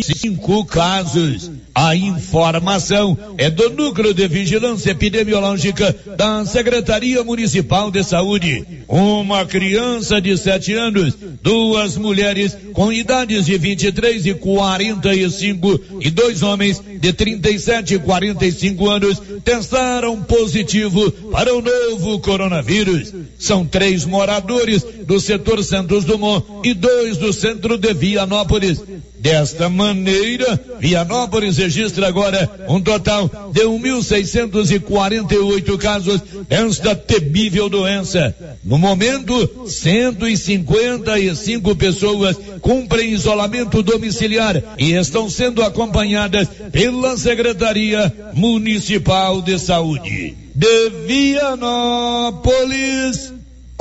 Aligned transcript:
cinco 0.00 0.64
casos. 0.64 1.50
A 1.74 1.96
informação 1.96 3.16
é 3.38 3.50
do 3.50 3.70
Núcleo 3.70 4.12
de 4.12 4.28
Vigilância 4.28 4.90
Epidemiológica 4.90 5.94
da 6.16 6.44
Secretaria 6.44 7.24
Municipal 7.24 7.90
de 7.90 8.04
Saúde. 8.04 8.64
Uma 8.86 9.46
criança 9.46 10.20
de 10.20 10.36
sete 10.36 10.74
anos, 10.74 11.16
duas 11.42 11.96
mulheres 11.96 12.56
com 12.74 12.92
idades 12.92 13.46
de 13.46 13.56
23 13.56 14.26
e 14.26 14.34
45 14.34 15.80
e 16.00 16.10
dois 16.10 16.42
homens 16.42 16.80
de 17.00 17.12
37 17.12 17.94
e 17.94 17.98
45 17.98 18.88
anos 18.88 19.22
testaram 19.42 20.22
positivo 20.22 21.10
para 21.30 21.54
o 21.54 21.62
novo 21.62 22.20
coronavírus. 22.20 23.12
São 23.38 23.64
três 23.64 24.04
moradores 24.04 24.84
do 25.12 25.20
setor 25.20 25.62
Santos 25.62 26.06
Dumont 26.06 26.42
e 26.64 26.72
dois 26.72 27.18
do 27.18 27.34
centro 27.34 27.76
de 27.76 27.92
Vianópolis. 27.92 28.80
Desta 29.18 29.68
maneira, 29.68 30.58
Vianópolis 30.80 31.58
registra 31.58 32.08
agora 32.08 32.50
um 32.66 32.80
total 32.80 33.30
de 33.52 33.60
1.648 33.60 35.76
casos 35.76 36.22
desta 36.48 36.96
temível 36.96 37.68
doença. 37.68 38.34
No 38.64 38.78
momento, 38.78 39.68
155 39.68 41.76
pessoas 41.76 42.38
cumprem 42.62 43.12
isolamento 43.12 43.82
domiciliar 43.82 44.62
e 44.78 44.94
estão 44.94 45.28
sendo 45.28 45.62
acompanhadas 45.62 46.48
pela 46.72 47.18
Secretaria 47.18 48.10
Municipal 48.32 49.42
de 49.42 49.58
Saúde. 49.58 50.38
De 50.54 50.90
Vianópolis, 51.06 53.32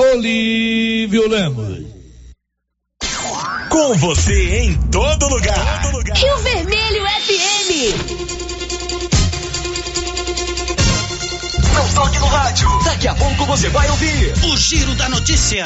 Olívio 0.01 1.29
Lemos. 1.29 1.85
Com 3.69 3.93
você 3.99 4.61
em 4.61 4.75
todo 4.89 5.29
lugar. 5.29 5.83
Todo 5.83 5.97
lugar. 5.97 6.17
Rio 6.17 6.37
Vermelho 6.39 7.03
FM. 7.05 7.69
Não 11.75 11.93
toque 11.93 12.17
no 12.17 12.25
rádio. 12.25 12.67
Daqui 12.83 13.07
a 13.07 13.13
pouco 13.13 13.45
você 13.45 13.69
vai 13.69 13.87
ouvir 13.91 14.33
o 14.51 14.57
Giro 14.57 14.95
da 14.95 15.07
Notícia. 15.07 15.65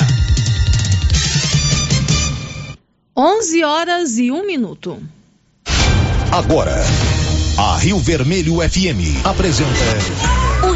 11 3.15 3.63
horas 3.63 4.17
e 4.17 4.31
um 4.31 4.45
minuto. 4.45 5.01
Agora, 6.33 6.75
a 7.57 7.77
Rio 7.77 7.99
Vermelho 7.99 8.55
FM 8.55 9.25
apresenta 9.25 10.44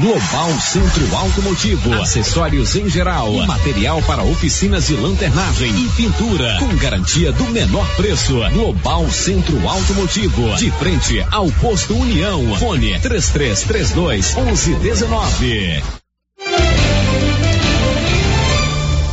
Global 0.00 0.58
Centro 0.58 1.14
Automotivo, 1.14 1.92
acessórios 1.92 2.74
em 2.74 2.88
geral, 2.88 3.34
material 3.46 4.00
para 4.04 4.22
oficinas 4.22 4.86
de 4.86 4.94
lanternagem 4.94 5.70
e 5.76 5.90
pintura, 5.90 6.56
com 6.58 6.74
garantia 6.76 7.30
do 7.32 7.44
menor 7.50 7.86
preço. 7.96 8.40
Global 8.50 9.10
Centro 9.10 9.68
Automotivo, 9.68 10.56
de 10.56 10.70
frente 10.70 11.20
ao 11.30 11.52
posto 11.52 11.94
União. 11.94 12.56
Fone 12.56 12.98
3332 12.98 14.34
1119. 14.36 15.82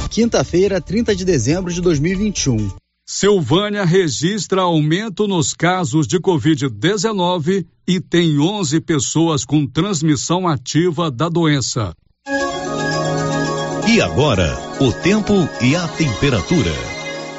Quinta-feira, 0.10 0.80
30 0.80 1.14
de 1.14 1.26
dezembro 1.26 1.74
de 1.74 1.82
2021. 1.82 2.72
Silvânia 3.10 3.86
registra 3.86 4.64
aumento 4.64 5.30
nos 5.30 5.54
casos 5.54 6.06
de 6.06 6.20
Covid-19 6.20 7.66
e 7.88 8.02
tem 8.02 8.38
11 8.38 8.82
pessoas 8.82 9.46
com 9.46 9.66
transmissão 9.66 10.46
ativa 10.46 11.10
da 11.10 11.30
doença. 11.30 11.94
E 13.88 14.02
agora, 14.02 14.54
o 14.82 14.92
tempo 14.92 15.34
e 15.62 15.74
a 15.74 15.88
temperatura. 15.88 16.74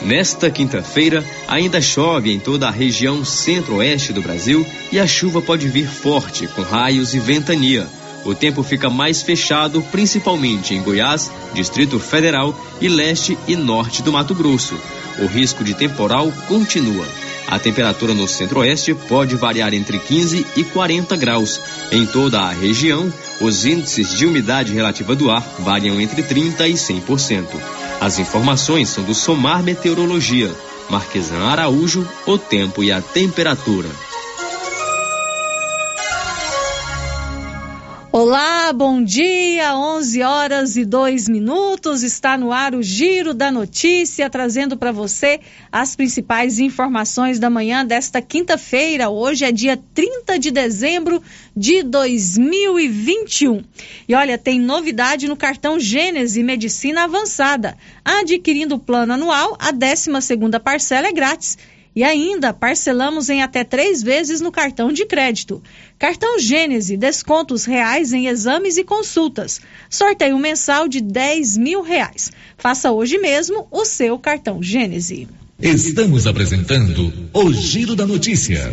Nesta 0.00 0.50
quinta-feira, 0.50 1.22
ainda 1.47 1.82
chove 1.82 2.32
em 2.32 2.41
toda 2.41 2.66
a 2.66 2.71
região 2.71 3.22
centro-oeste 3.22 4.10
do 4.15 4.22
Brasil 4.22 4.65
e 4.91 4.98
a 4.98 5.06
chuva 5.06 5.42
pode 5.42 5.69
vir 5.69 5.87
forte, 5.87 6.48
com 6.48 6.62
raios 6.62 7.12
e 7.12 7.19
ventania. 7.19 7.87
O 8.24 8.34
tempo 8.34 8.62
fica 8.62 8.90
mais 8.90 9.22
fechado, 9.22 9.82
principalmente 9.90 10.74
em 10.74 10.82
Goiás, 10.82 11.30
Distrito 11.54 11.98
Federal 11.98 12.54
e 12.80 12.88
leste 12.88 13.38
e 13.46 13.56
norte 13.56 14.02
do 14.02 14.12
Mato 14.12 14.34
Grosso 14.34 14.76
o 15.18 15.26
risco 15.26 15.64
de 15.64 15.74
temporal 15.74 16.32
continua. 16.46 17.06
A 17.46 17.58
temperatura 17.58 18.12
no 18.12 18.28
centro-oeste 18.28 18.94
pode 18.94 19.34
variar 19.34 19.72
entre 19.72 19.98
15 19.98 20.46
e 20.56 20.64
40 20.64 21.16
graus. 21.16 21.60
Em 21.90 22.04
toda 22.06 22.40
a 22.40 22.52
região, 22.52 23.12
os 23.40 23.64
índices 23.64 24.12
de 24.12 24.26
umidade 24.26 24.72
relativa 24.72 25.16
do 25.16 25.30
ar 25.30 25.42
variam 25.60 26.00
entre 26.00 26.22
30 26.22 26.68
e 26.68 26.74
100%. 26.74 27.46
As 28.00 28.18
informações 28.18 28.90
são 28.90 29.02
do 29.02 29.14
Somar 29.14 29.62
Meteorologia. 29.62 30.54
Marquesan 30.90 31.38
Araújo, 31.38 32.06
o 32.26 32.38
tempo 32.38 32.82
e 32.82 32.92
a 32.92 33.00
temperatura. 33.00 33.88
Olá, 38.31 38.75
bom 38.75 39.03
dia, 39.03 39.75
11 39.75 40.22
horas 40.22 40.77
e 40.77 40.84
2 40.84 41.31
minutos. 41.31 42.03
Está 42.03 42.37
no 42.37 42.53
ar 42.53 42.75
o 42.75 42.83
Giro 42.83 43.33
da 43.33 43.50
Notícia, 43.50 44.28
trazendo 44.28 44.77
para 44.77 44.93
você 44.93 45.41
as 45.72 45.97
principais 45.97 46.59
informações 46.59 47.39
da 47.39 47.49
manhã 47.49 47.87
desta 47.87 48.21
quinta-feira. 48.21 49.09
Hoje 49.09 49.47
é 49.47 49.50
dia 49.50 49.83
30 49.94 50.39
de 50.39 50.50
dezembro 50.50 51.22
de 51.56 51.83
2021. 51.83 53.65
E 54.06 54.15
olha, 54.15 54.37
tem 54.37 54.60
novidade 54.60 55.27
no 55.27 55.34
cartão 55.34 55.81
Gênese 55.81 56.43
Medicina 56.43 57.05
Avançada. 57.05 57.78
Adquirindo 58.05 58.75
o 58.75 58.78
plano 58.78 59.15
anual, 59.15 59.56
a 59.59 59.71
12 59.71 60.10
parcela 60.62 61.06
é 61.06 61.12
grátis 61.12 61.56
e 61.94 62.04
ainda 62.04 62.53
parcelamos 62.53 63.28
em 63.28 63.43
até 63.43 63.65
três 63.65 64.03
vezes 64.03 64.41
no 64.41 64.53
cartão 64.53 64.93
de 64.93 65.04
crédito. 65.06 65.62
Cartão 65.99 66.38
Gênese, 66.38 66.97
descontos 66.97 67.65
reais 67.65 68.12
em 68.12 68.26
exames 68.28 68.76
e 68.76 68.84
consultas. 68.84 69.60
Sorteio 69.91 70.38
mensal 70.38 70.87
de 70.87 71.00
10 71.00 71.56
mil 71.56 71.82
reais. 71.82 72.31
Faça 72.56 72.93
hoje 72.93 73.19
mesmo 73.19 73.66
o 73.71 73.84
seu 73.84 74.19
cartão 74.19 74.62
Gênese. 74.62 75.28
Estamos 75.60 76.24
apresentando 76.28 77.12
o 77.32 77.52
Giro 77.52 77.96
da 77.96 78.06
Notícia. 78.06 78.72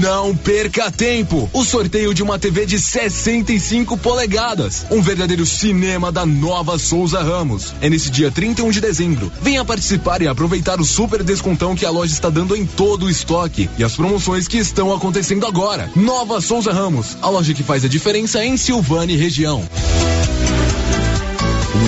Não 0.00 0.34
perca 0.34 0.90
tempo! 0.90 1.50
O 1.52 1.62
sorteio 1.62 2.14
de 2.14 2.22
uma 2.22 2.38
TV 2.38 2.64
de 2.64 2.78
65 2.80 3.98
polegadas. 3.98 4.86
Um 4.90 5.02
verdadeiro 5.02 5.44
cinema 5.44 6.10
da 6.10 6.24
nova 6.24 6.78
Souza 6.78 7.22
Ramos. 7.22 7.74
É 7.82 7.90
nesse 7.90 8.08
dia 8.08 8.30
31 8.30 8.70
de 8.70 8.80
dezembro. 8.80 9.30
Venha 9.42 9.62
participar 9.62 10.22
e 10.22 10.26
aproveitar 10.26 10.80
o 10.80 10.86
super 10.86 11.22
descontão 11.22 11.76
que 11.76 11.84
a 11.84 11.90
loja 11.90 12.14
está 12.14 12.30
dando 12.30 12.56
em 12.56 12.64
todo 12.64 13.04
o 13.04 13.10
estoque 13.10 13.68
e 13.76 13.84
as 13.84 13.94
promoções 13.94 14.48
que 14.48 14.56
estão 14.56 14.94
acontecendo 14.94 15.44
agora. 15.44 15.90
Nova 15.94 16.40
Souza 16.40 16.72
Ramos, 16.72 17.18
a 17.20 17.28
loja 17.28 17.52
que 17.52 17.62
faz 17.62 17.84
a 17.84 17.88
diferença 17.88 18.42
em 18.42 18.56
Silvânia 18.56 19.12
e 19.12 19.18
região. 19.18 19.68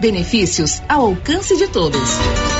Benefícios 0.00 0.82
ao 0.88 1.06
alcance 1.06 1.54
de 1.54 1.68
todos. 1.68 2.59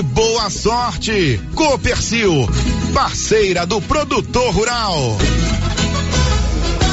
boa 0.01 0.49
sorte. 0.49 1.39
Copercil, 1.55 2.47
parceira 2.93 3.65
do 3.65 3.81
produtor 3.81 4.53
rural. 4.53 5.17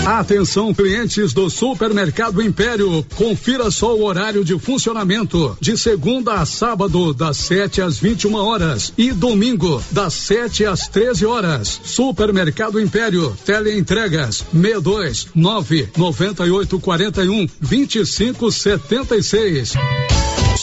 Atenção 0.08 0.72
clientes 0.72 1.34
do 1.34 1.50
Supermercado 1.50 2.40
Império, 2.40 3.04
confira 3.14 3.70
só 3.70 3.94
o 3.94 4.04
horário 4.04 4.42
de 4.42 4.58
funcionamento 4.58 5.54
de 5.60 5.76
segunda 5.76 6.34
a 6.34 6.46
sábado 6.46 7.12
das 7.12 7.36
7 7.36 7.82
às 7.82 7.98
21 7.98 8.34
horas 8.34 8.90
e 8.96 9.12
domingo 9.12 9.82
das 9.90 10.14
7 10.14 10.64
às 10.64 10.88
13 10.88 11.26
horas. 11.26 11.80
Supermercado 11.84 12.80
Império, 12.80 13.36
teleentregas 13.44 14.46
62 14.50 15.28
9 15.34 15.90
98 15.94 16.80
41 16.80 17.46
25 17.60 18.50
76. 18.50 19.74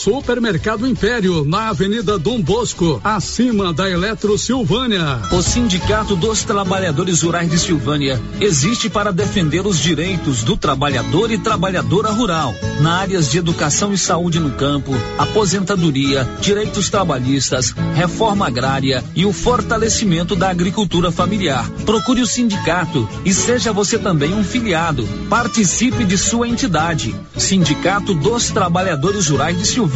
Supermercado 0.06 0.86
Império, 0.86 1.44
na 1.44 1.70
Avenida 1.70 2.16
Dom 2.16 2.40
Bosco, 2.40 3.00
acima 3.02 3.72
da 3.72 3.90
Eletro 3.90 4.38
Silvânia. 4.38 5.20
O 5.32 5.42
Sindicato 5.42 6.14
dos 6.14 6.44
Trabalhadores 6.44 7.22
Rurais 7.22 7.50
de 7.50 7.58
Silvânia 7.58 8.22
existe 8.40 8.88
para 8.88 9.12
defender 9.12 9.66
os 9.66 9.80
direitos 9.80 10.44
do 10.44 10.56
trabalhador 10.56 11.32
e 11.32 11.38
trabalhadora 11.38 12.12
rural, 12.12 12.54
na 12.80 12.98
áreas 12.98 13.28
de 13.28 13.38
educação 13.38 13.92
e 13.92 13.98
saúde 13.98 14.38
no 14.38 14.52
campo, 14.52 14.92
aposentadoria, 15.18 16.22
direitos 16.40 16.88
trabalhistas, 16.88 17.74
reforma 17.96 18.46
agrária 18.46 19.02
e 19.12 19.26
o 19.26 19.32
fortalecimento 19.32 20.36
da 20.36 20.50
agricultura 20.50 21.10
familiar. 21.10 21.68
Procure 21.84 22.22
o 22.22 22.26
sindicato 22.28 23.08
e 23.24 23.34
seja 23.34 23.72
você 23.72 23.98
também 23.98 24.32
um 24.32 24.44
filiado. 24.44 25.04
Participe 25.28 26.04
de 26.04 26.16
sua 26.16 26.46
entidade. 26.46 27.12
Sindicato 27.36 28.14
dos 28.14 28.50
Trabalhadores 28.52 29.26
Rurais 29.26 29.58
de 29.58 29.66
Silvânia 29.66 29.95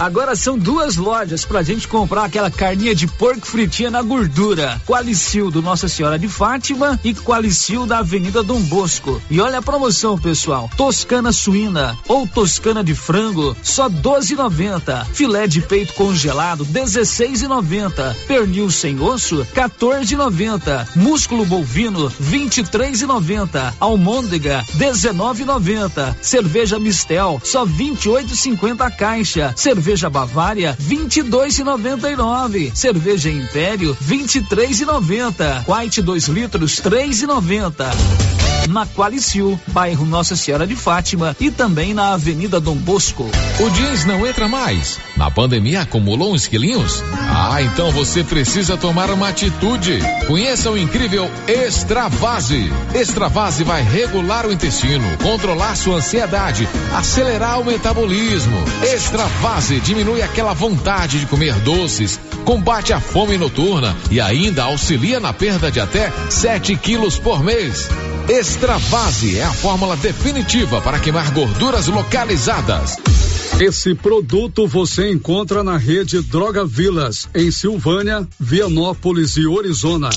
Agora 0.00 0.34
são 0.34 0.58
duas 0.58 0.96
lojas 0.96 1.44
pra 1.44 1.62
gente 1.62 1.86
comprar 1.86 2.24
aquela 2.24 2.50
carninha 2.50 2.94
de 2.94 3.06
porco 3.06 3.46
fritinha 3.46 3.90
na 3.92 4.02
gordura. 4.02 4.80
Qualicil 4.84 5.52
do 5.52 5.62
Nossa 5.62 5.88
Senhora 5.88 6.18
de 6.18 6.26
Fátima 6.26 6.98
e 7.04 7.14
Qualicil 7.14 7.86
da 7.86 7.98
Avenida 7.98 8.42
Dom 8.42 8.60
Bosco. 8.62 9.22
E 9.30 9.40
olha 9.40 9.58
a 9.58 9.62
promoção, 9.62 10.18
pessoal. 10.18 10.68
Toscana 10.76 11.30
suína 11.30 11.96
ou 12.08 12.26
toscana 12.26 12.82
de 12.82 12.92
frango, 12.94 13.56
só 13.62 13.88
12,90. 13.88 15.06
Filé 15.12 15.46
de 15.46 15.60
peito 15.60 15.94
congelado, 15.94 16.66
16,90. 16.66 18.16
Pernil 18.26 18.70
sem 18.72 19.00
osso, 19.00 19.46
14,90. 19.54 20.88
Músculo 20.96 21.46
bovino, 21.46 22.10
23,90. 22.20 23.74
Almôndega, 23.78 24.64
19,90. 24.76 26.16
Cerveja 26.20 26.80
Mistel, 26.80 27.40
só 27.44 27.64
28,50 27.64 28.80
a 28.80 28.90
caixa. 28.90 29.54
Cerveja 29.56 29.93
Cerveja 29.94 30.10
Bavária, 30.10 30.76
22,99. 30.80 32.74
Cerveja 32.74 33.30
Império, 33.30 33.96
23,90. 34.04 35.64
White 35.68 36.02
2 36.02 36.28
litros, 36.28 36.80
3,90 36.80 38.34
na 38.68 38.86
Qualicil, 38.86 39.58
bairro 39.68 40.06
Nossa 40.06 40.36
Senhora 40.36 40.66
de 40.66 40.74
Fátima 40.74 41.36
e 41.38 41.50
também 41.50 41.92
na 41.92 42.12
Avenida 42.14 42.60
Dom 42.60 42.76
Bosco. 42.76 43.30
O 43.60 43.70
jeans 43.70 44.04
não 44.04 44.26
entra 44.26 44.48
mais. 44.48 44.98
Na 45.16 45.30
pandemia 45.30 45.82
acumulou 45.82 46.34
uns 46.34 46.46
quilinhos? 46.46 47.02
Ah, 47.12 47.62
então 47.62 47.90
você 47.90 48.24
precisa 48.24 48.76
tomar 48.76 49.10
uma 49.10 49.28
atitude. 49.28 49.98
Conheça 50.26 50.70
o 50.70 50.78
incrível 50.78 51.30
Extravase. 51.46 52.70
Extravase 52.94 53.64
vai 53.64 53.82
regular 53.82 54.46
o 54.46 54.52
intestino, 54.52 55.04
controlar 55.22 55.76
sua 55.76 55.96
ansiedade, 55.96 56.68
acelerar 56.94 57.60
o 57.60 57.64
metabolismo. 57.64 58.56
Extravase 58.82 59.73
diminui 59.80 60.22
aquela 60.22 60.52
vontade 60.52 61.20
de 61.20 61.26
comer 61.26 61.54
doces, 61.60 62.20
combate 62.44 62.92
a 62.92 63.00
fome 63.00 63.36
noturna 63.36 63.96
e 64.10 64.20
ainda 64.20 64.64
auxilia 64.64 65.20
na 65.20 65.32
perda 65.32 65.70
de 65.70 65.80
até 65.80 66.12
7 66.28 66.76
quilos 66.76 67.18
por 67.18 67.42
mês. 67.42 67.88
Extravase 68.28 69.38
é 69.38 69.44
a 69.44 69.52
fórmula 69.52 69.96
definitiva 69.96 70.80
para 70.80 70.98
queimar 70.98 71.30
gorduras 71.32 71.88
localizadas. 71.88 72.96
Esse 73.60 73.94
produto 73.94 74.66
você 74.66 75.12
encontra 75.12 75.62
na 75.62 75.76
rede 75.76 76.20
Droga 76.22 76.64
Vilas, 76.64 77.28
em 77.34 77.50
Silvânia, 77.50 78.26
Vianópolis 78.40 79.36
e 79.36 79.46
Orizona. 79.46 80.10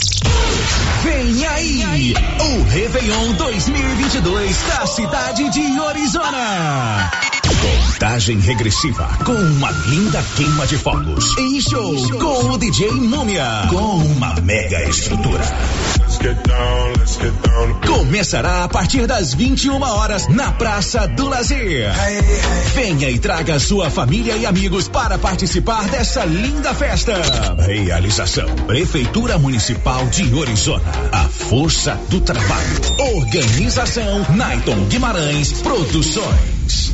Vem 1.03 1.45
aí, 1.45 2.13
o 2.39 2.63
Réveillon 2.63 3.33
2022 3.33 4.57
da 4.63 4.87
cidade 4.87 5.49
de 5.49 5.79
Orizona. 5.79 7.26
Contagem 7.61 8.39
regressiva 8.39 9.09
com 9.25 9.31
uma 9.31 9.71
linda 9.71 10.23
queima 10.35 10.67
de 10.67 10.77
fogos. 10.77 11.35
Em 11.39 11.59
show 11.59 11.95
com 12.19 12.51
o 12.51 12.57
DJ 12.57 12.91
Múmia. 12.91 13.63
Com 13.69 13.97
uma 13.97 14.35
mega 14.41 14.83
estrutura. 14.83 15.43
Começará 17.85 18.63
a 18.63 18.67
partir 18.67 19.07
das 19.07 19.33
21 19.33 19.81
horas 19.81 20.27
na 20.27 20.51
Praça 20.51 21.07
do 21.07 21.27
Lazer. 21.27 21.91
Venha 22.75 23.09
e 23.09 23.17
traga 23.17 23.59
sua 23.59 23.89
família 23.89 24.37
e 24.37 24.45
amigos 24.45 24.87
para 24.87 25.17
participar 25.17 25.87
dessa 25.89 26.25
linda 26.25 26.75
festa. 26.75 27.15
Realização: 27.65 28.47
Prefeitura 28.67 29.39
Municipal 29.39 30.05
de 30.07 30.31
Orizona. 30.35 30.85
A 31.11 31.23
força 31.23 31.99
do 32.09 32.21
trabalho. 32.21 33.15
Organização: 33.15 34.25
Naiton 34.35 34.85
Guimarães 34.85 35.53
Produções. 35.63 36.93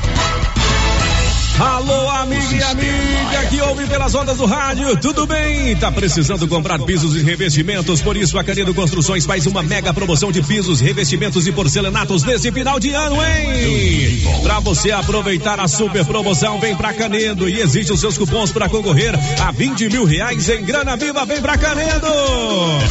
Alô, 1.61 2.09
amiga 2.09 2.55
e 2.55 2.63
amiga 2.63 3.45
que 3.51 3.61
ouve 3.61 3.85
pelas 3.85 4.15
ondas 4.15 4.37
do 4.37 4.47
rádio, 4.47 4.97
tudo 4.97 5.27
bem? 5.27 5.75
Tá 5.75 5.91
precisando 5.91 6.47
comprar 6.47 6.79
pisos 6.79 7.15
e 7.15 7.21
revestimentos? 7.21 8.01
Por 8.01 8.17
isso 8.17 8.39
a 8.39 8.43
Canedo 8.43 8.73
Construções 8.73 9.27
faz 9.27 9.45
uma 9.45 9.61
mega 9.61 9.93
promoção 9.93 10.31
de 10.31 10.41
pisos, 10.41 10.79
revestimentos 10.79 11.45
e 11.45 11.51
porcelanatos 11.51 12.23
nesse 12.23 12.51
final 12.51 12.79
de 12.79 12.89
ano, 12.95 13.15
hein? 13.23 14.23
Pra 14.41 14.59
você 14.59 14.91
aproveitar 14.91 15.59
a 15.59 15.67
super 15.67 16.03
promoção, 16.03 16.59
vem 16.59 16.75
pra 16.75 16.93
Canedo 16.93 17.47
e 17.47 17.61
exige 17.61 17.93
os 17.93 17.99
seus 17.99 18.17
cupons 18.17 18.51
para 18.51 18.67
concorrer 18.67 19.13
a 19.39 19.51
20 19.51 19.87
mil 19.89 20.03
reais 20.03 20.49
em 20.49 20.63
grana 20.63 20.97
viva, 20.97 21.23
vem 21.27 21.41
pra 21.41 21.59
Canedo! 21.59 22.07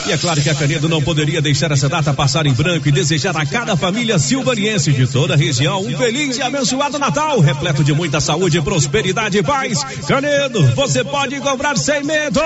E 0.07 0.13
é 0.13 0.17
claro 0.17 0.41
que 0.41 0.49
a 0.49 0.55
Canedo 0.55 0.89
não 0.89 1.03
poderia 1.03 1.43
deixar 1.43 1.73
essa 1.73 1.89
data 1.89 2.15
passar 2.15 2.47
em 2.47 2.53
branco 2.53 2.89
e 2.89 2.93
desejar 2.93 3.37
a 3.37 3.45
cada 3.45 3.77
família 3.77 4.17
silvaniense 4.17 4.93
de 4.93 5.09
toda 5.09 5.35
a 5.35 5.37
região 5.37 5.81
um 5.81 5.99
feliz 5.99 6.37
e 6.37 6.43
abençoado 6.43 7.01
Natal, 7.01 7.41
repleto 7.41 7.83
de 7.83 7.93
muita 7.93 8.21
saúde 8.21 8.60
prosperidade 8.63 9.39
e 9.39 9.43
paz. 9.43 9.83
Canedo, 10.07 10.63
você 10.75 11.05
pode 11.05 11.39
comprar 11.41 11.77
sem 11.77 12.05
medo. 12.05 12.41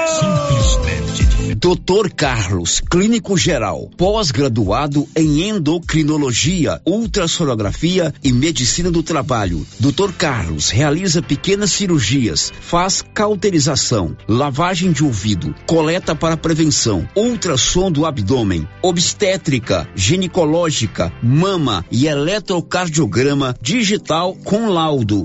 Doutor 1.56 2.10
Carlos, 2.10 2.80
clínico 2.80 3.36
geral, 3.36 3.90
pós-graduado 3.96 5.06
em 5.14 5.48
endocrinologia, 5.48 6.80
ultrassonografia 6.86 8.12
e 8.22 8.32
medicina 8.32 8.90
do 8.90 9.02
trabalho. 9.02 9.66
Doutor 9.78 10.12
Carlos 10.12 10.70
realiza 10.70 11.22
pequenas 11.22 11.70
cirurgias, 11.72 12.52
faz 12.60 13.02
cauterização, 13.14 14.16
lavagem 14.28 14.90
de 14.90 15.04
ouvido, 15.04 15.54
coleta 15.66 16.14
para 16.14 16.36
prevenção, 16.36 17.08
ultrassom 17.14 17.90
do 17.90 18.06
abdômen, 18.06 18.66
obstétrica, 18.82 19.88
ginecológica, 19.94 21.12
mama 21.22 21.84
e 21.90 22.06
eletrocardiograma 22.06 23.54
digital 23.60 24.34
com 24.34 24.68
laudo. 24.68 25.24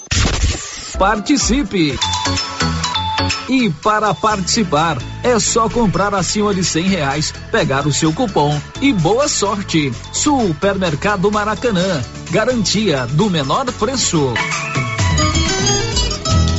Participe! 1.01 1.97
E 3.49 3.71
para 3.81 4.13
participar, 4.13 4.99
é 5.23 5.39
só 5.39 5.67
comprar 5.67 6.13
acima 6.13 6.53
de 6.53 6.63
cem 6.63 6.83
reais, 6.83 7.33
pegar 7.51 7.87
o 7.87 7.91
seu 7.91 8.13
cupom 8.13 8.55
e 8.79 8.93
boa 8.93 9.27
sorte. 9.27 9.91
Supermercado 10.13 11.31
Maracanã, 11.31 12.03
garantia 12.29 13.07
do 13.07 13.31
menor 13.31 13.65
preço. 13.73 14.31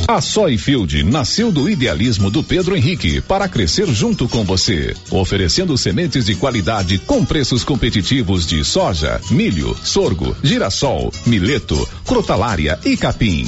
A 0.05 0.19
Soyfield 0.19 1.05
nasceu 1.05 1.49
do 1.49 1.69
idealismo 1.69 2.29
do 2.29 2.43
Pedro 2.43 2.75
Henrique 2.75 3.21
para 3.21 3.47
crescer 3.47 3.87
junto 3.87 4.27
com 4.27 4.43
você, 4.43 4.93
oferecendo 5.09 5.77
sementes 5.77 6.25
de 6.25 6.35
qualidade 6.35 6.97
com 6.97 7.23
preços 7.23 7.63
competitivos 7.63 8.45
de 8.45 8.61
soja, 8.65 9.21
milho, 9.31 9.73
sorgo, 9.81 10.35
girassol, 10.43 11.13
mileto, 11.25 11.87
crotalária 12.05 12.77
e 12.83 12.97
capim. 12.97 13.47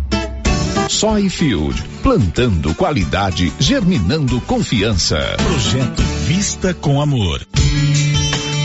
Soyfield, 0.89 1.81
plantando 2.03 2.73
qualidade, 2.75 3.51
germinando 3.59 4.39
confiança. 4.41 5.17
Projeto 5.37 6.01
Vista 6.27 6.73
com 6.73 7.01
Amor. 7.01 7.45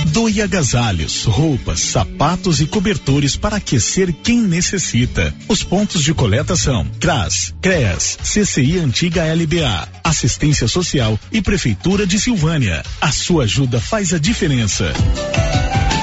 Doe 0.07 0.41
agasalhos, 0.41 1.25
roupas, 1.25 1.81
sapatos 1.81 2.61
e 2.61 2.67
cobertores 2.67 3.37
para 3.37 3.57
aquecer 3.57 4.13
quem 4.13 4.41
necessita. 4.41 5.35
Os 5.47 5.63
pontos 5.63 6.03
de 6.03 6.15
coleta 6.15 6.57
são 6.57 6.87
CRAS, 6.99 7.55
CREAS, 7.61 8.19
CCI 8.23 8.79
Antiga 8.79 9.23
LBA, 9.25 9.89
Assistência 10.03 10.67
Social 10.67 11.21
e 11.31 11.43
Prefeitura 11.43 12.07
de 12.07 12.19
Silvânia. 12.19 12.83
A 12.99 13.13
sua 13.13 13.45
ajuda 13.45 13.79
faz 13.79 14.15
a 14.15 14.19
diferença. 14.19 14.91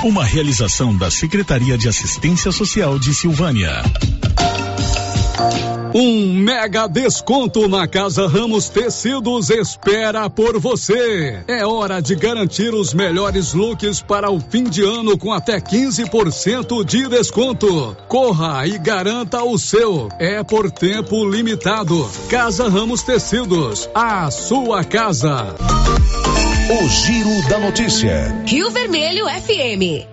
Uma 0.03 0.23
realização 0.23 0.95
da 0.95 1.09
Secretaria 1.09 1.77
de 1.77 1.87
Assistência 1.87 2.51
Social 2.51 2.99
de 2.99 3.15
Silvânia. 3.15 3.81
Um 5.95 6.33
mega 6.33 6.87
desconto 6.87 7.67
na 7.67 7.87
Casa 7.87 8.27
Ramos 8.27 8.67
Tecidos 8.67 9.51
espera 9.51 10.27
por 10.27 10.59
você. 10.59 11.43
É 11.47 11.65
hora 11.65 12.01
de 12.01 12.15
garantir 12.15 12.73
os 12.73 12.93
melhores 12.93 13.53
looks 13.53 14.01
para 14.01 14.31
o 14.31 14.39
fim 14.39 14.63
de 14.63 14.83
ano 14.83 15.17
com 15.17 15.31
até 15.31 15.59
15% 15.61 16.83
de 16.83 17.07
desconto. 17.07 17.95
Corra 18.07 18.65
e 18.65 18.77
garanta 18.79 19.43
o 19.43 19.57
seu. 19.59 20.09
É 20.19 20.43
por 20.43 20.71
tempo 20.71 21.29
limitado. 21.29 22.09
Casa 22.27 22.67
Ramos 22.67 23.03
Tecidos, 23.03 23.87
a 23.93 24.31
sua 24.31 24.83
casa. 24.83 25.55
O 26.81 26.89
Giro 26.89 27.49
da 27.49 27.59
Notícia. 27.59 28.43
Rio 28.47 28.71
Vermelho 28.71 29.25
FM. 29.27 30.12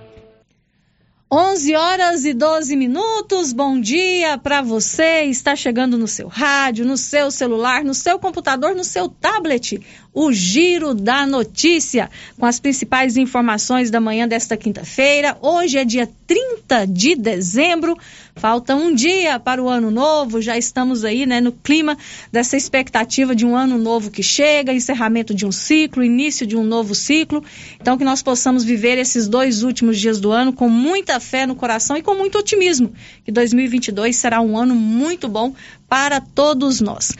11 1.33 1.77
horas 1.77 2.25
e 2.25 2.35
12 2.35 2.75
minutos. 2.75 3.53
Bom 3.53 3.81
dia 3.81 4.37
para 4.37 4.61
você. 4.61 5.23
Está 5.27 5.55
chegando 5.55 5.97
no 5.97 6.09
seu 6.09 6.27
rádio, 6.27 6.85
no 6.85 6.97
seu 6.97 7.31
celular, 7.31 7.85
no 7.85 7.95
seu 7.95 8.19
computador, 8.19 8.75
no 8.75 8.83
seu 8.83 9.09
tablet. 9.09 9.81
O 10.13 10.33
Giro 10.33 10.93
da 10.93 11.25
Notícia, 11.25 12.11
com 12.37 12.45
as 12.45 12.59
principais 12.59 13.17
informações 13.17 13.91
da 13.91 14.01
manhã 14.01 14.27
desta 14.27 14.57
quinta-feira. 14.57 15.39
Hoje 15.41 15.79
é 15.79 15.85
dia 15.85 16.11
30 16.27 16.87
de 16.87 17.15
dezembro. 17.15 17.97
Falta 18.35 18.75
um 18.75 18.93
dia 18.93 19.39
para 19.39 19.63
o 19.63 19.69
ano 19.69 19.89
novo. 19.89 20.43
Já 20.43 20.59
estamos 20.59 21.05
aí, 21.05 21.27
né, 21.27 21.41
no 21.41 21.53
clima 21.53 21.97
dessa 22.33 22.57
expectativa 22.57 23.37
de 23.37 23.47
um 23.47 23.55
ano 23.55 23.79
novo 23.79 24.11
que 24.11 24.23
chega, 24.23 24.73
encerramento 24.73 25.33
de 25.33 25.47
um 25.47 25.53
ciclo, 25.53 26.03
início 26.03 26.45
de 26.45 26.57
um 26.57 26.65
novo 26.65 26.93
ciclo. 26.93 27.45
Então, 27.81 27.97
que 27.97 28.05
nós 28.05 28.21
possamos 28.21 28.65
viver 28.65 28.99
esses 28.99 29.29
dois 29.29 29.63
últimos 29.63 29.99
dias 29.99 30.19
do 30.19 30.33
ano 30.33 30.53
com 30.53 30.69
muita 30.69 31.21
fé 31.21 31.47
no 31.47 31.55
coração 31.55 31.97
e 31.97 32.03
com 32.03 32.17
muito 32.17 32.37
otimismo. 32.37 32.93
Que 33.25 33.31
2022 33.31 34.17
será 34.17 34.41
um 34.41 34.59
ano 34.59 34.75
muito 34.75 35.29
bom 35.29 35.55
para 35.89 36.21
todos 36.21 36.81
nós. 36.81 37.13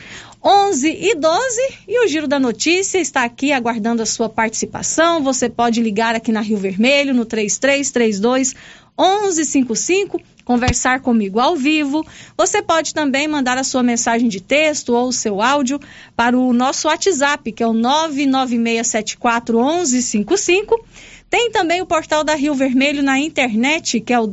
11 0.43 0.87
e 0.89 1.13
12 1.13 1.61
e 1.87 2.03
o 2.03 2.07
Giro 2.07 2.27
da 2.27 2.39
Notícia 2.39 2.97
está 2.97 3.23
aqui 3.23 3.51
aguardando 3.51 4.01
a 4.01 4.07
sua 4.07 4.27
participação. 4.27 5.23
Você 5.23 5.47
pode 5.47 5.79
ligar 5.81 6.15
aqui 6.15 6.31
na 6.31 6.41
Rio 6.41 6.57
Vermelho 6.57 7.13
no 7.13 7.25
3332 7.25 8.55
1155, 8.99 10.19
conversar 10.43 11.01
comigo 11.01 11.39
ao 11.39 11.55
vivo. 11.55 12.03
Você 12.35 12.59
pode 12.61 12.91
também 12.91 13.27
mandar 13.27 13.59
a 13.59 13.63
sua 13.63 13.83
mensagem 13.83 14.27
de 14.27 14.41
texto 14.41 14.93
ou 14.93 15.09
o 15.09 15.13
seu 15.13 15.41
áudio 15.41 15.79
para 16.15 16.35
o 16.37 16.51
nosso 16.53 16.87
WhatsApp, 16.87 17.51
que 17.51 17.61
é 17.61 17.67
o 17.67 17.73
99674 17.73 19.57
1155. 19.57 20.83
Tem 21.29 21.51
também 21.51 21.81
o 21.81 21.85
portal 21.85 22.23
da 22.23 22.35
Rio 22.35 22.53
Vermelho 22.53 23.01
na 23.01 23.17
internet, 23.17 24.01
que 24.01 24.11
é 24.11 24.19
o 24.19 24.27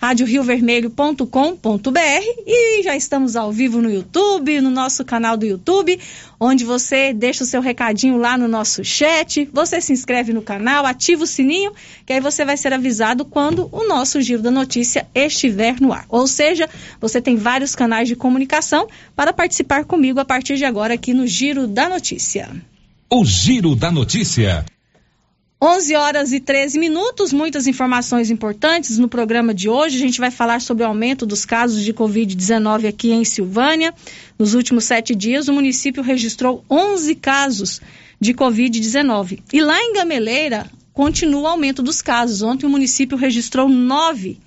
www.radioriovermelho.com.br 0.00 1.98
e 2.46 2.82
já 2.82 2.96
estamos 2.96 3.34
ao 3.34 3.50
vivo 3.52 3.82
no 3.82 3.90
YouTube, 3.90 4.60
no 4.60 4.70
nosso 4.70 5.04
canal 5.04 5.36
do 5.36 5.44
YouTube, 5.44 5.98
onde 6.38 6.64
você 6.64 7.12
deixa 7.12 7.42
o 7.42 7.46
seu 7.46 7.60
recadinho 7.60 8.16
lá 8.16 8.38
no 8.38 8.46
nosso 8.46 8.84
chat, 8.84 9.48
você 9.52 9.80
se 9.80 9.92
inscreve 9.92 10.32
no 10.32 10.40
canal, 10.40 10.86
ativa 10.86 11.24
o 11.24 11.26
sininho, 11.26 11.72
que 12.06 12.12
aí 12.12 12.20
você 12.20 12.44
vai 12.44 12.56
ser 12.56 12.72
avisado 12.72 13.24
quando 13.24 13.68
o 13.72 13.86
nosso 13.88 14.20
Giro 14.22 14.40
da 14.42 14.52
Notícia 14.52 15.08
estiver 15.14 15.80
no 15.80 15.92
ar. 15.92 16.06
Ou 16.08 16.28
seja, 16.28 16.68
você 17.00 17.20
tem 17.20 17.36
vários 17.36 17.74
canais 17.74 18.06
de 18.06 18.14
comunicação 18.14 18.86
para 19.16 19.32
participar 19.32 19.84
comigo 19.84 20.20
a 20.20 20.24
partir 20.24 20.56
de 20.56 20.64
agora 20.64 20.94
aqui 20.94 21.12
no 21.12 21.26
Giro 21.26 21.66
da 21.66 21.88
Notícia. 21.88 22.48
O 23.10 23.24
Giro 23.24 23.74
da 23.74 23.90
Notícia. 23.90 24.64
11 25.60 25.96
horas 25.96 26.32
e 26.32 26.38
13 26.38 26.78
minutos, 26.78 27.32
muitas 27.32 27.66
informações 27.66 28.30
importantes 28.30 28.96
no 28.96 29.08
programa 29.08 29.52
de 29.52 29.68
hoje. 29.68 29.96
A 29.96 30.00
gente 30.00 30.20
vai 30.20 30.30
falar 30.30 30.60
sobre 30.60 30.84
o 30.84 30.86
aumento 30.86 31.26
dos 31.26 31.44
casos 31.44 31.82
de 31.84 31.92
Covid-19 31.92 32.88
aqui 32.88 33.10
em 33.10 33.24
Silvânia. 33.24 33.92
Nos 34.38 34.54
últimos 34.54 34.84
sete 34.84 35.16
dias, 35.16 35.48
o 35.48 35.52
município 35.52 36.00
registrou 36.00 36.64
11 36.70 37.12
casos 37.16 37.80
de 38.20 38.32
Covid-19. 38.34 39.40
E 39.52 39.60
lá 39.60 39.76
em 39.82 39.94
Gameleira, 39.94 40.70
continua 40.92 41.40
o 41.40 41.46
aumento 41.48 41.82
dos 41.82 42.00
casos. 42.00 42.40
Ontem, 42.40 42.64
o 42.64 42.70
município 42.70 43.18
registrou 43.18 43.68
nove 43.68 44.38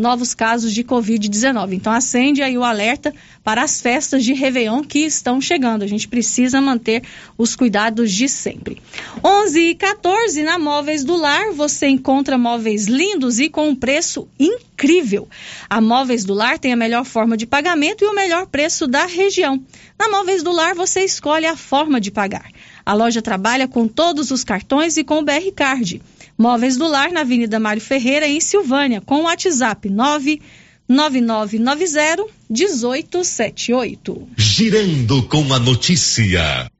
novos 0.00 0.34
casos 0.34 0.72
de 0.72 0.82
Covid-19. 0.82 1.74
Então, 1.74 1.92
acende 1.92 2.42
aí 2.42 2.56
o 2.56 2.64
alerta 2.64 3.14
para 3.44 3.62
as 3.62 3.80
festas 3.80 4.24
de 4.24 4.32
Réveillon 4.32 4.82
que 4.82 5.00
estão 5.00 5.40
chegando. 5.40 5.82
A 5.82 5.86
gente 5.86 6.08
precisa 6.08 6.60
manter 6.60 7.02
os 7.36 7.54
cuidados 7.54 8.10
de 8.10 8.28
sempre. 8.28 8.80
11 9.22 9.60
e 9.60 9.74
14, 9.74 10.42
na 10.42 10.58
Móveis 10.58 11.04
do 11.04 11.16
Lar, 11.16 11.52
você 11.52 11.86
encontra 11.86 12.38
móveis 12.38 12.86
lindos 12.86 13.38
e 13.38 13.48
com 13.48 13.68
um 13.68 13.74
preço 13.74 14.26
incrível. 14.38 15.28
A 15.68 15.80
Móveis 15.80 16.24
do 16.24 16.32
Lar 16.32 16.58
tem 16.58 16.72
a 16.72 16.76
melhor 16.76 17.04
forma 17.04 17.36
de 17.36 17.46
pagamento 17.46 18.02
e 18.02 18.08
o 18.08 18.14
melhor 18.14 18.46
preço 18.46 18.86
da 18.86 19.04
região. 19.04 19.62
Na 19.98 20.08
Móveis 20.08 20.42
do 20.42 20.50
Lar, 20.50 20.74
você 20.74 21.04
escolhe 21.04 21.44
a 21.44 21.56
forma 21.56 22.00
de 22.00 22.10
pagar. 22.10 22.50
A 22.86 22.94
loja 22.94 23.20
trabalha 23.20 23.68
com 23.68 23.86
todos 23.86 24.30
os 24.30 24.42
cartões 24.42 24.96
e 24.96 25.04
com 25.04 25.18
o 25.18 25.22
BR 25.22 25.52
Card. 25.54 26.00
Móveis 26.40 26.76
do 26.78 26.88
Lar, 26.88 27.12
na 27.12 27.20
Avenida 27.20 27.60
Mário 27.60 27.82
Ferreira, 27.82 28.26
em 28.26 28.40
Silvânia, 28.40 29.02
com 29.02 29.16
o 29.16 29.24
WhatsApp 29.24 29.90
9990 29.90 32.24
1878. 32.48 34.28
Girando 34.38 35.22
com 35.24 35.52
a 35.52 35.58
notícia. 35.58 36.70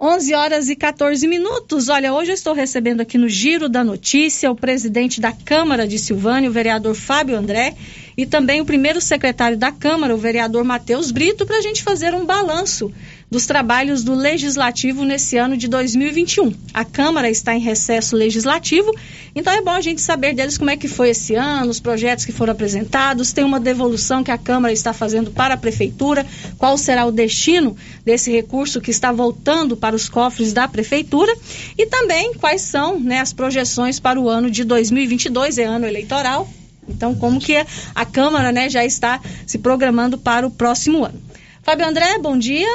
11 0.00 0.34
horas 0.34 0.70
e 0.70 0.76
14 0.76 1.28
minutos. 1.28 1.90
Olha, 1.90 2.14
hoje 2.14 2.30
eu 2.30 2.34
estou 2.34 2.54
recebendo 2.54 3.02
aqui 3.02 3.18
no 3.18 3.28
Giro 3.28 3.68
da 3.68 3.84
Notícia 3.84 4.50
o 4.50 4.56
presidente 4.56 5.20
da 5.20 5.32
Câmara 5.32 5.86
de 5.86 5.98
Silvânia, 5.98 6.48
o 6.48 6.52
vereador 6.52 6.94
Fábio 6.94 7.36
André, 7.36 7.74
e 8.16 8.24
também 8.24 8.62
o 8.62 8.64
primeiro 8.64 9.02
secretário 9.02 9.58
da 9.58 9.70
Câmara, 9.70 10.14
o 10.14 10.18
vereador 10.18 10.64
Matheus 10.64 11.10
Brito, 11.10 11.44
para 11.44 11.58
a 11.58 11.62
gente 11.62 11.82
fazer 11.82 12.14
um 12.14 12.24
balanço 12.24 12.90
dos 13.30 13.44
trabalhos 13.46 14.02
do 14.02 14.14
Legislativo 14.14 15.04
nesse 15.04 15.36
ano 15.36 15.56
de 15.56 15.68
2021. 15.68 16.54
A 16.72 16.84
Câmara 16.84 17.28
está 17.28 17.54
em 17.54 17.60
recesso 17.60 18.16
legislativo, 18.16 18.90
então 19.34 19.52
é 19.52 19.60
bom 19.60 19.72
a 19.72 19.80
gente 19.80 20.00
saber 20.00 20.34
deles 20.34 20.56
como 20.56 20.70
é 20.70 20.76
que 20.76 20.88
foi 20.88 21.10
esse 21.10 21.34
ano, 21.34 21.70
os 21.70 21.78
projetos 21.78 22.24
que 22.24 22.32
foram 22.32 22.52
apresentados, 22.52 23.32
tem 23.32 23.44
uma 23.44 23.60
devolução 23.60 24.24
que 24.24 24.30
a 24.30 24.38
Câmara 24.38 24.72
está 24.72 24.92
fazendo 24.92 25.30
para 25.30 25.54
a 25.54 25.58
Prefeitura, 25.58 26.26
qual 26.56 26.78
será 26.78 27.04
o 27.04 27.12
destino 27.12 27.76
desse 28.04 28.32
recurso 28.32 28.80
que 28.80 28.90
está 28.90 29.12
voltando 29.12 29.76
para 29.76 29.94
os 29.94 30.08
cofres 30.08 30.52
da 30.52 30.66
Prefeitura 30.66 31.34
e 31.76 31.86
também 31.86 32.32
quais 32.34 32.62
são 32.62 32.98
né, 32.98 33.20
as 33.20 33.32
projeções 33.32 34.00
para 34.00 34.18
o 34.18 34.28
ano 34.28 34.50
de 34.50 34.64
2022, 34.64 35.58
é 35.58 35.64
ano 35.64 35.86
eleitoral, 35.86 36.48
então, 36.88 37.14
como 37.14 37.38
que 37.38 37.54
a 37.94 38.04
Câmara 38.06 38.50
né, 38.50 38.70
já 38.70 38.82
está 38.82 39.20
se 39.46 39.58
programando 39.58 40.16
para 40.16 40.46
o 40.46 40.50
próximo 40.50 41.04
ano. 41.04 41.20
Fábio 41.62 41.86
André, 41.86 42.18
bom 42.18 42.38
dia. 42.38 42.66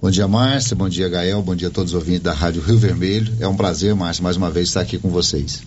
Bom 0.00 0.10
dia, 0.10 0.28
Márcia. 0.28 0.76
Bom 0.76 0.90
dia, 0.90 1.08
Gael. 1.08 1.40
Bom 1.40 1.56
dia 1.56 1.68
a 1.68 1.70
todos 1.70 1.92
os 1.92 1.96
ouvintes 1.96 2.20
da 2.20 2.34
Rádio 2.34 2.60
Rio 2.60 2.76
Vermelho. 2.76 3.32
É 3.40 3.48
um 3.48 3.56
prazer, 3.56 3.94
Márcia, 3.94 4.22
mais 4.22 4.36
uma 4.36 4.50
vez 4.50 4.68
estar 4.68 4.82
aqui 4.82 4.98
com 4.98 5.08
vocês. 5.08 5.62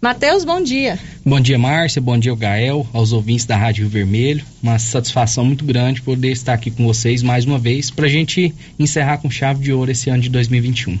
Matheus, 0.00 0.44
bom 0.44 0.62
dia. 0.62 0.98
Bom 1.26 1.40
dia, 1.40 1.58
Márcia. 1.58 2.00
Bom 2.00 2.16
dia, 2.16 2.34
Gael, 2.34 2.86
aos 2.92 3.12
ouvintes 3.12 3.44
da 3.44 3.56
Rádio 3.56 3.82
Rio 3.82 3.90
Vermelho. 3.90 4.44
Uma 4.62 4.78
satisfação 4.78 5.44
muito 5.44 5.64
grande 5.64 6.00
poder 6.00 6.30
estar 6.30 6.54
aqui 6.54 6.70
com 6.70 6.86
vocês 6.86 7.24
mais 7.24 7.44
uma 7.44 7.58
vez 7.58 7.90
para 7.90 8.06
a 8.06 8.08
gente 8.08 8.54
encerrar 8.78 9.18
com 9.18 9.28
chave 9.28 9.64
de 9.64 9.72
ouro 9.72 9.90
esse 9.90 10.08
ano 10.08 10.22
de 10.22 10.28
2021. 10.28 10.96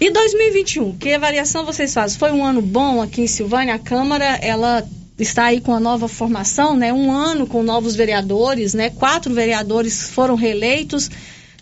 E 0.00 0.10
2021, 0.10 0.96
que 0.96 1.12
avaliação 1.12 1.66
vocês 1.66 1.92
fazem? 1.92 2.18
Foi 2.18 2.32
um 2.32 2.42
ano 2.42 2.62
bom 2.62 3.02
aqui 3.02 3.20
em 3.20 3.26
Silvânia? 3.26 3.74
A 3.74 3.78
Câmara, 3.78 4.38
ela 4.40 4.82
está 5.18 5.44
aí 5.44 5.60
com 5.60 5.74
a 5.74 5.80
nova 5.80 6.08
formação, 6.08 6.74
né? 6.74 6.92
Um 6.92 7.10
ano 7.10 7.46
com 7.46 7.62
novos 7.62 7.94
vereadores, 7.94 8.72
né? 8.72 8.88
Quatro 8.88 9.34
vereadores 9.34 10.08
foram 10.08 10.34
reeleitos 10.34 11.10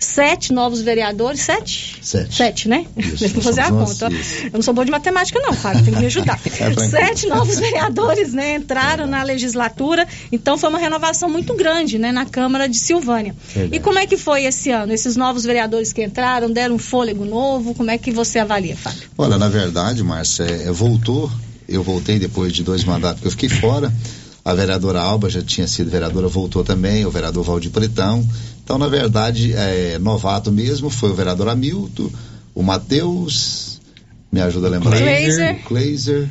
sete 0.05 0.53
novos 0.53 0.81
vereadores, 0.81 1.41
sete? 1.41 1.99
Sete. 2.03 2.35
Sete, 2.35 2.69
né? 2.69 2.87
Isso, 2.97 3.25
eu 3.25 3.43
fazer 3.43 3.63
a 3.63 3.71
conta. 3.71 4.09
Eu 4.45 4.51
não 4.53 4.63
sou 4.63 4.75
boa 4.75 4.85
de 4.85 4.91
matemática, 4.91 5.41
não, 5.41 5.53
Fábio, 5.53 5.85
tem 5.85 5.95
que 5.95 6.01
me 6.01 6.07
ajudar. 6.07 6.41
é 6.45 6.89
sete 6.89 7.27
novos 7.27 7.59
vereadores, 7.59 8.33
né, 8.33 8.57
entraram 8.57 9.07
na 9.07 9.23
legislatura, 9.23 10.07
então 10.31 10.57
foi 10.59 10.69
uma 10.69 10.79
renovação 10.79 11.29
muito 11.29 11.55
grande, 11.55 11.99
né, 11.99 12.13
na 12.13 12.25
Câmara 12.25 12.69
de 12.69 12.79
Silvânia. 12.79 13.35
Verdade. 13.55 13.77
E 13.77 13.81
como 13.81 13.99
é 13.99 14.07
que 14.07 14.17
foi 14.17 14.45
esse 14.45 14.71
ano? 14.71 14.93
Esses 14.93 15.17
novos 15.17 15.45
vereadores 15.45 15.93
que 15.93 16.05
entraram, 16.05 16.51
deram 16.51 16.77
um 16.77 16.79
fôlego 16.79 17.25
novo, 17.25 17.75
como 17.75 17.91
é 17.91 17.99
que 17.99 18.11
você 18.11 18.39
avalia, 18.39 18.77
Fábio? 18.77 19.03
Olha, 19.17 19.39
na 19.39 19.49
verdade, 19.49 20.03
Márcia, 20.03 20.45
é, 20.45 20.71
voltou, 20.71 21.31
eu 21.69 21.83
voltei 21.83 22.19
depois 22.19 22.53
de 22.53 22.63
dois 22.63 22.85
mandatos 22.85 23.21
que 23.21 23.27
eu 23.27 23.31
fiquei 23.31 23.49
fora, 23.49 23.93
a 24.45 24.53
vereadora 24.53 25.01
Alba 25.01 25.31
já 25.31 25.41
tinha 25.41 25.67
sido 25.67 25.91
vereadora, 25.91 26.29
voltou 26.29 26.63
também, 26.63 27.07
o 27.07 27.11
vereador 27.11 27.43
Valdir 27.43 27.71
Pretão. 27.71 28.29
Então, 28.63 28.77
na 28.77 28.89
verdade, 28.89 29.55
é, 29.55 29.99
novato 29.99 30.53
mesmo 30.53 30.91
foi 30.91 31.11
o 31.11 31.15
vereador 31.15 31.49
Hamilton, 31.49 32.11
o 32.55 32.63
Matheus, 32.63 33.81
me 34.31 34.41
ajuda 34.41 34.67
a 34.67 34.71
lembrar. 34.71 34.99
Kleiser. 34.99 35.55
O 35.55 35.63
Kleiser. 35.65 36.29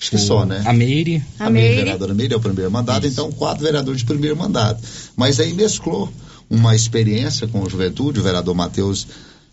Acho 0.00 0.10
que 0.10 0.18
só, 0.18 0.44
né? 0.44 0.62
A 0.66 0.72
Meire. 0.72 1.22
A, 1.38 1.46
a 1.46 1.50
Meire. 1.50 1.76
vereadora 1.76 2.12
Meire 2.12 2.34
é 2.34 2.36
o 2.36 2.40
primeiro 2.40 2.70
mandato, 2.70 3.06
Isso. 3.06 3.12
então 3.12 3.30
quatro 3.30 3.64
vereadores 3.64 4.00
de 4.00 4.06
primeiro 4.06 4.36
mandato. 4.36 4.82
Mas 5.16 5.38
aí 5.38 5.54
mesclou 5.54 6.12
uma 6.50 6.74
experiência 6.74 7.46
com 7.46 7.64
a 7.64 7.68
juventude, 7.68 8.20
o 8.20 8.22
vereador 8.22 8.54
Matheus 8.54 9.06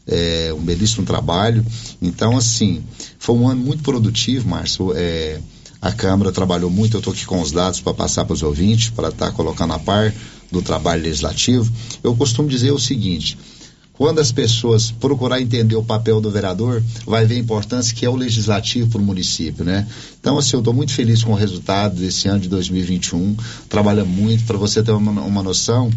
é, 0.07 0.51
um 0.53 0.61
belíssimo 0.61 1.05
trabalho. 1.05 1.65
Então, 2.01 2.35
assim, 2.35 2.83
foi 3.17 3.35
um 3.35 3.47
ano 3.47 3.61
muito 3.61 3.83
produtivo, 3.83 4.49
Márcio. 4.49 4.91
É, 4.95 5.39
a 5.81 5.91
Câmara 5.91 6.31
trabalhou 6.31 6.69
muito, 6.69 6.95
eu 6.95 6.99
estou 6.99 7.11
aqui 7.11 7.25
com 7.25 7.41
os 7.41 7.51
dados 7.51 7.81
para 7.81 7.93
passar 7.93 8.23
para 8.23 8.33
os 8.33 8.43
ouvintes, 8.43 8.91
para 8.91 9.09
estar 9.09 9.27
tá 9.27 9.31
colocando 9.31 9.73
a 9.73 9.79
par 9.79 10.13
do 10.51 10.61
trabalho 10.61 11.01
legislativo. 11.01 11.71
Eu 12.03 12.15
costumo 12.15 12.47
dizer 12.47 12.71
o 12.71 12.77
seguinte: 12.77 13.35
quando 13.93 14.19
as 14.19 14.31
pessoas 14.31 14.91
procurar 14.91 15.41
entender 15.41 15.75
o 15.75 15.83
papel 15.83 16.21
do 16.21 16.29
vereador, 16.29 16.83
vai 17.05 17.25
ver 17.25 17.35
a 17.35 17.39
importância 17.39 17.95
que 17.95 18.05
é 18.05 18.09
o 18.09 18.15
legislativo 18.15 18.91
para 18.91 19.01
o 19.01 19.03
município, 19.03 19.65
né? 19.65 19.87
Então, 20.19 20.37
assim, 20.37 20.55
eu 20.55 20.59
estou 20.59 20.73
muito 20.73 20.93
feliz 20.93 21.23
com 21.23 21.31
o 21.31 21.35
resultado 21.35 21.95
desse 21.95 22.27
ano 22.27 22.39
de 22.39 22.49
2021. 22.49 23.35
Trabalha 23.67 24.05
muito, 24.05 24.43
para 24.45 24.57
você 24.57 24.83
ter 24.83 24.91
uma, 24.91 25.21
uma 25.21 25.41
noção. 25.41 25.91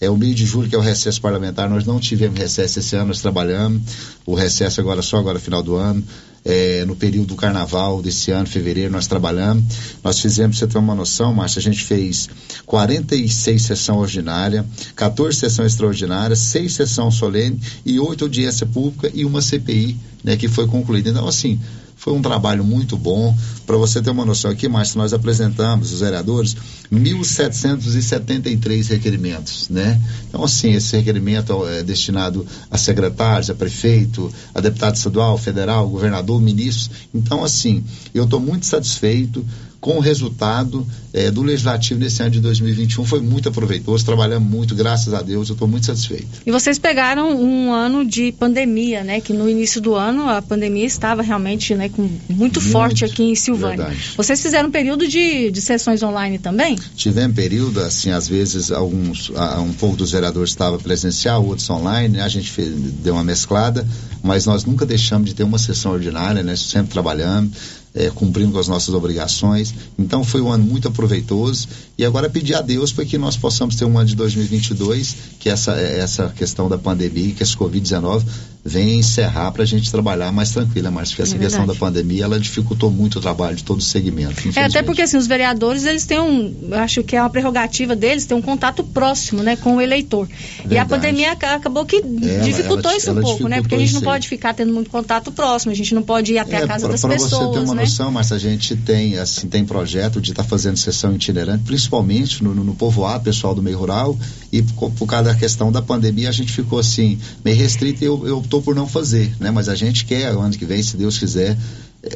É 0.00 0.10
o 0.10 0.16
mês 0.16 0.34
de 0.34 0.44
julho 0.44 0.68
que 0.68 0.74
é 0.74 0.78
o 0.78 0.82
recesso 0.82 1.20
parlamentar. 1.20 1.68
Nós 1.68 1.84
não 1.84 1.98
tivemos 1.98 2.38
recesso 2.38 2.78
esse 2.78 2.94
ano, 2.94 3.06
nós 3.06 3.20
trabalhamos. 3.20 3.82
O 4.26 4.34
recesso 4.34 4.80
agora 4.80 5.00
só 5.00 5.18
agora 5.18 5.38
final 5.38 5.62
do 5.62 5.76
ano 5.76 6.04
é, 6.44 6.84
no 6.84 6.94
período 6.94 7.28
do 7.28 7.36
carnaval 7.36 8.02
desse 8.02 8.30
ano, 8.30 8.46
fevereiro, 8.46 8.92
nós 8.92 9.06
trabalhamos. 9.06 9.64
Nós 10.02 10.20
fizemos, 10.20 10.58
você 10.58 10.66
ter 10.66 10.78
uma 10.78 10.94
noção, 10.94 11.32
Márcia, 11.32 11.58
a 11.58 11.62
gente 11.62 11.82
fez 11.82 12.28
46 12.66 13.62
sessão 13.62 13.98
ordinária, 13.98 14.64
14 14.94 15.38
sessão 15.38 15.64
extraordinária, 15.64 16.36
6 16.36 16.72
sessão 16.72 17.10
solene 17.10 17.58
e 17.84 17.98
8 17.98 18.24
audiência 18.24 18.66
pública 18.66 19.10
e 19.14 19.24
uma 19.24 19.40
CPI, 19.40 19.96
né, 20.22 20.36
que 20.36 20.48
foi 20.48 20.66
concluída. 20.66 21.10
Então, 21.10 21.26
assim, 21.26 21.58
foi 22.04 22.12
um 22.12 22.20
trabalho 22.20 22.62
muito 22.62 22.98
bom. 22.98 23.34
Para 23.66 23.78
você 23.78 24.02
ter 24.02 24.10
uma 24.10 24.26
noção 24.26 24.50
aqui, 24.50 24.68
Márcio, 24.68 24.98
nós 24.98 25.14
apresentamos, 25.14 25.90
os 25.90 26.00
vereadores, 26.00 26.54
1.773 26.92 28.90
requerimentos, 28.90 29.70
né? 29.70 29.98
Então, 30.28 30.44
assim, 30.44 30.74
esse 30.74 30.94
requerimento 30.98 31.66
é 31.66 31.82
destinado 31.82 32.46
a 32.70 32.76
secretários, 32.76 33.48
a 33.48 33.54
prefeito, 33.54 34.30
a 34.54 34.60
deputado 34.60 34.96
estadual, 34.96 35.38
federal, 35.38 35.88
governador, 35.88 36.42
ministros. 36.42 36.90
Então, 37.14 37.42
assim, 37.42 37.82
eu 38.12 38.24
estou 38.24 38.38
muito 38.38 38.66
satisfeito 38.66 39.42
com 39.84 39.98
o 39.98 40.00
resultado 40.00 40.86
é, 41.12 41.30
do 41.30 41.42
Legislativo 41.42 42.00
nesse 42.00 42.22
ano 42.22 42.30
de 42.30 42.40
2021. 42.40 43.04
Foi 43.04 43.20
muito 43.20 43.50
aproveitoso, 43.50 44.02
trabalhamos 44.02 44.48
muito, 44.48 44.74
graças 44.74 45.12
a 45.12 45.20
Deus, 45.20 45.50
eu 45.50 45.52
estou 45.52 45.68
muito 45.68 45.84
satisfeito. 45.84 46.26
E 46.46 46.50
vocês 46.50 46.78
pegaram 46.78 47.38
um 47.38 47.70
ano 47.70 48.02
de 48.02 48.32
pandemia, 48.32 49.04
né? 49.04 49.20
Que 49.20 49.34
no 49.34 49.46
início 49.46 49.82
do 49.82 49.94
ano 49.94 50.26
a 50.26 50.40
pandemia 50.40 50.86
estava 50.86 51.20
realmente 51.20 51.74
né, 51.74 51.90
com, 51.90 52.00
muito, 52.00 52.34
muito 52.34 52.60
forte 52.62 53.04
aqui 53.04 53.24
em 53.24 53.34
Silvânia. 53.34 53.84
Verdade. 53.84 54.12
Vocês 54.16 54.40
fizeram 54.40 54.70
um 54.70 54.72
período 54.72 55.06
de, 55.06 55.50
de 55.50 55.60
sessões 55.60 56.02
online 56.02 56.38
também? 56.38 56.78
Tivemos 56.96 57.36
período, 57.36 57.80
assim, 57.80 58.08
às 58.08 58.26
vezes 58.26 58.72
alguns, 58.72 59.30
um 59.58 59.74
pouco 59.74 59.96
dos 59.96 60.12
vereadores 60.12 60.48
estava 60.48 60.78
presencial, 60.78 61.44
outros 61.44 61.68
online, 61.68 62.20
a 62.20 62.28
gente 62.28 62.50
fez, 62.50 62.70
deu 62.70 63.12
uma 63.12 63.24
mesclada, 63.24 63.86
mas 64.22 64.46
nós 64.46 64.64
nunca 64.64 64.86
deixamos 64.86 65.28
de 65.28 65.34
ter 65.34 65.42
uma 65.42 65.58
sessão 65.58 65.92
ordinária, 65.92 66.42
né? 66.42 66.56
Sempre 66.56 66.90
trabalhando 66.90 67.52
é, 67.94 68.10
cumprindo 68.10 68.52
com 68.52 68.58
as 68.58 68.68
nossas 68.68 68.94
obrigações. 68.94 69.72
Então 69.98 70.24
foi 70.24 70.40
um 70.40 70.50
ano 70.50 70.64
muito 70.64 70.88
aproveitoso 70.88 71.68
e 71.96 72.04
agora 72.04 72.28
pedir 72.28 72.54
a 72.54 72.60
Deus 72.60 72.92
para 72.92 73.04
que 73.04 73.16
nós 73.16 73.36
possamos 73.36 73.76
ter 73.76 73.84
um 73.84 73.96
ano 73.96 74.08
de 74.08 74.16
2022 74.16 75.16
que 75.38 75.48
essa 75.48 75.72
essa 75.72 76.28
questão 76.30 76.68
da 76.68 76.76
pandemia, 76.76 77.32
que 77.32 77.42
esse 77.42 77.56
Covid-19 77.56 78.22
venha 78.64 78.94
encerrar 78.94 79.52
para 79.52 79.62
a 79.62 79.66
gente 79.66 79.90
trabalhar 79.90 80.32
mais 80.32 80.50
tranquila, 80.50 80.90
mas 80.90 81.10
porque 81.10 81.22
essa 81.22 81.36
é 81.36 81.38
questão 81.38 81.66
da 81.66 81.74
pandemia 81.74 82.24
ela 82.24 82.40
dificultou 82.40 82.90
muito 82.90 83.18
o 83.18 83.20
trabalho 83.20 83.54
de 83.54 83.62
todo 83.62 83.78
o 83.78 83.82
segmento. 83.82 84.34
É 84.56 84.64
até 84.64 84.82
porque 84.82 85.02
assim 85.02 85.18
os 85.18 85.26
vereadores 85.26 85.84
eles 85.84 86.06
têm 86.06 86.18
um, 86.18 86.70
acho 86.72 87.02
que 87.02 87.14
é 87.14 87.20
uma 87.20 87.28
prerrogativa 87.28 87.94
deles 87.94 88.24
ter 88.24 88.32
um 88.32 88.40
contato 88.40 88.82
próximo, 88.82 89.42
né, 89.42 89.54
com 89.56 89.76
o 89.76 89.80
eleitor. 89.82 90.26
Verdade. 90.26 90.74
E 90.74 90.78
a 90.78 90.86
pandemia 90.86 91.32
acabou 91.32 91.84
que 91.84 91.96
é, 91.96 92.40
dificultou 92.40 92.90
ela, 92.90 92.98
isso 92.98 93.12
um 93.12 93.20
pouco, 93.20 93.48
né, 93.48 93.60
porque 93.60 93.74
a 93.74 93.78
gente 93.78 93.92
não 93.92 94.00
pode 94.00 94.28
ficar 94.28 94.54
tendo 94.54 94.72
muito 94.72 94.88
contato 94.88 95.30
próximo, 95.30 95.70
a 95.70 95.74
gente 95.74 95.94
não 95.94 96.02
pode 96.02 96.32
ir 96.32 96.38
até 96.38 96.56
é, 96.56 96.64
a 96.64 96.66
casa 96.66 96.86
pra, 96.86 96.92
das 96.92 97.02
pra 97.02 97.10
pessoas. 97.10 97.30
Para 97.30 97.46
você 97.46 97.52
ter 97.52 97.64
uma 97.66 97.74
né? 97.74 97.82
noção, 97.82 98.10
mas 98.10 98.32
a 98.32 98.38
gente 98.38 98.74
tem 98.76 99.18
assim 99.18 99.46
tem 99.46 99.64
projeto 99.64 100.22
de 100.22 100.30
estar 100.30 100.42
tá 100.42 100.48
fazendo 100.48 100.78
sessão 100.78 101.14
itinerante, 101.14 101.64
principalmente 101.64 101.83
no, 101.88 102.54
no, 102.54 102.64
no 102.64 102.74
povoado, 102.74 103.24
pessoal 103.24 103.54
do 103.54 103.62
meio 103.62 103.78
rural 103.78 104.16
e 104.52 104.62
por, 104.62 104.90
por 104.92 105.06
causa 105.06 105.30
da 105.30 105.34
questão 105.34 105.72
da 105.72 105.82
pandemia 105.82 106.28
a 106.28 106.32
gente 106.32 106.52
ficou 106.52 106.78
assim 106.78 107.18
meio 107.44 107.56
restrito. 107.56 108.02
E 108.02 108.06
eu, 108.06 108.26
eu 108.26 108.38
optou 108.38 108.62
por 108.62 108.74
não 108.74 108.86
fazer, 108.86 109.34
né? 109.40 109.50
Mas 109.50 109.68
a 109.68 109.74
gente 109.74 110.04
quer, 110.04 110.28
ano 110.28 110.50
que 110.50 110.64
vem, 110.64 110.82
se 110.82 110.96
Deus 110.96 111.18
quiser, 111.18 111.56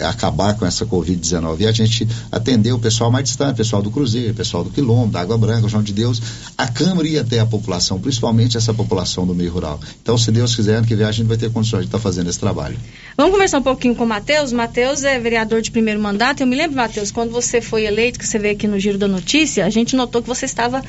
acabar 0.01 0.55
com 0.55 0.67
essa 0.67 0.87
Covid-19 0.87 1.61
e 1.61 1.67
a 1.67 1.73
gente 1.73 2.09
atender 2.31 2.73
o 2.73 2.79
pessoal 2.79 3.11
mais 3.11 3.25
distante, 3.25 3.57
pessoal 3.57 3.83
do 3.83 3.91
Cruzeiro, 3.91 4.35
pessoal 4.35 4.65
do 4.65 4.71
Quilombo, 4.71 5.13
da 5.13 5.21
Água 5.21 5.39
Branca, 5.39 5.69
João 5.69 5.83
de 5.83 5.93
Deus, 5.93 6.21
a 6.57 6.67
Câmara 6.69 7.07
ia 7.07 7.21
até 7.21 7.41
a 7.41 7.47
população, 7.47 8.01
principalmente 8.01 8.57
essa 8.57 8.75
população 8.75 9.27
do 9.27 9.35
meio 9.35 9.53
rural. 9.53 9.81
Então, 10.03 10.17
se 10.19 10.31
Deus 10.31 10.55
quiser, 10.55 10.77
ano 10.77 10.87
que 10.87 10.95
vem 10.95 11.07
a 11.07 11.13
gente 11.13 11.27
vai 11.27 11.37
ter 11.37 11.51
condições 11.51 11.81
de 11.81 11.87
estar 11.87 11.99
tá 11.99 12.03
fazendo 12.03 12.29
esse 12.29 12.39
trabalho. 12.39 12.77
Vamos 13.17 13.33
conversar 13.33 13.59
um 13.59 13.63
pouquinho 13.63 13.95
com 13.95 14.05
o 14.05 14.07
Matheus. 14.07 14.53
Matheus 14.53 15.03
é 15.05 15.19
vereador 15.19 15.61
de 15.61 15.71
primeiro 15.71 16.01
mandato. 16.01 16.41
Eu 16.41 16.47
me 16.47 16.57
lembro, 16.57 16.77
Matheus, 16.77 17.11
quando 17.11 17.31
você 17.31 17.61
foi 17.61 17.85
eleito, 17.85 18.19
que 18.19 18.27
você 18.27 18.39
veio 18.39 18.55
aqui 18.55 18.67
no 18.67 18.79
Giro 18.79 18.99
da 18.99 19.09
Notícia, 19.09 19.65
a 19.65 19.71
gente 19.71 19.97
notou 19.97 20.23
que 20.23 20.29
você 20.29 20.45
estava 20.45 20.83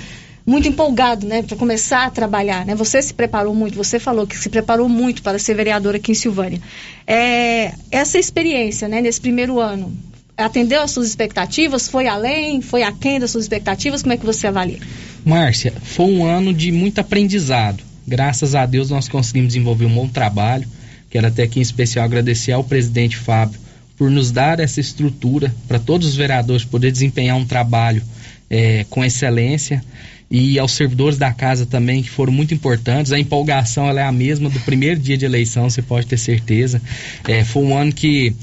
muito 0.49 0.67
empolgado, 0.67 1.27
né, 1.27 1.43
para 1.43 1.55
começar 1.55 2.05
a 2.05 2.09
trabalhar, 2.09 2.65
né? 2.65 2.73
Você 2.73 2.99
se 3.01 3.13
preparou 3.13 3.53
muito, 3.53 3.75
você 3.75 3.99
falou 3.99 4.25
que 4.25 4.35
se 4.35 4.49
preparou 4.49 4.89
muito 4.89 5.21
para 5.21 5.37
ser 5.37 5.53
vereador 5.53 5.95
aqui 5.95 6.11
em 6.11 6.15
Silvânia. 6.15 6.59
É, 7.05 7.73
essa 7.91 8.17
experiência, 8.17 8.87
né, 8.87 8.99
nesse 8.99 9.21
primeiro 9.21 9.59
ano, 9.59 9.95
atendeu 10.35 10.81
às 10.81 10.89
suas 10.89 11.07
expectativas? 11.07 11.87
Foi 11.87 12.07
além? 12.07 12.61
Foi 12.61 12.81
aquém 12.81 13.19
das 13.19 13.29
suas 13.29 13.43
expectativas? 13.45 14.01
Como 14.01 14.13
é 14.13 14.17
que 14.17 14.25
você 14.25 14.47
avalia? 14.47 14.79
Márcia, 15.23 15.71
foi 15.83 16.05
um 16.07 16.25
ano 16.25 16.51
de 16.51 16.71
muito 16.71 16.99
aprendizado. 16.99 17.83
Graças 18.07 18.55
a 18.55 18.65
Deus 18.65 18.89
nós 18.89 19.07
conseguimos 19.07 19.49
desenvolver 19.49 19.85
um 19.85 19.93
bom 19.93 20.07
trabalho. 20.07 20.67
Quero 21.11 21.27
até 21.27 21.43
aqui 21.43 21.59
em 21.59 21.61
especial 21.61 22.05
agradecer 22.05 22.53
ao 22.53 22.63
presidente 22.63 23.17
Fábio 23.17 23.59
por 23.95 24.09
nos 24.09 24.31
dar 24.31 24.59
essa 24.59 24.79
estrutura 24.79 25.53
para 25.67 25.77
todos 25.77 26.07
os 26.07 26.15
vereadores 26.15 26.65
poder 26.65 26.91
desempenhar 26.91 27.37
um 27.37 27.45
trabalho 27.45 28.01
é, 28.49 28.83
com 28.89 29.05
excelência 29.05 29.83
e 30.29 30.59
aos 30.59 30.73
servidores 30.73 31.17
da 31.17 31.33
casa 31.33 31.65
também 31.65 32.03
que 32.03 32.09
foram 32.09 32.31
muito 32.31 32.53
importantes. 32.53 33.11
A 33.11 33.19
empolgação 33.19 33.87
ela 33.87 34.01
é 34.01 34.03
a 34.03 34.11
mesma 34.11 34.49
do 34.49 34.59
primeiro 34.59 34.99
dia 34.99 35.17
de 35.17 35.25
eleição, 35.25 35.69
você 35.69 35.81
pode 35.81 36.05
ter 36.05 36.17
certeza. 36.17 36.81
É, 37.27 37.43
foi 37.43 37.63
um 37.63 37.75
ano 37.75 37.91
que 37.91 38.35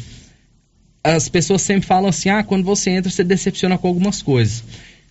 as 1.04 1.28
pessoas 1.28 1.62
sempre 1.62 1.86
falam 1.86 2.08
assim: 2.08 2.28
ah, 2.28 2.42
quando 2.42 2.64
você 2.64 2.90
entra 2.90 3.10
você 3.10 3.22
decepciona 3.22 3.78
com 3.78 3.86
algumas 3.86 4.20
coisas. 4.20 4.64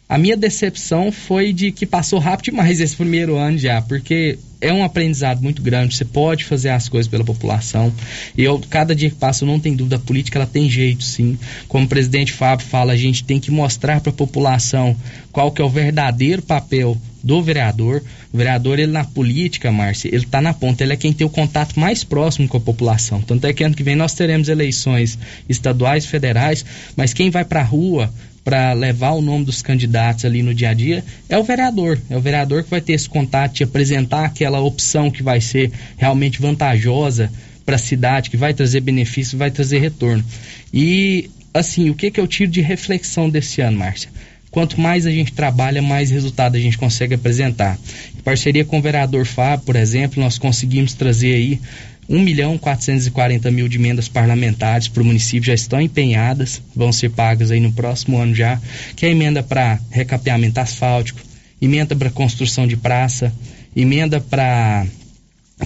A 0.07 0.19
minha 0.19 0.37
decepção 0.37 1.11
foi 1.11 1.51
de 1.51 1.71
que 1.71 1.85
passou 1.85 2.19
rápido 2.19 2.45
demais 2.45 2.79
esse 2.79 2.95
primeiro 2.95 3.37
ano 3.37 3.57
já, 3.57 3.81
porque 3.81 4.37
é 4.61 4.71
um 4.71 4.83
aprendizado 4.83 5.41
muito 5.41 5.63
grande, 5.63 5.95
você 5.95 6.05
pode 6.05 6.45
fazer 6.45 6.69
as 6.69 6.87
coisas 6.87 7.09
pela 7.09 7.23
população. 7.23 7.91
E 8.37 8.43
eu, 8.43 8.61
cada 8.69 8.95
dia 8.95 9.09
que 9.09 9.15
passa, 9.15 9.43
eu 9.43 9.47
não 9.47 9.59
tenho 9.59 9.75
dúvida, 9.75 9.95
a 9.95 9.99
política 9.99 10.37
ela 10.37 10.45
tem 10.45 10.69
jeito 10.69 11.03
sim. 11.03 11.37
Como 11.67 11.85
o 11.85 11.89
presidente 11.89 12.31
Fábio 12.31 12.65
fala, 12.67 12.93
a 12.93 12.95
gente 12.95 13.23
tem 13.23 13.39
que 13.39 13.49
mostrar 13.49 13.99
para 13.99 14.11
a 14.11 14.13
população 14.13 14.95
qual 15.31 15.51
que 15.51 15.59
é 15.59 15.65
o 15.65 15.69
verdadeiro 15.69 16.43
papel 16.43 16.95
do 17.23 17.41
vereador. 17.41 18.03
O 18.31 18.37
vereador, 18.37 18.77
ele 18.77 18.91
na 18.91 19.03
política, 19.03 19.71
Márcia, 19.71 20.09
ele 20.09 20.25
está 20.25 20.39
na 20.39 20.53
ponta, 20.53 20.83
ele 20.83 20.93
é 20.93 20.97
quem 20.97 21.13
tem 21.13 21.25
o 21.25 21.31
contato 21.31 21.79
mais 21.79 22.03
próximo 22.03 22.47
com 22.47 22.57
a 22.57 22.61
população. 22.61 23.21
Tanto 23.21 23.47
é 23.47 23.53
que 23.53 23.63
ano 23.63 23.75
que 23.75 23.83
vem 23.83 23.95
nós 23.95 24.13
teremos 24.13 24.49
eleições 24.49 25.17
estaduais, 25.49 26.05
federais, 26.05 26.63
mas 26.95 27.11
quem 27.11 27.31
vai 27.31 27.43
para 27.43 27.61
a 27.61 27.63
rua 27.63 28.13
para 28.45 28.73
levar 28.73 29.13
o 29.13 29.21
nome 29.23 29.43
dos 29.43 29.63
candidatos 29.63 30.23
ali 30.23 30.43
no 30.43 30.53
dia 30.53 30.69
a 30.69 30.73
dia 30.73 31.03
é 31.27 31.35
o 31.35 31.43
vereador. 31.43 31.99
É 32.07 32.15
o 32.15 32.21
vereador 32.21 32.63
que 32.63 32.69
vai 32.69 32.79
ter 32.79 32.93
esse 32.93 33.09
contato, 33.09 33.53
te 33.53 33.63
apresentar 33.63 34.23
aquela 34.23 34.61
opção 34.61 35.09
que 35.09 35.23
vai 35.23 35.41
ser 35.41 35.71
realmente 35.97 36.39
vantajosa 36.39 37.31
para 37.65 37.75
a 37.75 37.79
cidade, 37.79 38.29
que 38.29 38.37
vai 38.37 38.53
trazer 38.53 38.81
benefício, 38.81 39.35
vai 39.35 39.49
trazer 39.49 39.79
retorno. 39.79 40.23
E 40.71 41.27
assim, 41.51 41.89
o 41.89 41.95
que 41.95 42.11
que 42.11 42.19
eu 42.19 42.27
tiro 42.27 42.51
de 42.51 42.61
reflexão 42.61 43.27
desse 43.27 43.61
ano, 43.61 43.79
Márcia? 43.79 44.11
Quanto 44.51 44.79
mais 44.79 45.05
a 45.05 45.11
gente 45.11 45.33
trabalha, 45.33 45.81
mais 45.81 46.11
resultado 46.11 46.55
a 46.55 46.59
gente 46.59 46.77
consegue 46.77 47.15
apresentar. 47.15 47.77
Em 48.17 48.21
parceria 48.21 48.63
com 48.63 48.77
o 48.77 48.81
vereador 48.81 49.25
Fábio, 49.25 49.65
por 49.65 49.75
exemplo, 49.75 50.21
nós 50.21 50.37
conseguimos 50.37 50.93
trazer 50.93 51.33
aí 51.33 51.59
1 52.07 52.19
milhão 52.19 52.57
440 52.57 53.49
mil 53.51 53.67
de 53.67 53.77
emendas 53.77 54.07
parlamentares 54.07 54.87
para 54.87 55.01
o 55.01 55.05
município 55.05 55.47
já 55.47 55.53
estão 55.53 55.81
empenhadas, 55.81 56.61
vão 56.75 56.91
ser 56.91 57.09
pagas 57.09 57.51
aí 57.51 57.59
no 57.59 57.71
próximo 57.71 58.17
ano 58.17 58.35
já, 58.35 58.61
que 58.95 59.05
é 59.05 59.09
emenda 59.09 59.41
para 59.41 59.79
recapeamento 59.89 60.59
asfáltico, 60.59 61.19
emenda 61.61 61.95
para 61.95 62.09
construção 62.11 62.67
de 62.67 62.77
praça, 62.77 63.33
emenda 63.75 64.21
para 64.21 64.85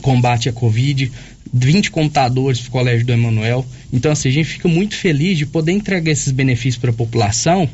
combate 0.02 0.48
à 0.48 0.54
Covid, 0.54 1.12
20 1.52 1.92
computadores 1.92 2.60
para 2.60 2.70
o 2.70 2.72
Colégio 2.72 3.06
do 3.06 3.14
Emanuel. 3.14 3.66
Então, 3.92 4.12
assim, 4.12 4.30
a 4.30 4.32
gente 4.32 4.48
fica 4.48 4.68
muito 4.68 4.96
feliz 4.96 5.38
de 5.38 5.46
poder 5.46 5.72
entregar 5.72 6.12
esses 6.12 6.32
benefícios 6.32 6.78
para 6.78 6.92
a 6.92 6.94
população 6.94 7.68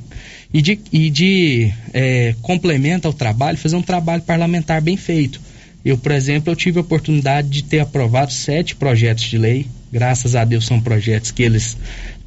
e 0.54 0.62
de, 0.62 0.80
e 0.92 1.10
de 1.10 1.74
é, 1.94 2.34
complemento 2.42 3.08
ao 3.08 3.14
trabalho, 3.14 3.58
fazer 3.58 3.76
um 3.76 3.82
trabalho 3.82 4.22
parlamentar 4.22 4.82
bem 4.82 4.96
feito. 4.96 5.42
Eu, 5.86 6.00
por 6.00 6.12
exemplo, 6.12 6.52
eu 6.52 6.56
tive 6.56 6.80
a 6.80 6.82
oportunidade 6.82 7.48
de 7.48 7.64
ter 7.64 7.80
aprovado 7.80 8.34
sete 8.34 8.76
projetos 8.76 9.24
de 9.26 9.38
lei. 9.38 9.68
Graças 9.94 10.36
a 10.36 10.44
Deus 10.44 10.66
são 10.66 10.82
projetos 10.82 11.30
que 11.30 11.44
eles 11.44 11.78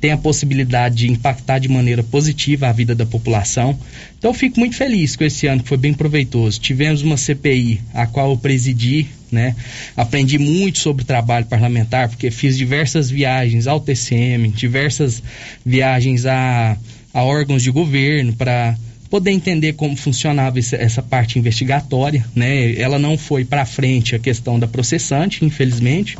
têm 0.01 0.13
a 0.13 0.17
possibilidade 0.17 0.95
de 0.95 1.11
impactar 1.11 1.59
de 1.59 1.69
maneira 1.69 2.05
positiva 2.05 2.69
a 2.69 2.73
vida 2.73 2.95
da 2.95 3.05
população. 3.05 3.77
Então 4.17 4.33
fico 4.33 4.61
muito 4.61 4.77
feliz 4.77 5.17
com 5.17 5.25
esse 5.25 5.49
ano 5.49 5.61
que 5.61 5.69
foi 5.69 5.77
bem 5.77 5.93
proveitoso. 5.93 6.61
Tivemos 6.61 7.03
uma 7.03 7.17
CPI 7.17 7.81
a 7.93 8.07
qual 8.07 8.31
eu 8.31 8.37
presidi, 8.37 9.09
né? 9.31 9.57
Aprendi 9.97 10.39
muito 10.39 10.79
sobre 10.79 11.03
o 11.03 11.07
trabalho 11.07 11.47
parlamentar 11.47 12.09
porque 12.09 12.31
fiz 12.31 12.57
diversas 12.57 13.11
viagens 13.11 13.67
ao 13.67 13.81
TCM, 13.81 14.49
diversas 14.51 15.21
viagens 15.67 16.27
a, 16.27 16.77
a 17.13 17.25
órgãos 17.25 17.65
de 17.65 17.73
governo 17.73 18.33
para 18.35 18.77
poder 19.11 19.31
entender 19.31 19.73
como 19.75 19.97
funcionava 19.97 20.59
essa 20.59 21.03
parte 21.03 21.39
investigatória, 21.39 22.25
né? 22.35 22.79
Ela 22.79 22.99
não 22.99 23.17
foi 23.17 23.45
para 23.45 23.65
frente 23.65 24.15
a 24.15 24.19
questão 24.19 24.59
da 24.59 24.67
processante, 24.67 25.45
infelizmente, 25.45 26.17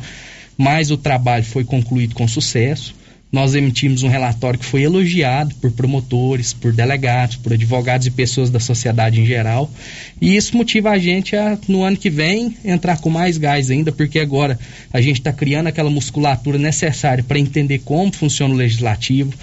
mas 0.57 0.91
o 0.91 0.97
trabalho 0.97 1.45
foi 1.45 1.65
concluído 1.65 2.15
com 2.15 2.27
sucesso. 2.27 2.95
Nós 3.31 3.55
emitimos 3.55 4.03
um 4.03 4.09
relatório 4.09 4.59
que 4.59 4.65
foi 4.65 4.83
elogiado 4.83 5.55
por 5.57 5.71
promotores, 5.71 6.55
por 6.55 6.73
delegados, 6.73 7.37
por 7.37 7.53
advogados 7.53 8.07
e 8.07 8.11
pessoas 8.11 8.49
da 8.49 8.59
sociedade 8.59 9.21
em 9.21 9.27
geral. 9.27 9.71
E 10.19 10.35
isso 10.35 10.57
motiva 10.57 10.91
a 10.91 10.99
gente 10.99 11.37
a, 11.37 11.59
no 11.69 11.83
ano 11.83 11.99
que 11.99 12.09
vem, 12.09 12.57
entrar 12.65 12.99
com 12.99 13.11
mais 13.11 13.37
gás 13.37 13.71
ainda, 13.71 13.93
porque 13.93 14.19
agora 14.19 14.59
a 14.91 15.01
gente 15.03 15.21
está 15.21 15.31
criando 15.31 15.67
aquela 15.67 15.91
musculatura 15.91 16.57
necessária 16.57 17.23
para 17.23 17.39
entender 17.39 17.81
como 17.81 18.11
funciona 18.15 18.55
o 18.55 18.57
legislativo, 18.57 19.35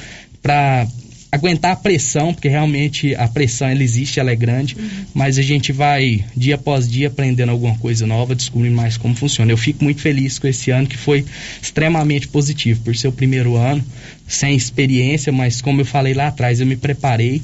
para 0.42 0.88
aguentar 1.32 1.72
a 1.72 1.76
pressão, 1.76 2.34
porque 2.34 2.48
realmente 2.48 3.14
a 3.16 3.28
pressão 3.28 3.68
ela 3.68 3.84
existe, 3.84 4.20
ela 4.20 4.32
é 4.32 4.36
grande, 4.36 4.76
uhum. 4.78 5.06
mas 5.14 5.38
a 5.38 5.42
gente 5.42 5.72
vai 5.72 6.24
dia 6.36 6.56
após 6.56 6.90
dia 6.90 7.08
aprendendo 7.08 7.50
alguma 7.50 7.78
coisa 7.78 8.08
nova, 8.08 8.36
descobrindo 8.36 8.76
mais 8.76 8.98
como 8.98 9.16
funciona. 9.16 9.52
Eu 9.52 9.58
fico 9.58 9.84
muito 9.84 10.02
feliz 10.02 10.40
com 10.40 10.48
esse 10.48 10.72
ano 10.72 10.88
que 10.88 10.98
foi 10.98 11.26
extremamente 11.62 12.28
positivo, 12.28 12.82
por 12.82 12.96
ser 12.96 13.08
o 13.08 13.12
primeiro 13.12 13.56
ano, 13.56 13.84
sem 14.28 14.56
experiência, 14.56 15.32
mas 15.32 15.62
como 15.62 15.82
eu 15.82 15.86
falei 15.86 16.14
lá 16.14 16.28
atrás, 16.28 16.60
eu 16.60 16.66
me 16.66 16.76
preparei 16.76 17.42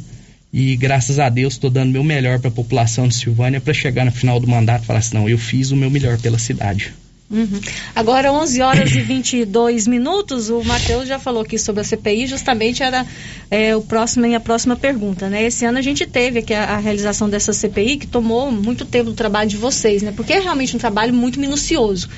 e 0.54 0.76
graças 0.76 1.17
a 1.17 1.30
Deus 1.30 1.54
estou 1.54 1.70
dando 1.70 1.91
meu 1.91 2.04
melhor 2.04 2.39
para 2.39 2.50
a 2.50 2.54
população 2.54 3.08
de 3.08 3.15
Silvânia 3.15 3.62
para 3.62 3.74
chegar 3.74 4.04
no 4.04 4.12
final 4.12 4.39
do 4.39 4.48
mandato 4.48 4.84
e 4.84 4.86
falar 4.86 5.00
assim, 5.00 5.15
não, 5.15 5.30
eu 5.30 5.38
fiz 5.38 5.72
o 5.72 5.76
meu 5.76 5.89
melhor 5.89 6.20
pela 6.20 6.38
cidade. 6.38 6.94
Uhum. 7.32 7.62
Agora, 7.96 8.34
11 8.34 8.62
horas 8.62 8.91
e 8.91 9.00
22 9.00 9.88
minutos, 9.88 10.50
o 10.50 10.62
Matheus 10.63 11.08
já 11.08 11.17
falou 11.17 11.44
aqui 11.44 11.58
sobre 11.58 11.80
a 11.80 11.84
CPI, 11.84 12.28
justamente 12.28 12.84
era 12.84 13.08
é, 13.50 13.74
o 13.74 13.82
próximo, 13.82 14.36
a 14.36 14.39
próxima 14.39 14.76
pergunta, 14.76 15.30
né? 15.30 15.44
Esse 15.44 15.63
ano 15.63 15.78
a 15.78 15.82
gente 15.82 16.06
teve 16.06 16.39
aqui 16.39 16.54
a, 16.54 16.76
a, 16.76 16.78
realização 16.78 17.30
dessa 17.30 17.54
CPI, 17.54 17.98
que 17.98 18.08
tomou 18.08 18.52
muito 18.52 18.86
tempo 18.86 19.12
do 19.12 19.15
trabalho 19.15 19.50
de 19.50 19.56
vocês, 19.56 20.02
né? 20.02 20.12
Porque 20.13 20.34
é 20.34 20.39
realmente 20.39 20.76
um 20.76 20.80
trabalho 20.80 21.13
muito 21.13 21.39
minucioso. 21.39 22.10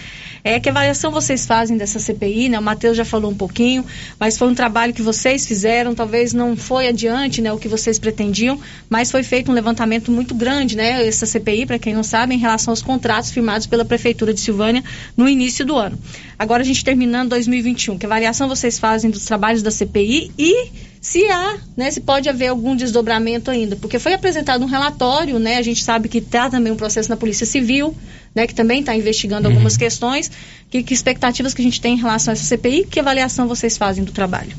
É, 0.45 0.59
que 0.59 0.67
avaliação 0.67 1.09
vocês 1.09 1.45
fazem 1.45 1.77
dessa 1.77 1.99
CPI, 1.99 2.49
né? 2.49 2.59
O 2.59 2.61
Matheus 2.61 2.97
já 2.97 3.05
falou 3.05 3.31
um 3.31 3.35
pouquinho, 3.35 3.85
mas 4.19 4.37
foi 4.37 4.49
um 4.49 4.53
trabalho 4.53 4.93
que 4.93 5.01
vocês 5.01 5.47
fizeram, 5.47 5.95
talvez 5.95 6.33
não 6.33 6.57
foi 6.57 6.89
adiante, 6.89 7.41
né, 7.41 7.53
o 7.53 7.57
que 7.57 7.69
vocês 7.69 7.97
pretendiam, 7.97 8.59
mas 8.89 9.09
foi 9.09 9.23
feito 9.23 9.49
um 9.49 9.53
levantamento 9.53 10.11
muito 10.11 10.35
grande, 10.35 10.75
né, 10.75 11.07
essa 11.07 11.25
CPI, 11.25 11.65
para 11.65 11.79
quem 11.79 11.93
não 11.93 12.03
sabe, 12.03 12.35
em 12.35 12.37
relação 12.37 12.73
aos 12.73 12.81
contratos 12.81 13.31
firmados 13.31 13.67
pela 13.67 13.85
Prefeitura 13.85 14.33
de 14.33 14.41
Silvânia 14.41 14.83
no 15.15 15.29
início 15.29 15.65
do 15.65 15.77
ano. 15.77 15.97
Agora 16.37 16.61
a 16.61 16.65
gente 16.65 16.83
terminando 16.83 17.29
2021, 17.29 17.97
que 17.97 18.05
avaliação 18.05 18.49
vocês 18.49 18.77
fazem 18.77 19.09
dos 19.09 19.23
trabalhos 19.23 19.61
da 19.61 19.71
CPI 19.71 20.31
e 20.37 20.71
se 20.99 21.25
há, 21.29 21.57
né, 21.75 21.91
se 21.91 22.01
pode 22.01 22.27
haver 22.27 22.47
algum 22.47 22.75
desdobramento 22.75 23.51
ainda, 23.51 23.75
porque 23.75 23.99
foi 23.99 24.13
apresentado 24.13 24.63
um 24.63 24.67
relatório, 24.67 25.39
né, 25.39 25.57
a 25.57 25.61
gente 25.61 25.83
sabe 25.83 26.09
que 26.09 26.17
está 26.17 26.49
também 26.49 26.71
um 26.71 26.77
processo 26.77 27.09
na 27.09 27.17
Polícia 27.17 27.45
Civil, 27.45 27.95
né, 28.33 28.47
que 28.47 28.55
também 28.55 28.79
está 28.79 28.95
investigando 28.95 29.47
uhum. 29.47 29.53
algumas 29.53 29.77
questões, 29.77 30.31
que, 30.69 30.83
que 30.83 30.93
expectativas 30.93 31.53
que 31.53 31.61
a 31.61 31.65
gente 31.65 31.79
tem 31.79 31.93
em 31.93 32.01
relação 32.01 32.31
a 32.31 32.33
essa 32.33 32.43
CPI, 32.43 32.85
que 32.85 32.99
avaliação 32.99 33.47
vocês 33.47 33.77
fazem 33.77 34.03
do 34.03 34.11
trabalho? 34.11 34.55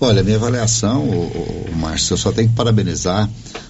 Olha, 0.00 0.22
minha 0.22 0.36
avaliação, 0.36 1.04
o, 1.04 1.70
o 1.70 1.76
Márcio, 1.76 2.14
eu 2.14 2.18
só 2.18 2.32
tenho 2.32 2.48
que 2.48 2.54
parabenizar 2.54 3.28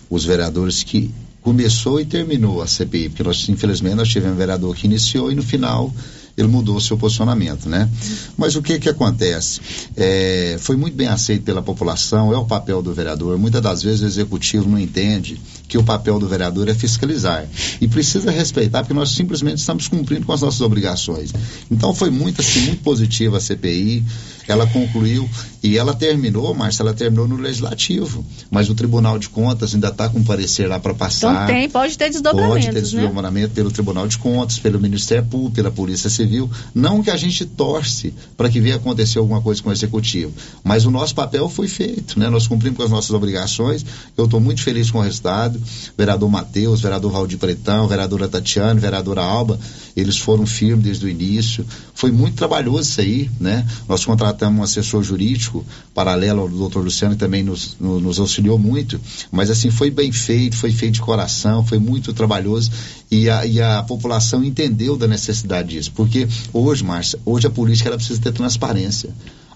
os 0.08 0.24
vereadores 0.24 0.82
que 0.82 1.10
começou 1.42 2.00
e 2.00 2.04
terminou 2.04 2.60
a 2.62 2.66
CPI, 2.66 3.08
porque 3.08 3.22
nós, 3.22 3.48
infelizmente, 3.48 3.94
nós 3.94 4.08
tivemos 4.08 4.36
um 4.36 4.38
vereador 4.38 4.74
que 4.76 4.86
iniciou 4.86 5.32
e 5.32 5.34
no 5.34 5.42
final 5.42 5.92
ele 6.40 6.48
mudou 6.48 6.80
seu 6.80 6.96
posicionamento, 6.96 7.68
né? 7.68 7.88
Mas 8.36 8.56
o 8.56 8.62
que 8.62 8.78
que 8.78 8.88
acontece? 8.88 9.60
É, 9.96 10.56
foi 10.60 10.76
muito 10.76 10.96
bem 10.96 11.08
aceito 11.08 11.42
pela 11.42 11.62
população, 11.62 12.32
é 12.32 12.36
o 12.36 12.44
papel 12.44 12.82
do 12.82 12.92
vereador. 12.92 13.38
Muitas 13.38 13.62
das 13.62 13.82
vezes 13.82 14.02
o 14.02 14.06
executivo 14.06 14.68
não 14.68 14.78
entende 14.78 15.40
que 15.68 15.78
o 15.78 15.84
papel 15.84 16.18
do 16.18 16.28
vereador 16.28 16.68
é 16.68 16.74
fiscalizar 16.74 17.46
e 17.80 17.86
precisa 17.86 18.30
respeitar, 18.30 18.80
porque 18.80 18.94
nós 18.94 19.10
simplesmente 19.10 19.58
estamos 19.58 19.86
cumprindo 19.86 20.26
com 20.26 20.32
as 20.32 20.40
nossas 20.40 20.60
obrigações. 20.60 21.32
Então 21.70 21.94
foi 21.94 22.10
muito 22.10 22.40
assim, 22.40 22.60
muito 22.62 22.82
positiva 22.82 23.36
a 23.36 23.40
CPI, 23.40 24.04
ela 24.48 24.66
concluiu 24.66 25.28
e 25.62 25.76
ela 25.76 25.94
terminou, 25.94 26.54
Márcia, 26.54 26.82
ela 26.82 26.94
terminou 26.94 27.28
no 27.28 27.36
legislativo, 27.36 28.24
mas 28.50 28.70
o 28.70 28.74
Tribunal 28.74 29.18
de 29.18 29.28
Contas 29.28 29.74
ainda 29.74 29.88
está 29.88 30.08
com 30.08 30.24
parecer 30.24 30.66
lá 30.66 30.80
para 30.80 30.94
passar. 30.94 31.44
Então 31.44 31.46
tem, 31.46 31.68
pode 31.68 31.98
ter 31.98 32.08
desdobramento. 32.08 32.52
Pode 32.54 32.66
ter 32.66 32.74
né? 32.74 32.80
desdobramento 32.80 33.48
né? 33.48 33.54
pelo 33.54 33.70
Tribunal 33.70 34.08
de 34.08 34.16
Contas, 34.16 34.58
pelo 34.58 34.80
Ministério 34.80 35.24
Público, 35.24 35.54
pela 35.54 35.70
Polícia 35.70 36.08
Civil 36.08 36.30
Civil. 36.30 36.50
Não 36.74 37.02
que 37.02 37.10
a 37.10 37.16
gente 37.16 37.44
torce 37.44 38.14
para 38.36 38.48
que 38.48 38.60
venha 38.60 38.76
acontecer 38.76 39.18
alguma 39.18 39.42
coisa 39.42 39.62
com 39.62 39.70
o 39.70 39.72
Executivo, 39.72 40.32
mas 40.62 40.86
o 40.86 40.90
nosso 40.90 41.14
papel 41.14 41.48
foi 41.48 41.66
feito, 41.66 42.18
né? 42.18 42.30
Nós 42.30 42.46
cumprimos 42.46 42.76
com 42.76 42.84
as 42.84 42.90
nossas 42.90 43.10
obrigações. 43.10 43.84
Eu 44.16 44.26
estou 44.26 44.40
muito 44.40 44.62
feliz 44.62 44.90
com 44.90 44.98
o 44.98 45.02
resultado. 45.02 45.60
Vereador 45.98 46.30
Matheus, 46.30 46.80
vereador 46.80 47.10
Valdir 47.10 47.38
Pretão, 47.38 47.88
vereadora 47.88 48.28
Tatiana, 48.28 48.78
vereadora 48.78 49.22
Alba, 49.22 49.58
eles 49.96 50.16
foram 50.16 50.46
firmes 50.46 50.84
desde 50.84 51.06
o 51.06 51.08
início. 51.08 51.66
Foi 51.94 52.12
muito 52.12 52.36
trabalhoso 52.36 52.82
isso 52.82 53.00
aí, 53.00 53.30
né? 53.40 53.66
Nós 53.88 54.04
contratamos 54.04 54.29
um 54.48 54.62
assessor 54.62 55.02
jurídico 55.02 55.64
paralelo 55.94 56.42
ao 56.42 56.48
doutor 56.48 56.84
Luciano, 56.84 57.14
que 57.14 57.20
também 57.20 57.42
nos, 57.42 57.76
nos 57.78 58.18
auxiliou 58.18 58.58
muito, 58.58 59.00
mas 59.30 59.50
assim, 59.50 59.70
foi 59.70 59.90
bem 59.90 60.12
feito, 60.12 60.56
foi 60.56 60.72
feito 60.72 60.94
de 60.94 61.00
coração, 61.00 61.64
foi 61.64 61.78
muito 61.78 62.12
trabalhoso. 62.12 62.70
E 63.10 63.28
a, 63.28 63.44
e 63.44 63.60
a 63.60 63.82
população 63.82 64.44
entendeu 64.44 64.96
da 64.96 65.08
necessidade 65.08 65.70
disso, 65.70 65.92
porque 65.94 66.28
hoje, 66.52 66.84
Márcia, 66.84 67.18
hoje 67.24 67.46
a 67.46 67.50
política 67.50 67.88
ela 67.88 67.96
precisa 67.96 68.20
ter 68.20 68.32
transparência. 68.32 69.10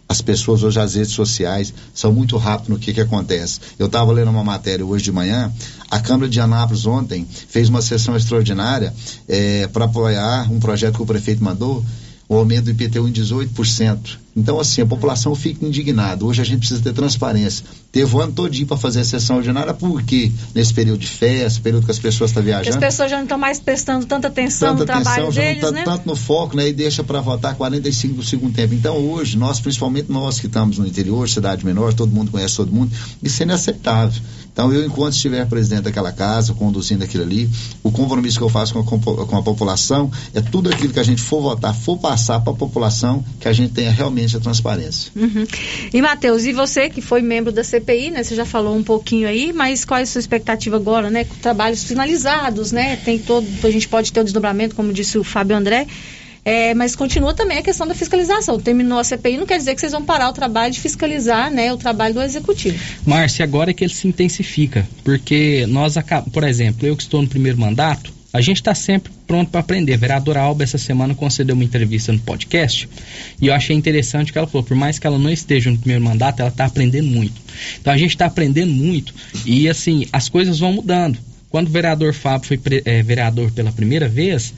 As 0.09 0.21
pessoas 0.21 0.63
hoje 0.63 0.79
as 0.79 0.95
redes 0.95 1.13
sociais 1.13 1.73
são 1.95 2.13
muito 2.13 2.37
rápidas 2.37 2.69
no 2.69 2.79
que, 2.79 2.93
que 2.93 3.01
acontece. 3.01 3.61
Eu 3.79 3.87
estava 3.87 4.13
lendo 4.13 4.31
uma 4.31 4.45
matéria 4.45 4.85
hoje 4.85 5.05
de 5.05 5.13
manhã, 5.13 5.53
a 5.91 5.99
Câmara 5.99 6.29
de 6.29 6.41
Anápolis 6.41 6.87
ontem 6.87 7.27
fez 7.49 7.69
uma 7.69 7.81
sessão 7.81 8.15
extraordinária 8.15 8.93
é, 9.29 9.67
para 9.69 9.87
apoiar 9.87 10.51
um 10.53 10.61
projeto 10.61 10.97
que 10.97 11.03
o 11.03 11.07
prefeito 11.07 11.43
mandou, 11.43 11.85
o 12.29 12.37
aumento 12.37 12.65
do 12.65 12.71
IPTU 12.71 13.09
em 13.09 13.13
18%. 13.13 14.19
Então, 14.37 14.59
assim, 14.59 14.83
a 14.83 14.87
população 14.87 15.35
fica 15.35 15.65
indignada. 15.65 16.25
Hoje 16.25 16.43
a 16.43 16.45
gente 16.45 16.59
precisa 16.59 16.83
ter 16.83 16.93
transparência. 16.93 17.65
Teve 17.93 18.17
o 18.17 18.21
ano 18.21 18.33
todinho 18.33 18.67
para 18.67 18.77
fazer 18.77 19.01
a 19.01 19.05
sessão 19.05 19.37
ordinária, 19.37 19.73
por 19.73 20.03
quê? 20.03 20.33
Nesse 20.53 20.75
período 20.75 20.99
de 20.99 21.07
festa, 21.07 21.61
período 21.61 21.85
que 21.85 21.93
as 21.93 21.99
pessoas 21.99 22.31
estão 22.31 22.43
viajando. 22.43 22.73
Porque 22.73 22.85
as 22.85 22.93
pessoas 22.93 23.11
já 23.11 23.17
não 23.17 23.23
estão 23.23 23.39
mais 23.39 23.61
prestando 23.61 24.05
tanta 24.07 24.27
atenção 24.27 24.77
tanta 24.77 24.85
no 24.85 24.93
atenção, 24.93 25.13
trabalho 25.13 25.33
já 25.33 25.43
deles, 25.43 25.63
não 25.63 25.71
tá 25.71 25.77
né? 25.77 25.85
tanto 25.85 26.07
no 26.09 26.17
foco, 26.17 26.57
né? 26.57 26.69
E 26.69 26.73
deixa 26.73 27.05
para 27.05 27.21
votar 27.21 27.55
45 27.55 28.15
do 28.17 28.25
segundo 28.25 28.53
tempo. 28.53 28.75
Então, 28.75 28.97
hoje, 28.97 29.39
nós, 29.39 29.61
principalmente 29.61 30.11
nós 30.11 30.41
que 30.41 30.47
estamos 30.47 30.79
no 30.79 30.87
interior, 30.87 31.29
cidade 31.29 31.65
menor, 31.65 31.95
todo 31.95 32.11
mundo 32.11 32.33
conhece 32.33 32.57
todo 32.57 32.73
mundo, 32.73 32.91
isso 33.23 33.41
é 33.41 33.45
inaceitável. 33.45 34.21
Então, 34.53 34.73
eu, 34.73 34.87
enquanto 34.87 35.15
estiver 35.15 35.45
presidente 35.47 35.83
daquela 35.83 36.13
casa, 36.13 36.55
conduzindo 36.55 37.03
aquilo 37.03 37.25
ali, 37.25 37.51
o 37.83 37.91
compromisso 37.91 38.39
que 38.39 38.45
eu 38.45 38.49
faço 38.49 38.73
com 38.73 38.81
a, 38.81 39.27
com 39.27 39.37
a 39.37 39.43
população 39.43 40.11
é 40.33 40.41
tudo 40.41 40.71
aquilo 40.71 40.93
que 40.93 41.01
a 41.01 41.05
gente 41.05 41.21
for 41.21 41.43
votar, 41.43 41.75
for 41.75 41.99
passar 41.99 42.39
para 42.41 42.53
a 42.53 42.57
população, 42.57 43.25
que 43.41 43.49
a 43.49 43.53
gente 43.53 43.73
tenha 43.73 43.91
realmente 43.91 44.24
a 44.33 44.41
transparência. 44.41 45.11
Uhum. 45.17 45.45
E, 45.93 46.01
Matheus, 46.01 46.45
e 46.45 46.53
você 46.53 46.89
que 46.89 47.01
foi 47.01 47.21
membro 47.21 47.53
da 47.53 47.65
CPI, 47.65 48.11
né? 48.11 48.23
Você 48.23 48.35
já 48.35 48.45
falou 48.45 48.77
um 48.77 48.83
pouquinho 48.83 49.29
aí, 49.29 49.53
mas 49.53 49.85
qual 49.85 49.99
é 49.99 50.03
a 50.03 50.07
sua 50.07 50.21
expectativa 50.21 50.77
agora, 50.77 51.11
né? 51.11 51.25
Com 51.25 51.35
trabalhos 51.37 51.85
finalizados, 51.85 52.73
né? 52.73 52.97
Tem 52.97 53.19
todo, 53.19 53.47
a 53.65 53.71
gente 53.71 53.89
pode 53.89 54.13
ter 54.13 54.21
o 54.21 54.25
desdobramento, 54.25 54.75
como 54.75 54.93
disse 54.93 55.19
o 55.19 55.25
Fábio 55.25 55.57
André. 55.57 55.87
É, 56.45 56.75
mas 56.75 56.95
continua 56.95 57.33
também 57.33 57.57
a 57.57 57.63
questão 57.63 57.87
da 57.87 57.95
fiscalização. 57.95 58.61
Terminou 58.61 58.99
a 58.99 59.05
CPI, 59.05 59.39
não 59.39 59.47
quer 59.47 59.57
dizer 59.57 59.75
que 59.75 59.81
vocês 59.81 59.93
vão 59.93 60.05
parar 60.05 60.29
o 60.29 60.33
trabalho 60.33 60.73
de 60.73 60.79
fiscalizar 60.79 61.51
né, 61.51 61.73
o 61.73 61.77
trabalho 61.79 62.15
do 62.15 62.23
executivo. 62.23 62.79
Márcia, 63.07 63.45
agora 63.45 63.71
é 63.71 63.75
que 63.75 63.83
ele 63.83 63.95
se 63.95 64.07
intensifica, 64.07 64.87
porque 65.03 65.65
nós, 65.69 65.95
por 66.33 66.45
exemplo, 66.45 66.87
eu 66.87 66.95
que 66.97 67.03
estou 67.03 67.23
no 67.23 67.29
primeiro 67.29 67.59
mandato, 67.59 68.13
a 68.35 68.41
gente 68.41 68.57
está 68.57 68.75
sempre 68.75 69.13
pronto 69.29 69.49
para 69.53 69.61
aprender. 69.61 69.95
A 69.95 69.97
vereadora 69.97 70.41
Alba, 70.41 70.65
essa 70.65 70.77
semana, 70.77 71.15
concedeu 71.15 71.55
uma 71.55 71.63
entrevista 71.63 72.13
no 72.13 72.19
podcast 72.19 72.89
e 73.41 73.47
eu 73.47 73.55
achei 73.55 73.77
interessante 73.77 74.33
que 74.33 74.39
ela 74.39 74.49
falou: 74.49 74.65
por 74.65 74.77
mais 74.77 74.99
que 74.99 75.07
ela 75.07 75.21
não 75.21 75.31
esteja 75.31 75.71
no 75.71 75.79
primeiro 75.79 76.03
mandato, 76.03 76.41
ela 76.41 76.49
está 76.49 76.65
aprendendo 76.65 77.07
muito. 77.07 77.41
Então 77.81 77.93
a 77.93 77.97
gente 77.97 78.11
está 78.11 78.27
aprendendo 78.27 78.73
muito 78.73 79.15
e, 79.47 79.69
assim, 79.69 80.07
as 80.13 80.29
coisas 80.29 80.59
vão 80.59 80.73
mudando. 80.73 81.17
Quando 81.49 81.69
o 81.69 81.71
vereador 81.71 82.13
Fábio 82.13 82.49
foi 82.49 82.61
é, 82.85 83.05
vereador 83.05 83.53
pela 83.53 83.71
primeira 83.71 84.09
vez, 84.09 84.53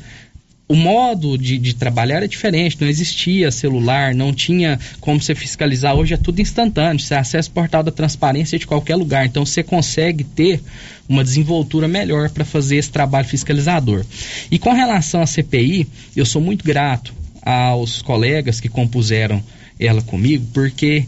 o 0.68 0.74
modo 0.74 1.38
de, 1.38 1.58
de, 1.58 1.74
trabalhar 1.74 2.22
é 2.22 2.26
diferente, 2.26 2.78
não 2.80 2.88
existia 2.88 3.50
celular, 3.52 4.14
não 4.14 4.32
tinha 4.32 4.78
como 5.00 5.20
você 5.22 5.34
fiscalizar. 5.34 5.94
Hoje 5.94 6.14
é 6.14 6.16
tudo 6.16 6.40
instantâneo, 6.40 6.98
você 6.98 7.14
acessa 7.14 7.48
o 7.48 7.52
portal 7.52 7.82
da 7.82 7.92
transparência 7.92 8.58
de 8.58 8.66
qualquer 8.66 8.96
lugar, 8.96 9.26
então 9.26 9.46
você 9.46 9.62
consegue 9.62 10.24
ter 10.24 10.60
uma 11.08 11.22
desenvoltura 11.22 11.86
melhor 11.86 12.30
para 12.30 12.44
fazer 12.44 12.76
esse 12.76 12.90
trabalho 12.90 13.28
fiscalizador. 13.28 14.04
E 14.50 14.58
com 14.58 14.72
relação 14.72 15.22
à 15.22 15.26
CPI, 15.26 15.86
eu 16.16 16.26
sou 16.26 16.42
muito 16.42 16.64
grato 16.64 17.14
aos 17.42 18.02
colegas 18.02 18.58
que 18.58 18.68
compuseram 18.68 19.40
ela 19.78 20.02
comigo, 20.02 20.44
porque 20.52 21.04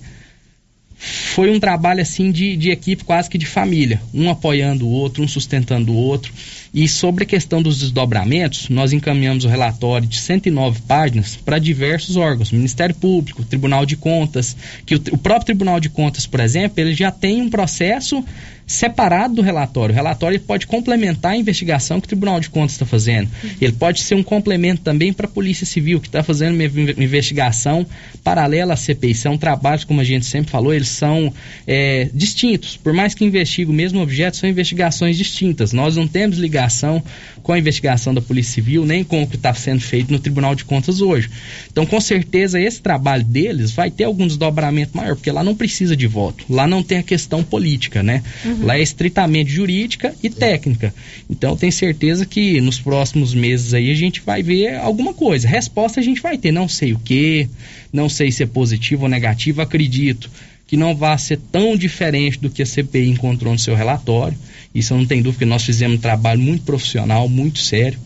foi 0.99 1.51
um 1.51 1.61
trabalho 1.61 2.03
assim 2.03 2.33
de, 2.33 2.57
de 2.57 2.71
equipe 2.71 3.05
quase 3.05 3.31
que 3.31 3.39
de 3.39 3.47
família, 3.47 4.03
um 4.13 4.29
apoiando 4.29 4.87
o 4.87 4.91
outro, 4.91 5.23
um 5.23 5.29
sustentando 5.29 5.93
o 5.93 5.97
outro. 5.97 6.33
E 6.75 6.89
sobre 6.89 7.25
a 7.25 7.27
questão 7.27 7.63
dos 7.63 7.79
desdobramentos, 7.79 8.69
nós 8.69 8.93
encaminhamos 8.93 9.45
o 9.45 9.49
relatório 9.49 10.07
de 10.07 10.19
109 10.19 10.83
páginas 10.83 11.37
para 11.37 11.59
diversos 11.59 12.17
órgãos, 12.17 12.51
Ministério 12.51 12.95
Público, 12.95 13.45
Tribunal 13.45 13.87
de 13.87 13.97
Contas, 13.97 14.57
que 14.85 14.97
o, 14.97 15.03
o 15.13 15.19
próprio 15.19 15.47
Tribunal 15.47 15.79
de 15.79 15.89
Contas, 15.89 16.27
por 16.27 16.41
exemplo, 16.41 16.81
ele 16.81 16.95
já 16.95 17.11
tem 17.11 17.41
um 17.41 17.49
processo 17.49 18.23
separado 18.69 19.37
do 19.37 19.43
relatório. 19.43 19.95
O 19.95 19.97
relatório 19.97 20.39
pode 20.39 20.67
complementar 20.67 21.33
a 21.33 21.37
investigação 21.37 21.99
que 22.01 22.05
o 22.05 22.09
Tribunal 22.09 22.39
de 22.39 22.51
Contas 22.51 22.73
está 22.73 22.85
fazendo. 22.85 23.31
Ele 23.59 23.73
pode 23.73 24.03
ser 24.03 24.15
um 24.15 24.23
complemento 24.23 24.83
também 24.83 25.11
para 25.11 25.27
a 25.27 25.31
Polícia 25.31 25.65
Civil, 25.65 25.99
que 26.01 26.07
está 26.07 26.23
fazendo 26.23 26.55
uma 26.55 27.03
investigação 27.03 27.87
paralela 28.23 28.75
à 28.75 28.77
CPI. 28.77 29.15
São 29.15 29.39
trabalhos, 29.39 29.85
como 29.85 30.03
a 30.03 30.05
gente 30.05 30.27
sempre 30.27 30.51
falou, 30.51 30.75
eles 30.75 30.89
são 30.89 31.33
é, 31.67 32.11
distintos. 32.13 32.77
Por 32.77 32.93
mais 32.93 33.15
que 33.15 33.25
investigue 33.25 33.71
o 33.71 33.75
mesmo 33.75 34.03
objeto, 34.03 34.37
são 34.37 34.49
investigações 34.49 35.17
distintas. 35.17 35.73
Nós 35.73 35.97
não 35.97 36.07
temos 36.07 36.37
ligação 36.37 37.03
com 37.43 37.55
a 37.55 37.59
investigação 37.59 38.13
da 38.13 38.21
Polícia 38.21 38.53
Civil, 38.53 38.85
nem 38.85 39.03
com 39.03 39.23
o 39.23 39.27
que 39.27 39.37
está 39.37 39.55
sendo 39.55 39.81
feito 39.81 40.13
no 40.13 40.19
Tribunal 40.19 40.55
de 40.55 40.67
Contas 40.67 41.01
hoje. 41.01 41.31
Então, 41.73 41.87
com 41.87 42.01
certeza, 42.01 42.61
esse 42.61 42.83
trabalho 42.83 43.25
deles 43.25 43.71
vai 43.71 43.91
ter 43.91 44.05
algum 44.05 44.27
desdobramento 44.27 44.95
maior, 44.95 45.17
porque 45.17 45.31
lá 45.31 45.43
não 45.43 45.55
precisa 45.55 45.97
de 45.97 46.07
voto. 46.07 46.45
Lá 46.51 46.67
não 46.67 46.83
tem 46.83 46.99
a 46.99 47.03
questão 47.03 47.43
política, 47.43 48.03
né? 48.03 48.23
Uhum. 48.45 48.58
Lá 48.61 48.77
é 48.77 48.83
estritamente 48.83 49.51
jurídica 49.51 50.15
e 50.23 50.29
técnica. 50.29 50.95
Então, 51.29 51.57
tenho 51.57 51.73
certeza 51.73 52.27
que 52.27 52.61
nos 52.61 52.81
próximos 52.81 53.35
meses 53.35 53.75
aí 53.75 53.91
a 53.91 53.95
gente 53.95 54.21
vai 54.21 54.43
ver 54.43 54.77
alguma 54.77 55.15
coisa. 55.15 55.49
Resposta 55.49 56.01
a 56.01 56.03
gente 56.03 56.21
vai 56.21 56.37
ter, 56.37 56.53
não 56.53 56.69
sei 56.69 56.93
o 56.93 56.99
que, 56.99 57.49
não 57.93 58.09
sei 58.09 58.31
se 58.33 58.43
é 58.43 58.47
positivo 58.47 59.05
ou 59.05 59.09
negativo, 59.09 59.61
acredito 59.61 60.31
que 60.67 60.77
não 60.77 60.95
vai 60.95 61.17
ser 61.19 61.39
tão 61.51 61.77
diferente 61.77 62.39
do 62.39 62.51
que 62.51 62.63
a 62.63 62.67
CPI 62.67 63.09
encontrou 63.09 63.53
no 63.53 63.59
seu 63.59 63.75
relatório. 63.75 64.37
Isso 64.75 64.95
não 64.95 65.07
tem 65.07 65.23
dúvida 65.23 65.39
que 65.39 65.51
nós 65.51 65.65
fizemos 65.65 65.97
um 65.97 66.01
trabalho 66.01 66.41
muito 66.41 66.63
profissional, 66.65 67.27
muito 67.29 67.59
sério. 67.59 67.99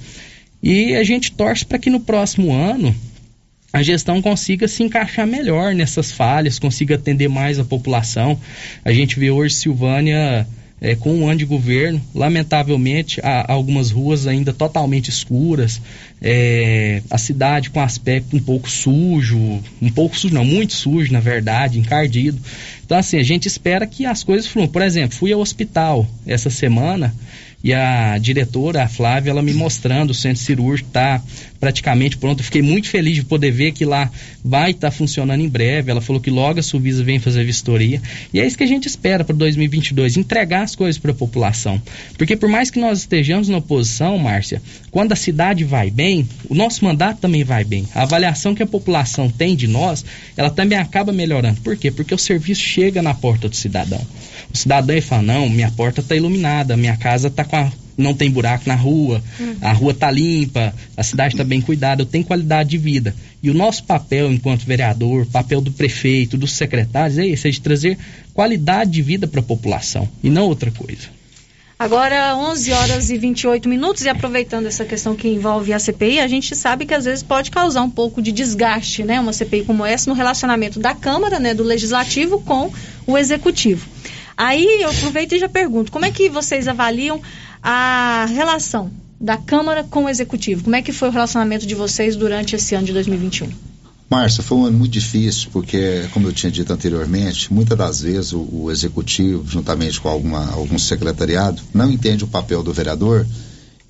E 0.63 0.95
a 0.95 1.03
gente 1.03 1.33
torce 1.33 1.67
para 1.67 1.79
que 1.79 1.91
no 1.91 1.99
próximo 1.99 2.53
ano 2.53 2.95
a 3.73 3.83
gestão 3.83 4.21
consiga 4.21 4.69
se 4.69 4.83
encaixar 4.83 5.27
melhor 5.27 5.75
nessas 5.75 6.13
falhas, 6.13 6.59
consiga 6.59 6.97
atender 6.97 7.29
mais 7.29 7.59
a 7.59 7.65
população. 7.65 8.39
A 8.85 8.93
gente 8.93 9.19
vê 9.19 9.31
hoje 9.31 9.55
Silvânia 9.55 10.47
é, 10.83 10.97
com 10.97 11.15
um 11.15 11.29
ano 11.29 11.39
de 11.39 11.45
governo, 11.45 12.03
lamentavelmente, 12.13 13.21
há 13.23 13.51
algumas 13.53 13.93
ruas 13.93 14.27
ainda 14.27 14.53
totalmente 14.53 15.09
escuras, 15.09 15.81
é, 16.21 17.01
a 17.09 17.17
cidade 17.17 17.71
com 17.71 17.81
aspecto 17.81 18.37
um 18.37 18.41
pouco 18.41 18.69
sujo, 18.69 19.63
um 19.81 19.91
pouco 19.91 20.19
sujo, 20.19 20.35
não, 20.35 20.45
muito 20.45 20.73
sujo, 20.73 21.13
na 21.13 21.21
verdade, 21.21 21.79
encardido. 21.79 22.39
Então, 22.85 22.99
assim, 22.99 23.17
a 23.17 23.23
gente 23.23 23.47
espera 23.47 23.87
que 23.87 24.05
as 24.05 24.25
coisas 24.25 24.49
fluam. 24.49 24.67
Por 24.67 24.83
exemplo, 24.83 25.17
fui 25.17 25.33
ao 25.33 25.41
hospital 25.41 26.05
essa 26.27 26.51
semana 26.51 27.15
e 27.65 27.73
a 27.73 28.19
diretora, 28.19 28.83
a 28.83 28.89
Flávia, 28.89 29.31
ela 29.31 29.43
me 29.43 29.53
mostrando 29.53 30.11
o 30.11 30.15
centro 30.15 30.43
cirúrgico 30.43 30.89
está 30.89 31.23
praticamente 31.61 32.17
pronto. 32.17 32.41
Eu 32.41 32.45
fiquei 32.45 32.61
muito 32.61 32.89
feliz 32.89 33.15
de 33.15 33.25
poder 33.25 33.53
ver 33.53 33.71
que 33.71 33.85
lá 33.85 34.11
vai 34.45 34.73
estar 34.73 34.91
tá 34.91 34.97
funcionando 34.97 35.41
em 35.41 35.49
breve. 35.49 35.93
Ela 35.93 36.01
falou 36.01 36.21
que 36.21 36.29
logo 36.29 36.59
a 36.59 36.63
Suvisa 36.63 37.05
vem 37.05 37.21
fazer 37.21 37.45
vistoria. 37.45 38.03
E 38.35 38.41
é 38.41 38.47
isso 38.47 38.59
que 38.59 38.65
a 38.65 38.67
gente 38.67 38.89
espera 38.89 39.23
para 39.23 39.37
2022, 39.37 40.17
entregar 40.17 40.63
as 40.63 40.75
coisas 40.75 40.99
para 40.99 41.13
a 41.13 41.15
população. 41.15 41.81
Porque 42.19 42.35
por 42.35 42.49
mais 42.49 42.69
que 42.69 42.81
nós 42.81 43.01
estejamos 43.01 43.49
na 43.49 43.59
oposição, 43.59 44.19
Márcia, 44.19 44.61
quando 44.91 45.13
a 45.13 45.17
cidade 45.17 45.63
vai 45.63 45.89
bem, 45.89 46.29
o 46.49 46.55
nosso 46.57 46.85
mandato 46.85 47.21
também 47.21 47.45
vai 47.45 47.63
bem. 47.63 47.87
A 47.95 48.03
avaliação 48.03 48.57
que 48.57 48.63
a 48.63 48.67
população 48.67 49.31
tem 49.31 49.55
de 49.55 49.69
nós, 49.69 50.05
ela 50.37 50.51
também 50.51 50.79
acaba 50.79 51.13
melhorando. 51.13 51.61
Por 51.61 51.77
quê? 51.77 51.93
Porque 51.93 52.13
o 52.13 52.19
serviço 52.19 52.61
chega 52.61 53.01
na 53.01 53.15
porta 53.15 53.49
do 53.49 53.55
cidadão. 53.55 54.05
O 54.53 54.57
cidadão 54.57 55.01
fala: 55.01 55.23
não, 55.23 55.49
minha 55.49 55.71
porta 55.71 56.01
está 56.01 56.15
iluminada, 56.15 56.77
minha 56.77 56.97
casa 56.97 57.29
está 57.29 57.45
com 57.45 57.57
a 57.57 57.73
não 57.97 58.15
tem 58.15 58.31
buraco 58.31 58.65
na 58.67 58.75
rua, 58.75 59.23
uhum. 59.39 59.57
a 59.61 59.73
rua 59.73 59.93
está 59.93 60.11
limpa, 60.11 60.75
a 60.97 61.03
cidade 61.03 61.35
está 61.35 61.45
bem 61.45 61.61
cuidada, 61.61 62.03
eu 62.03 62.07
tenho 62.07 62.25
qualidade 62.25 62.71
de 62.71 62.79
vida. 62.79 63.15
E 63.43 63.51
o 63.51 63.55
nosso 63.55 63.85
papel 63.85 64.33
enquanto 64.33 64.65
vereador, 64.65 65.27
papel 65.27 65.61
do 65.61 65.71
prefeito, 65.71 66.37
dos 66.37 66.53
secretários, 66.53 67.19
é 67.19 67.27
esse, 67.27 67.49
é 67.49 67.51
de 67.51 67.61
trazer 67.61 67.99
qualidade 68.33 68.91
de 68.91 69.03
vida 69.03 69.27
para 69.27 69.41
a 69.41 69.43
população 69.43 70.09
e 70.23 70.31
não 70.31 70.47
outra 70.47 70.71
coisa. 70.71 71.09
Agora, 71.79 72.37
11 72.37 72.73
horas 72.73 73.11
e 73.11 73.19
28 73.19 73.69
minutos, 73.69 74.05
e 74.05 74.09
aproveitando 74.09 74.67
essa 74.67 74.85
questão 74.85 75.17
que 75.17 75.27
envolve 75.27 75.73
a 75.73 75.81
CPI, 75.81 76.21
a 76.21 76.29
gente 76.29 76.55
sabe 76.55 76.87
que 76.87 76.95
às 76.95 77.07
vezes 77.07 77.25
pode 77.25 77.51
causar 77.51 77.83
um 77.83 77.91
pouco 77.91 78.23
de 78.23 78.31
desgaste, 78.31 79.03
né? 79.03 79.19
Uma 79.19 79.33
CPI 79.33 79.65
como 79.65 79.85
essa, 79.85 80.09
no 80.09 80.15
relacionamento 80.15 80.79
da 80.79 80.95
Câmara, 80.95 81.41
né, 81.41 81.53
do 81.55 81.65
Legislativo 81.65 82.41
com 82.43 82.71
o 83.05 83.19
Executivo. 83.19 83.89
Aí 84.37 84.83
eu 84.83 84.91
aproveito 84.91 85.33
e 85.33 85.39
já 85.39 85.49
pergunto, 85.49 85.93
como 85.93 86.05
é 86.05 86.11
que 86.11 86.29
vocês 86.29 86.67
avaliam 86.69 87.21
a 87.63 88.27
relação 88.27 88.91
da 89.23 89.37
Câmara 89.37 89.85
com 89.85 90.05
o 90.05 90.09
Executivo. 90.09 90.65
Como 90.65 90.75
é 90.75 90.83
que 90.83 90.93
foi 90.93 91.09
o 91.09 91.13
relacionamento 91.13 91.65
de 91.65 91.77
vocês 91.77 92.17
durante 92.17 92.57
esse 92.57 92.75
ano 92.75 92.87
de 92.87 92.93
2021? 92.93 93.49
Márcia, 94.11 94.43
foi 94.43 94.59
um 94.59 94.65
ano 94.67 94.77
muito 94.77 94.93
difícil, 94.93 95.49
porque, 95.53 96.07
como 96.13 96.27
eu 96.27 96.33
tinha 96.33 96.51
dito 96.51 96.71
anteriormente, 96.73 97.51
muitas 97.51 97.79
das 97.79 98.01
vezes 98.03 98.33
o, 98.33 98.47
o 98.51 98.71
executivo, 98.71 99.49
juntamente 99.49 100.01
com 100.01 100.09
alguma, 100.09 100.53
algum 100.53 100.79
secretariado, 100.79 101.63
não 101.73 101.91
entende 101.91 102.25
o 102.25 102.27
papel 102.27 102.63
do 102.63 102.73
vereador 102.73 103.27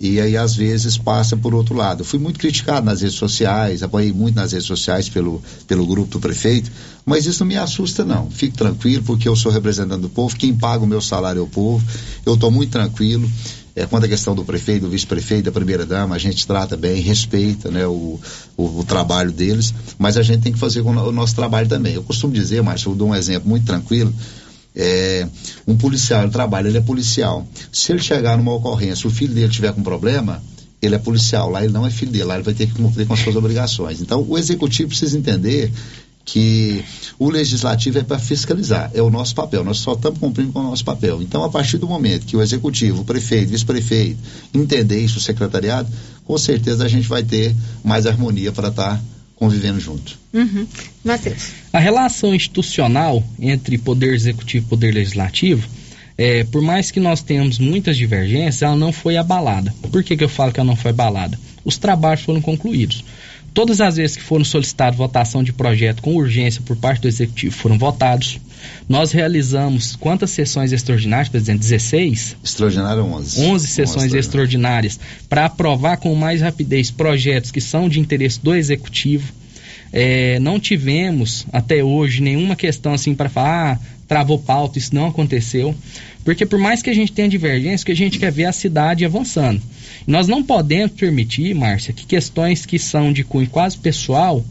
e 0.02 0.20
aí 0.20 0.36
às 0.36 0.56
vezes 0.56 0.98
passa 0.98 1.36
por 1.36 1.54
outro 1.54 1.76
lado. 1.76 2.04
Fui 2.04 2.18
muito 2.18 2.40
criticado 2.40 2.84
nas 2.84 3.02
redes 3.02 3.16
sociais, 3.16 3.84
apoiei 3.84 4.12
muito 4.12 4.34
nas 4.34 4.50
redes 4.50 4.66
sociais 4.66 5.08
pelo, 5.08 5.40
pelo 5.68 5.86
grupo 5.86 6.10
do 6.10 6.18
prefeito, 6.18 6.72
mas 7.06 7.24
isso 7.24 7.44
não 7.44 7.46
me 7.46 7.56
assusta 7.56 8.04
não. 8.04 8.28
Fique 8.28 8.58
tranquilo, 8.58 9.04
porque 9.04 9.28
eu 9.28 9.36
sou 9.36 9.52
representante 9.52 10.00
do 10.00 10.08
povo, 10.08 10.34
quem 10.34 10.52
paga 10.56 10.82
o 10.82 10.88
meu 10.88 11.00
salário 11.00 11.38
é 11.38 11.42
o 11.42 11.46
povo, 11.46 11.86
eu 12.26 12.34
estou 12.34 12.50
muito 12.50 12.72
tranquilo. 12.72 13.30
É, 13.76 13.86
quanto 13.86 14.04
à 14.04 14.08
questão 14.08 14.34
do 14.34 14.44
prefeito, 14.44 14.82
do 14.82 14.90
vice-prefeito, 14.90 15.44
da 15.44 15.52
primeira-dama, 15.52 16.14
a 16.14 16.18
gente 16.18 16.46
trata 16.46 16.76
bem, 16.76 17.00
respeita 17.00 17.70
né, 17.70 17.86
o, 17.86 18.20
o, 18.54 18.80
o, 18.80 18.84
trabalho 18.84 19.32
deles, 19.32 19.72
mas 19.98 20.18
a 20.18 20.22
gente 20.22 20.42
tem 20.42 20.52
que 20.52 20.58
fazer 20.58 20.82
o 20.82 21.12
nosso 21.12 21.34
trabalho 21.34 21.66
também. 21.66 21.94
Eu 21.94 22.02
costumo 22.02 22.34
dizer, 22.34 22.62
Márcio, 22.62 22.90
eu 22.90 22.96
dou 22.96 23.08
um 23.08 23.14
exemplo 23.14 23.48
muito 23.48 23.64
tranquilo, 23.64 24.12
é, 24.74 25.26
um 25.66 25.76
policial, 25.76 26.22
ele 26.22 26.30
trabalha, 26.30 26.68
ele 26.68 26.78
é 26.78 26.82
policial. 26.82 27.46
Se 27.70 27.92
ele 27.92 28.02
chegar 28.02 28.36
numa 28.36 28.54
ocorrência, 28.54 29.06
o 29.06 29.10
filho 29.10 29.34
dele 29.34 29.52
tiver 29.52 29.72
com 29.72 29.82
problema, 29.82 30.42
ele 30.80 30.94
é 30.94 30.98
policial, 30.98 31.50
lá 31.50 31.62
ele 31.62 31.72
não 31.72 31.86
é 31.86 31.90
filho 31.90 32.10
dele, 32.10 32.24
lá 32.24 32.34
ele 32.34 32.42
vai 32.42 32.54
ter 32.54 32.66
que 32.66 32.74
cumprir 32.74 33.06
com 33.06 33.14
as 33.14 33.20
suas 33.20 33.36
obrigações. 33.36 34.00
Então, 34.00 34.24
o 34.28 34.36
executivo 34.36 34.88
precisa 34.88 35.16
entender 35.16 35.70
que 36.24 36.84
o 37.18 37.28
legislativo 37.28 37.98
é 37.98 38.02
para 38.02 38.18
fiscalizar, 38.18 38.90
é 38.94 39.02
o 39.02 39.10
nosso 39.10 39.34
papel, 39.34 39.64
nós 39.64 39.78
só 39.78 39.92
estamos 39.94 40.18
cumprindo 40.18 40.52
com 40.52 40.60
o 40.60 40.62
nosso 40.62 40.84
papel. 40.84 41.20
Então, 41.20 41.42
a 41.44 41.50
partir 41.50 41.78
do 41.78 41.86
momento 41.86 42.26
que 42.26 42.36
o 42.36 42.42
executivo, 42.42 43.02
o 43.02 43.04
prefeito, 43.04 43.50
vice-prefeito 43.50 44.18
entender 44.54 45.00
isso, 45.00 45.18
o 45.18 45.20
secretariado, 45.20 45.88
com 46.24 46.38
certeza 46.38 46.84
a 46.84 46.88
gente 46.88 47.08
vai 47.08 47.22
ter 47.22 47.54
mais 47.84 48.06
harmonia 48.06 48.52
para 48.52 48.68
estar 48.68 48.96
tá 48.96 49.02
convivendo 49.42 49.80
junto. 49.80 50.16
Uhum. 50.32 50.64
Matheus. 51.02 51.50
A 51.72 51.80
relação 51.80 52.32
institucional 52.32 53.24
entre 53.40 53.76
poder 53.76 54.14
executivo 54.14 54.66
e 54.66 54.68
poder 54.68 54.94
legislativo, 54.94 55.68
é, 56.16 56.44
por 56.44 56.62
mais 56.62 56.92
que 56.92 57.00
nós 57.00 57.22
tenhamos 57.22 57.58
muitas 57.58 57.96
divergências, 57.96 58.62
ela 58.62 58.76
não 58.76 58.92
foi 58.92 59.16
abalada. 59.16 59.74
Por 59.90 60.04
que, 60.04 60.16
que 60.16 60.22
eu 60.22 60.28
falo 60.28 60.52
que 60.52 60.60
ela 60.60 60.68
não 60.68 60.76
foi 60.76 60.92
abalada? 60.92 61.36
Os 61.64 61.76
trabalhos 61.76 62.22
foram 62.22 62.40
concluídos. 62.40 63.04
Todas 63.52 63.80
as 63.80 63.96
vezes 63.96 64.16
que 64.16 64.22
foram 64.22 64.44
solicitadas 64.44 64.96
votação 64.96 65.42
de 65.42 65.52
projeto 65.52 66.02
com 66.02 66.14
urgência 66.14 66.62
por 66.64 66.76
parte 66.76 67.02
do 67.02 67.08
Executivo 67.08 67.52
foram 67.52 67.76
votados. 67.76 68.38
Nós 68.88 69.12
realizamos 69.12 69.96
quantas 69.96 70.30
sessões 70.30 70.72
extraordinárias, 70.72 71.28
presidente? 71.28 71.60
16? 71.60 72.36
Extraordinário 72.42 73.04
11. 73.04 73.40
11 73.40 73.66
sessões 73.66 74.06
11 74.06 74.18
extraordinárias 74.18 75.00
para 75.28 75.46
aprovar 75.46 75.96
com 75.96 76.14
mais 76.14 76.40
rapidez 76.40 76.90
projetos 76.90 77.50
que 77.50 77.60
são 77.60 77.88
de 77.88 78.00
interesse 78.00 78.40
do 78.42 78.54
Executivo. 78.54 79.32
É, 79.92 80.38
não 80.40 80.58
tivemos 80.58 81.46
até 81.52 81.84
hoje 81.84 82.22
nenhuma 82.22 82.56
questão 82.56 82.94
assim 82.94 83.14
para 83.14 83.28
falar, 83.28 83.72
ah, 83.72 83.78
travou 84.08 84.38
pauta, 84.38 84.78
isso 84.78 84.94
não 84.94 85.06
aconteceu. 85.06 85.74
Porque 86.24 86.46
por 86.46 86.58
mais 86.58 86.82
que 86.82 86.90
a 86.90 86.94
gente 86.94 87.12
tenha 87.12 87.28
divergência, 87.28 87.82
o 87.82 87.86
que 87.86 87.92
a 87.92 87.96
gente 87.96 88.18
quer 88.18 88.30
ver 88.30 88.42
é 88.42 88.46
a 88.46 88.52
cidade 88.52 89.04
avançando. 89.04 89.60
Nós 90.06 90.26
não 90.26 90.42
podemos 90.42 90.92
permitir, 90.92 91.54
Márcia, 91.54 91.92
que 91.92 92.06
questões 92.06 92.66
que 92.66 92.78
são 92.78 93.12
de 93.12 93.24
cunho 93.24 93.48
quase 93.48 93.78
pessoal 93.78 94.44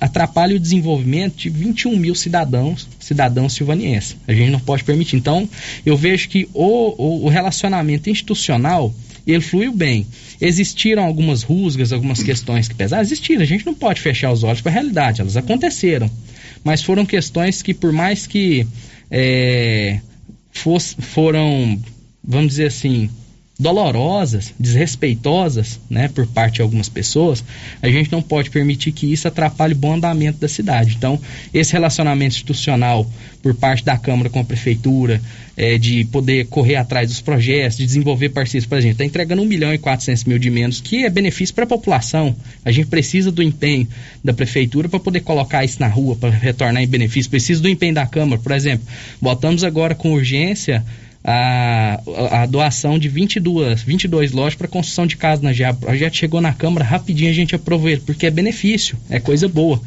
atrapalhem 0.00 0.56
o 0.56 0.60
desenvolvimento 0.60 1.36
de 1.36 1.50
21 1.50 1.96
mil 1.96 2.14
cidadãos, 2.14 2.88
cidadãos 2.98 3.52
silvanienses. 3.52 4.16
A 4.26 4.32
gente 4.32 4.50
não 4.50 4.60
pode 4.60 4.82
permitir. 4.82 5.16
Então, 5.16 5.48
eu 5.84 5.96
vejo 5.96 6.28
que 6.28 6.48
o, 6.54 7.24
o 7.26 7.28
relacionamento 7.28 8.08
institucional 8.08 8.94
ele 9.32 9.42
fluiu 9.42 9.72
bem. 9.72 10.06
Existiram 10.40 11.04
algumas 11.04 11.42
rusgas, 11.42 11.92
algumas 11.92 12.22
questões 12.22 12.68
que 12.68 12.74
pesaram? 12.74 13.02
Existiram. 13.02 13.42
A 13.42 13.46
gente 13.46 13.66
não 13.66 13.74
pode 13.74 14.00
fechar 14.00 14.32
os 14.32 14.44
olhos 14.44 14.60
para 14.60 14.70
a 14.70 14.74
realidade, 14.74 15.20
elas 15.20 15.36
aconteceram. 15.36 16.10
Mas 16.62 16.82
foram 16.82 17.04
questões 17.04 17.62
que, 17.62 17.74
por 17.74 17.92
mais 17.92 18.26
que 18.26 18.66
é, 19.10 20.00
fosse, 20.50 20.96
foram, 21.00 21.80
vamos 22.22 22.48
dizer 22.48 22.66
assim, 22.66 23.10
dolorosas, 23.58 24.52
desrespeitosas, 24.60 25.80
né, 25.88 26.08
por 26.08 26.26
parte 26.26 26.56
de 26.56 26.62
algumas 26.62 26.90
pessoas, 26.90 27.42
a 27.80 27.88
gente 27.88 28.12
não 28.12 28.20
pode 28.20 28.50
permitir 28.50 28.92
que 28.92 29.10
isso 29.10 29.26
atrapalhe 29.26 29.72
o 29.72 29.76
bom 29.76 29.94
andamento 29.94 30.38
da 30.38 30.48
cidade. 30.48 30.94
Então, 30.96 31.18
esse 31.54 31.72
relacionamento 31.72 32.34
institucional 32.34 33.10
por 33.42 33.54
parte 33.54 33.82
da 33.82 33.96
Câmara 33.96 34.28
com 34.28 34.40
a 34.40 34.44
Prefeitura, 34.44 35.22
é, 35.56 35.78
de 35.78 36.04
poder 36.06 36.46
correr 36.48 36.76
atrás 36.76 37.08
dos 37.08 37.20
projetos, 37.22 37.78
de 37.78 37.86
desenvolver 37.86 38.28
parcerias 38.28 38.66
para 38.66 38.76
a 38.78 38.80
gente, 38.80 38.92
está 38.92 39.04
entregando 39.04 39.40
1 39.40 39.46
milhão 39.46 39.72
e 39.72 39.78
400 39.78 40.24
mil 40.24 40.38
de 40.38 40.50
menos, 40.50 40.80
que 40.80 41.06
é 41.06 41.10
benefício 41.10 41.54
para 41.54 41.64
a 41.64 41.68
população. 41.68 42.36
A 42.62 42.70
gente 42.70 42.88
precisa 42.88 43.32
do 43.32 43.42
empenho 43.42 43.88
da 44.22 44.34
Prefeitura 44.34 44.86
para 44.88 45.00
poder 45.00 45.20
colocar 45.20 45.64
isso 45.64 45.80
na 45.80 45.88
rua, 45.88 46.14
para 46.14 46.28
retornar 46.30 46.82
em 46.82 46.86
benefício. 46.86 47.30
Precisa 47.30 47.62
do 47.62 47.68
empenho 47.68 47.94
da 47.94 48.06
Câmara, 48.06 48.40
por 48.42 48.52
exemplo. 48.52 48.86
Botamos 49.18 49.64
agora 49.64 49.94
com 49.94 50.12
urgência 50.12 50.84
a, 51.28 52.00
a 52.42 52.46
doação 52.46 53.00
de 53.00 53.08
22, 53.08 53.82
22 53.82 54.30
lojas 54.30 54.54
para 54.54 54.68
construção 54.68 55.08
de 55.08 55.16
casa 55.16 55.42
na 55.42 55.52
GEA. 55.52 55.72
O 55.72 55.74
projeto 55.74 56.16
chegou 56.16 56.40
na 56.40 56.52
Câmara 56.52 56.84
rapidinho, 56.84 57.30
a 57.30 57.34
gente 57.34 57.52
aprovou 57.52 57.90
porque 58.06 58.26
é 58.26 58.30
benefício, 58.30 58.96
é 59.10 59.18
coisa 59.18 59.48
boa. 59.48 59.82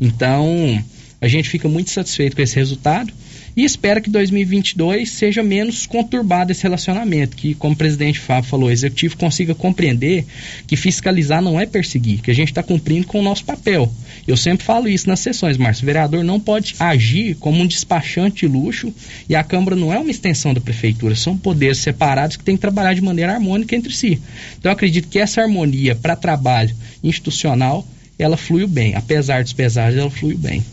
Então, 0.00 0.80
a 1.20 1.26
gente 1.26 1.48
fica 1.48 1.68
muito 1.68 1.90
satisfeito 1.90 2.36
com 2.36 2.42
esse 2.42 2.54
resultado 2.54 3.12
e 3.56 3.64
espera 3.64 4.00
que 4.00 4.08
2022 4.08 5.10
seja 5.10 5.42
menos 5.42 5.84
conturbado 5.84 6.52
esse 6.52 6.62
relacionamento, 6.62 7.36
que, 7.36 7.54
como 7.54 7.74
o 7.74 7.76
presidente 7.76 8.20
Fábio 8.20 8.48
falou, 8.48 8.68
o 8.68 8.72
executivo 8.72 9.16
consiga 9.16 9.54
compreender 9.54 10.24
que 10.66 10.76
fiscalizar 10.76 11.42
não 11.42 11.58
é 11.58 11.66
perseguir, 11.66 12.20
que 12.20 12.30
a 12.30 12.34
gente 12.34 12.48
está 12.50 12.62
cumprindo 12.62 13.06
com 13.06 13.18
o 13.18 13.22
nosso 13.22 13.44
papel. 13.44 13.92
Eu 14.26 14.36
sempre 14.36 14.64
falo 14.64 14.88
isso 14.88 15.08
nas 15.08 15.20
sessões, 15.20 15.56
Márcio. 15.56 15.82
O 15.82 15.86
vereador 15.86 16.24
não 16.24 16.40
pode 16.40 16.74
agir 16.78 17.34
como 17.36 17.62
um 17.62 17.66
despachante 17.66 18.46
de 18.46 18.52
luxo 18.52 18.92
e 19.28 19.34
a 19.34 19.44
Câmara 19.44 19.76
não 19.76 19.92
é 19.92 19.98
uma 19.98 20.10
extensão 20.10 20.54
da 20.54 20.60
Prefeitura, 20.60 21.14
são 21.14 21.36
poderes 21.36 21.78
separados 21.78 22.36
que 22.36 22.44
têm 22.44 22.56
que 22.56 22.60
trabalhar 22.60 22.94
de 22.94 23.02
maneira 23.02 23.34
harmônica 23.34 23.76
entre 23.76 23.92
si. 23.92 24.20
Então, 24.58 24.70
eu 24.70 24.72
acredito 24.72 25.08
que 25.08 25.18
essa 25.18 25.42
harmonia 25.42 25.94
para 25.94 26.16
trabalho 26.16 26.74
institucional 27.02 27.86
ela 28.18 28.36
fluiu 28.36 28.68
bem, 28.68 28.94
apesar 28.94 29.42
dos 29.42 29.52
pesares, 29.52 29.98
ela 29.98 30.10
fluiu 30.10 30.38
bem. 30.38 30.64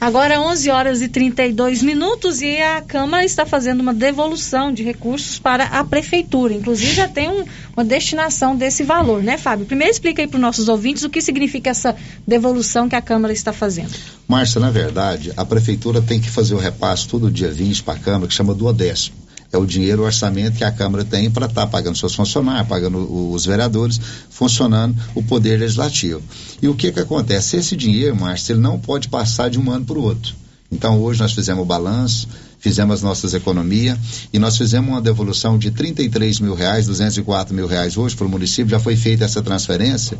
Agora 0.00 0.40
11 0.40 0.70
horas 0.70 1.02
e 1.02 1.08
32 1.08 1.82
minutos 1.82 2.42
e 2.42 2.60
a 2.60 2.80
Câmara 2.80 3.24
está 3.24 3.46
fazendo 3.46 3.80
uma 3.80 3.94
devolução 3.94 4.72
de 4.72 4.82
recursos 4.82 5.38
para 5.38 5.64
a 5.64 5.84
Prefeitura. 5.84 6.54
Inclusive 6.54 6.94
já 6.94 7.08
tem 7.08 7.28
um, 7.28 7.44
uma 7.76 7.84
destinação 7.84 8.56
desse 8.56 8.82
valor, 8.82 9.22
né, 9.22 9.38
Fábio? 9.38 9.66
Primeiro 9.66 9.92
explica 9.92 10.22
aí 10.22 10.28
para 10.28 10.36
os 10.36 10.42
nossos 10.42 10.68
ouvintes 10.68 11.02
o 11.04 11.10
que 11.10 11.22
significa 11.22 11.70
essa 11.70 11.96
devolução 12.26 12.88
que 12.88 12.96
a 12.96 13.02
Câmara 13.02 13.32
está 13.32 13.52
fazendo. 13.52 13.92
Márcia, 14.28 14.60
na 14.60 14.70
verdade, 14.70 15.32
a 15.36 15.44
Prefeitura 15.44 16.02
tem 16.02 16.20
que 16.20 16.30
fazer 16.30 16.54
o 16.54 16.58
repasse 16.58 17.08
todo 17.08 17.30
dia 17.30 17.50
20 17.50 17.82
para 17.82 17.94
a 17.94 17.98
Câmara, 17.98 18.28
que 18.28 18.34
chama 18.34 18.54
do 18.54 18.72
décimo 18.72 19.23
é 19.54 19.58
o 19.58 19.66
dinheiro, 19.66 20.02
o 20.02 20.04
orçamento 20.04 20.56
que 20.56 20.64
a 20.64 20.72
Câmara 20.72 21.04
tem 21.04 21.30
para 21.30 21.46
estar 21.46 21.62
tá 21.62 21.66
pagando 21.66 21.96
seus 21.96 22.14
funcionários, 22.14 22.68
pagando 22.68 23.32
os 23.32 23.46
vereadores, 23.46 24.00
funcionando 24.30 24.96
o 25.14 25.22
poder 25.22 25.58
legislativo. 25.58 26.22
E 26.60 26.68
o 26.68 26.74
que 26.74 26.92
que 26.92 27.00
acontece? 27.00 27.56
Esse 27.56 27.76
dinheiro, 27.76 28.16
Márcio, 28.16 28.52
ele 28.54 28.60
não 28.60 28.78
pode 28.78 29.08
passar 29.08 29.48
de 29.50 29.58
um 29.58 29.70
ano 29.70 29.84
para 29.84 29.98
o 29.98 30.02
outro. 30.02 30.43
Então 30.74 31.00
hoje 31.00 31.20
nós 31.20 31.32
fizemos 31.32 31.62
o 31.62 31.64
balanço, 31.64 32.26
fizemos 32.58 32.96
as 32.96 33.02
nossas 33.02 33.32
economias 33.32 33.96
e 34.32 34.40
nós 34.40 34.58
fizemos 34.58 34.90
uma 34.90 35.00
devolução 35.00 35.56
de 35.56 35.70
33 35.70 36.40
mil 36.40 36.54
reais, 36.54 36.86
204 36.86 37.54
mil 37.54 37.68
reais 37.68 37.96
hoje 37.96 38.16
para 38.16 38.26
o 38.26 38.28
município, 38.28 38.70
já 38.70 38.80
foi 38.80 38.96
feita 38.96 39.24
essa 39.24 39.40
transferência 39.40 40.18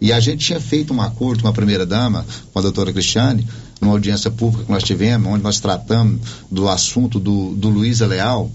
e 0.00 0.12
a 0.12 0.20
gente 0.20 0.46
tinha 0.46 0.60
feito 0.60 0.94
um 0.94 1.02
acordo 1.02 1.42
com 1.42 1.48
a 1.48 1.52
primeira 1.52 1.84
dama, 1.84 2.24
com 2.52 2.58
a 2.58 2.62
doutora 2.62 2.92
Cristiane, 2.92 3.46
numa 3.80 3.94
audiência 3.94 4.30
pública 4.30 4.64
que 4.64 4.70
nós 4.70 4.84
tivemos, 4.84 5.28
onde 5.28 5.42
nós 5.42 5.58
tratamos 5.58 6.20
do 6.50 6.68
assunto 6.68 7.18
do, 7.18 7.54
do 7.56 7.68
Luísa 7.68 8.06
Leal, 8.06 8.48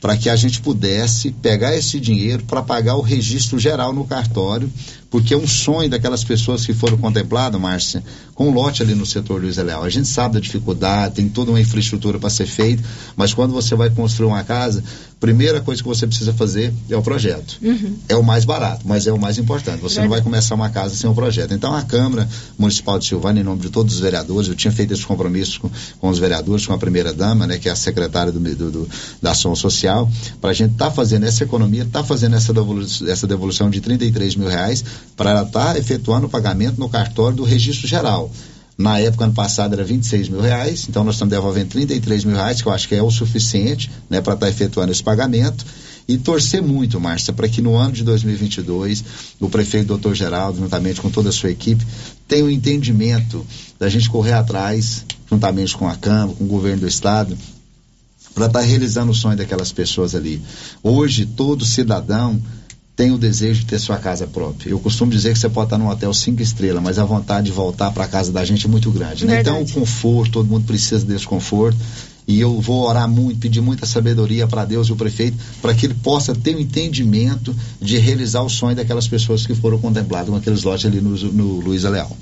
para 0.00 0.16
que 0.16 0.28
a 0.28 0.36
gente 0.36 0.60
pudesse 0.60 1.30
pegar 1.30 1.74
esse 1.74 1.98
dinheiro 2.00 2.44
para 2.44 2.62
pagar 2.62 2.96
o 2.96 3.00
registro 3.00 3.58
geral 3.58 3.92
no 3.92 4.04
cartório, 4.04 4.70
porque 5.14 5.32
é 5.32 5.36
um 5.36 5.46
sonho 5.46 5.88
daquelas 5.88 6.24
pessoas 6.24 6.66
que 6.66 6.74
foram 6.74 6.98
contempladas, 6.98 7.60
Márcia, 7.60 8.02
com 8.34 8.50
lote 8.50 8.82
ali 8.82 8.96
no 8.96 9.06
setor 9.06 9.40
Luiz 9.40 9.56
Leal. 9.58 9.84
A 9.84 9.88
gente 9.88 10.08
sabe 10.08 10.34
da 10.34 10.40
dificuldade, 10.40 11.14
tem 11.14 11.28
toda 11.28 11.52
uma 11.52 11.60
infraestrutura 11.60 12.18
para 12.18 12.28
ser 12.28 12.46
feita, 12.46 12.82
mas 13.14 13.32
quando 13.32 13.52
você 13.52 13.76
vai 13.76 13.90
construir 13.90 14.26
uma 14.26 14.42
casa, 14.42 14.82
primeira 15.20 15.60
coisa 15.60 15.80
que 15.80 15.88
você 15.88 16.04
precisa 16.04 16.34
fazer 16.34 16.74
é 16.90 16.96
o 16.96 17.02
projeto. 17.02 17.58
Uhum. 17.62 17.96
É 18.08 18.16
o 18.16 18.24
mais 18.24 18.44
barato, 18.44 18.82
mas 18.84 19.06
é 19.06 19.12
o 19.12 19.18
mais 19.18 19.38
importante. 19.38 19.80
Você 19.80 20.00
não 20.00 20.08
vai 20.08 20.20
começar 20.20 20.54
uma 20.56 20.68
casa 20.68 20.96
sem 20.96 21.08
um 21.08 21.14
projeto. 21.14 21.54
Então 21.54 21.72
a 21.72 21.82
Câmara 21.82 22.28
Municipal 22.58 22.98
de 22.98 23.06
Silvânia, 23.06 23.40
em 23.40 23.44
nome 23.44 23.62
de 23.62 23.70
todos 23.70 23.94
os 23.94 24.00
vereadores, 24.00 24.48
eu 24.48 24.56
tinha 24.56 24.72
feito 24.72 24.92
esse 24.92 25.06
compromisso 25.06 25.60
com, 25.60 25.70
com 26.00 26.08
os 26.08 26.18
vereadores, 26.18 26.66
com 26.66 26.72
a 26.72 26.78
primeira 26.78 27.12
dama, 27.12 27.46
né, 27.46 27.56
que 27.56 27.68
é 27.68 27.72
a 27.72 27.76
secretária 27.76 28.32
do, 28.32 28.40
do, 28.40 28.70
do 28.70 28.88
da 29.22 29.30
Ação 29.30 29.54
Social, 29.54 30.10
para 30.40 30.50
a 30.50 30.54
gente 30.54 30.72
estar 30.72 30.86
tá 30.86 30.90
fazendo 30.90 31.24
essa 31.24 31.44
economia, 31.44 31.84
estar 31.84 32.00
tá 32.00 32.04
fazendo 32.04 32.34
essa 32.34 32.52
devolução, 32.52 33.08
essa 33.08 33.26
devolução 33.28 33.70
de 33.70 33.80
33 33.80 34.34
mil 34.34 34.48
reais 34.48 34.84
para 35.16 35.30
ela 35.30 35.42
estar 35.42 35.74
tá 35.74 35.78
efetuando 35.78 36.26
o 36.26 36.30
pagamento 36.30 36.78
no 36.78 36.88
cartório 36.88 37.36
do 37.36 37.44
registro 37.44 37.86
geral. 37.86 38.30
Na 38.76 38.98
época, 38.98 39.24
ano 39.24 39.34
passado, 39.34 39.72
era 39.72 39.84
26 39.84 40.28
mil 40.28 40.40
reais, 40.40 40.86
então 40.88 41.04
nós 41.04 41.14
estamos 41.14 41.30
devolvendo 41.30 41.68
33 41.68 42.24
mil 42.24 42.34
reais, 42.34 42.60
que 42.60 42.66
eu 42.66 42.72
acho 42.72 42.88
que 42.88 42.94
é 42.94 43.02
o 43.02 43.10
suficiente 43.10 43.90
né, 44.10 44.20
para 44.20 44.34
estar 44.34 44.46
tá 44.46 44.50
efetuando 44.50 44.90
esse 44.90 45.02
pagamento. 45.02 45.64
E 46.06 46.18
torcer 46.18 46.60
muito, 46.60 47.00
Márcia, 47.00 47.32
para 47.32 47.48
que 47.48 47.62
no 47.62 47.76
ano 47.76 47.92
de 47.92 48.04
2022 48.04 49.04
o 49.40 49.48
prefeito 49.48 49.86
doutor 49.86 50.14
Geraldo, 50.14 50.58
juntamente 50.58 51.00
com 51.00 51.08
toda 51.08 51.30
a 51.30 51.32
sua 51.32 51.50
equipe, 51.50 51.84
tenha 52.28 52.44
o 52.44 52.48
um 52.48 52.50
entendimento 52.50 53.46
da 53.78 53.88
gente 53.88 54.10
correr 54.10 54.32
atrás, 54.32 55.04
juntamente 55.30 55.76
com 55.76 55.88
a 55.88 55.96
Câmara, 55.96 56.36
com 56.36 56.44
o 56.44 56.48
governo 56.48 56.80
do 56.80 56.88
Estado, 56.88 57.38
para 58.34 58.46
estar 58.46 58.58
tá 58.58 58.64
realizando 58.64 59.12
o 59.12 59.14
sonho 59.14 59.36
daquelas 59.36 59.72
pessoas 59.72 60.14
ali. 60.14 60.42
Hoje, 60.82 61.24
todo 61.24 61.64
cidadão 61.64 62.42
tem 62.96 63.10
o 63.10 63.18
desejo 63.18 63.60
de 63.60 63.66
ter 63.66 63.78
sua 63.78 63.98
casa 63.98 64.26
própria. 64.26 64.70
Eu 64.70 64.78
costumo 64.78 65.10
dizer 65.10 65.32
que 65.32 65.38
você 65.38 65.48
pode 65.48 65.66
estar 65.66 65.78
num 65.78 65.88
hotel 65.88 66.14
cinco 66.14 66.42
estrelas, 66.42 66.82
mas 66.82 66.98
a 66.98 67.04
vontade 67.04 67.46
de 67.46 67.52
voltar 67.52 67.90
para 67.90 68.04
a 68.04 68.08
casa 68.08 68.30
da 68.30 68.44
gente 68.44 68.66
é 68.66 68.68
muito 68.68 68.90
grande. 68.90 69.26
Né? 69.26 69.40
Então, 69.40 69.62
o 69.62 69.68
conforto, 69.68 70.32
todo 70.32 70.48
mundo 70.48 70.64
precisa 70.64 71.04
desse 71.04 71.26
conforto. 71.26 71.76
E 72.26 72.40
eu 72.40 72.58
vou 72.58 72.88
orar 72.88 73.06
muito, 73.06 73.38
pedir 73.38 73.60
muita 73.60 73.84
sabedoria 73.84 74.46
para 74.46 74.64
Deus 74.64 74.88
e 74.88 74.92
o 74.92 74.96
prefeito, 74.96 75.36
para 75.60 75.74
que 75.74 75.84
ele 75.84 75.94
possa 75.94 76.34
ter 76.34 76.54
o 76.54 76.58
um 76.58 76.60
entendimento 76.60 77.54
de 77.80 77.98
realizar 77.98 78.42
o 78.42 78.48
sonho 78.48 78.74
daquelas 78.74 79.06
pessoas 79.06 79.46
que 79.46 79.54
foram 79.54 79.78
contempladas 79.78 80.30
com 80.30 80.36
aqueles 80.36 80.62
lotes 80.62 80.86
ali 80.86 81.02
no, 81.02 81.10
no 81.10 81.60
Luiz 81.60 81.82
Leal. 81.82 82.16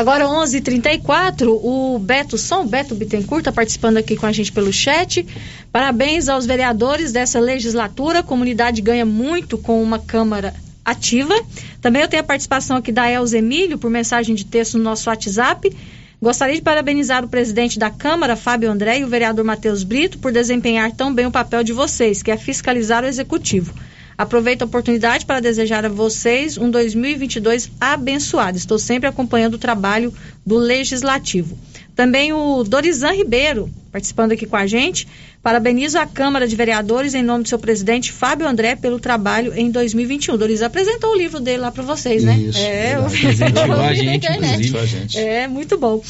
Agora 0.00 0.26
11:34, 0.26 1.60
o 1.62 1.98
Beto 1.98 2.38
Som, 2.38 2.66
Beto 2.66 2.94
Bittencourt 2.94 3.42
está 3.42 3.52
participando 3.52 3.98
aqui 3.98 4.16
com 4.16 4.24
a 4.24 4.32
gente 4.32 4.50
pelo 4.50 4.72
chat. 4.72 5.26
Parabéns 5.70 6.26
aos 6.26 6.46
vereadores 6.46 7.12
dessa 7.12 7.38
legislatura. 7.38 8.20
A 8.20 8.22
comunidade 8.22 8.80
ganha 8.80 9.04
muito 9.04 9.58
com 9.58 9.82
uma 9.82 9.98
Câmara 9.98 10.54
ativa. 10.82 11.34
Também 11.82 12.00
eu 12.00 12.08
tenho 12.08 12.22
a 12.22 12.24
participação 12.24 12.78
aqui 12.78 12.90
da 12.90 13.10
Elza 13.10 13.36
Emílio 13.36 13.76
por 13.76 13.90
mensagem 13.90 14.34
de 14.34 14.46
texto 14.46 14.78
no 14.78 14.84
nosso 14.84 15.10
WhatsApp. 15.10 15.70
Gostaria 16.18 16.54
de 16.54 16.62
parabenizar 16.62 17.22
o 17.22 17.28
presidente 17.28 17.78
da 17.78 17.90
Câmara, 17.90 18.36
Fábio 18.36 18.70
André, 18.70 19.00
e 19.00 19.04
o 19.04 19.08
vereador 19.08 19.44
Matheus 19.44 19.84
Brito 19.84 20.18
por 20.18 20.32
desempenhar 20.32 20.92
tão 20.92 21.12
bem 21.12 21.26
o 21.26 21.30
papel 21.30 21.62
de 21.62 21.74
vocês, 21.74 22.22
que 22.22 22.30
é 22.30 22.38
fiscalizar 22.38 23.04
o 23.04 23.06
executivo. 23.06 23.74
Aproveito 24.20 24.60
a 24.60 24.66
oportunidade 24.66 25.24
para 25.24 25.40
desejar 25.40 25.82
a 25.86 25.88
vocês 25.88 26.58
um 26.58 26.70
2022 26.70 27.70
abençoado. 27.80 28.58
Estou 28.58 28.78
sempre 28.78 29.08
acompanhando 29.08 29.54
o 29.54 29.58
trabalho 29.58 30.12
do 30.44 30.58
Legislativo. 30.58 31.56
Também 31.96 32.30
o 32.30 32.62
Dorizan 32.62 33.12
Ribeiro, 33.12 33.70
participando 33.90 34.32
aqui 34.32 34.44
com 34.44 34.56
a 34.56 34.66
gente. 34.66 35.08
Parabenizo 35.42 35.98
a 35.98 36.04
Câmara 36.04 36.46
de 36.46 36.54
Vereadores 36.54 37.14
em 37.14 37.22
nome 37.22 37.44
do 37.44 37.48
seu 37.48 37.58
presidente 37.58 38.12
Fábio 38.12 38.46
André 38.46 38.76
pelo 38.76 39.00
trabalho 39.00 39.54
em 39.56 39.70
2021. 39.70 40.36
Dorizan 40.36 40.66
apresentou 40.66 41.12
o 41.12 41.16
livro 41.16 41.40
dele 41.40 41.62
lá 41.62 41.72
para 41.72 41.82
vocês, 41.82 42.22
né? 42.22 42.36
Isso, 42.36 42.58
é, 42.58 42.96
eu 42.96 43.06
a 43.06 43.94
gente, 43.94 44.86
gente. 44.86 45.18
É, 45.18 45.48
muito 45.48 45.78
bom. 45.78 46.02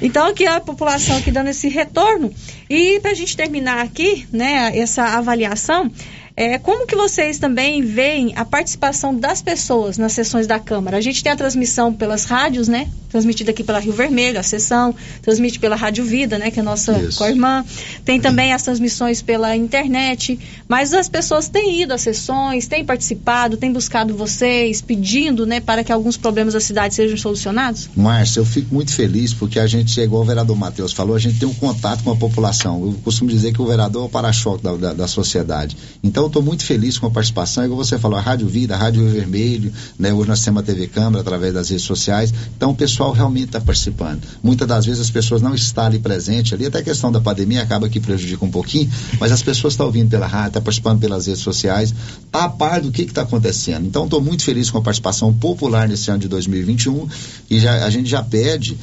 Então 0.00 0.26
aqui 0.26 0.46
a 0.46 0.58
população 0.58 1.18
aqui 1.18 1.30
dando 1.30 1.48
esse 1.48 1.68
retorno. 1.68 2.32
E 2.70 2.98
para 3.00 3.10
a 3.10 3.14
gente 3.14 3.36
terminar 3.36 3.84
aqui, 3.84 4.26
né, 4.32 4.72
essa 4.74 5.04
avaliação, 5.04 5.92
é, 6.36 6.58
como 6.58 6.86
que 6.86 6.96
vocês 6.96 7.38
também 7.38 7.82
veem 7.82 8.32
a 8.36 8.44
participação 8.44 9.14
das 9.14 9.42
pessoas 9.42 9.98
nas 9.98 10.12
sessões 10.12 10.46
da 10.46 10.58
Câmara? 10.58 10.96
A 10.96 11.00
gente 11.00 11.22
tem 11.22 11.30
a 11.30 11.36
transmissão 11.36 11.92
pelas 11.92 12.24
rádios, 12.24 12.68
né? 12.68 12.88
Transmitida 13.10 13.50
aqui 13.50 13.62
pela 13.62 13.78
Rio 13.78 13.92
Vermelho, 13.92 14.40
a 14.40 14.42
sessão, 14.42 14.94
transmite 15.20 15.58
pela 15.58 15.76
Rádio 15.76 16.04
Vida, 16.04 16.38
né? 16.38 16.50
Que 16.50 16.58
é 16.58 16.62
a 16.62 16.64
nossa 16.64 16.98
co-irmã. 17.16 17.62
Tem 18.04 18.18
também 18.18 18.54
as 18.54 18.62
transmissões 18.62 19.20
pela 19.20 19.54
internet. 19.54 20.38
Mas 20.66 20.94
as 20.94 21.08
pessoas 21.08 21.48
têm 21.48 21.82
ido 21.82 21.92
às 21.92 22.00
sessões, 22.00 22.66
têm 22.66 22.82
participado, 22.82 23.58
têm 23.58 23.70
buscado 23.70 24.16
vocês, 24.16 24.80
pedindo, 24.80 25.44
né? 25.44 25.60
Para 25.60 25.84
que 25.84 25.92
alguns 25.92 26.16
problemas 26.16 26.54
da 26.54 26.60
cidade 26.60 26.94
sejam 26.94 27.18
solucionados? 27.18 27.90
Márcia, 27.94 28.40
eu 28.40 28.46
fico 28.46 28.74
muito 28.74 28.94
feliz 28.94 29.34
porque 29.34 29.58
a 29.58 29.66
gente, 29.66 30.00
igual 30.00 30.22
o 30.22 30.24
vereador 30.24 30.56
Matheus 30.56 30.94
falou, 30.94 31.14
a 31.14 31.18
gente 31.18 31.38
tem 31.38 31.46
um 31.46 31.54
contato 31.54 32.02
com 32.02 32.10
a 32.10 32.16
população. 32.16 32.82
Eu 32.86 32.94
costumo 33.04 33.28
dizer 33.28 33.52
que 33.52 33.60
o 33.60 33.66
vereador 33.66 34.04
é 34.04 34.06
o 34.06 34.08
para-choque 34.08 34.64
da, 34.64 34.74
da, 34.74 34.92
da 34.94 35.06
sociedade. 35.06 35.76
Então, 36.02 36.21
então, 36.22 36.26
eu 36.26 36.28
estou 36.28 36.42
muito 36.42 36.64
feliz 36.64 36.98
com 36.98 37.06
a 37.06 37.10
participação. 37.10 37.64
Igual 37.64 37.78
você 37.84 37.98
falou, 37.98 38.16
a 38.16 38.20
Rádio 38.20 38.46
Vida, 38.46 38.74
a 38.74 38.78
Rádio 38.78 39.08
Vermelho, 39.08 39.72
né? 39.98 40.12
Hoje 40.12 40.28
nós 40.28 40.40
temos 40.44 40.62
a 40.62 40.64
TV 40.64 40.86
Câmara 40.86 41.20
através 41.20 41.52
das 41.52 41.70
redes 41.70 41.84
sociais. 41.84 42.32
Então, 42.56 42.70
o 42.70 42.76
pessoal 42.76 43.12
realmente 43.12 43.46
está 43.46 43.60
participando. 43.60 44.22
Muitas 44.40 44.68
das 44.68 44.86
vezes 44.86 45.00
as 45.00 45.10
pessoas 45.10 45.42
não 45.42 45.52
estão 45.52 45.84
ali 45.84 45.98
presentes 45.98 46.52
ali, 46.52 46.66
até 46.66 46.78
a 46.78 46.82
questão 46.82 47.10
da 47.10 47.20
pandemia 47.20 47.62
acaba 47.62 47.88
que 47.88 47.98
prejudica 47.98 48.44
um 48.44 48.50
pouquinho, 48.50 48.88
mas 49.18 49.32
as 49.32 49.42
pessoas 49.42 49.72
estão 49.72 49.86
ouvindo 49.86 50.10
pela 50.10 50.26
rádio, 50.26 50.48
estão 50.48 50.62
participando 50.62 51.00
pelas 51.00 51.26
redes 51.26 51.42
sociais, 51.42 51.92
tá 52.30 52.44
a 52.44 52.48
par 52.48 52.80
do 52.80 52.92
que 52.92 53.02
está 53.02 53.22
acontecendo. 53.22 53.86
Então, 53.86 54.04
estou 54.04 54.20
muito 54.20 54.44
feliz 54.44 54.70
com 54.70 54.78
a 54.78 54.82
participação 54.82 55.32
popular 55.32 55.88
nesse 55.88 56.08
ano 56.10 56.20
de 56.20 56.28
2021 56.28 57.08
e 57.50 57.58
já, 57.58 57.84
a 57.84 57.90
gente 57.90 58.08
já 58.08 58.22
pede 58.22 58.78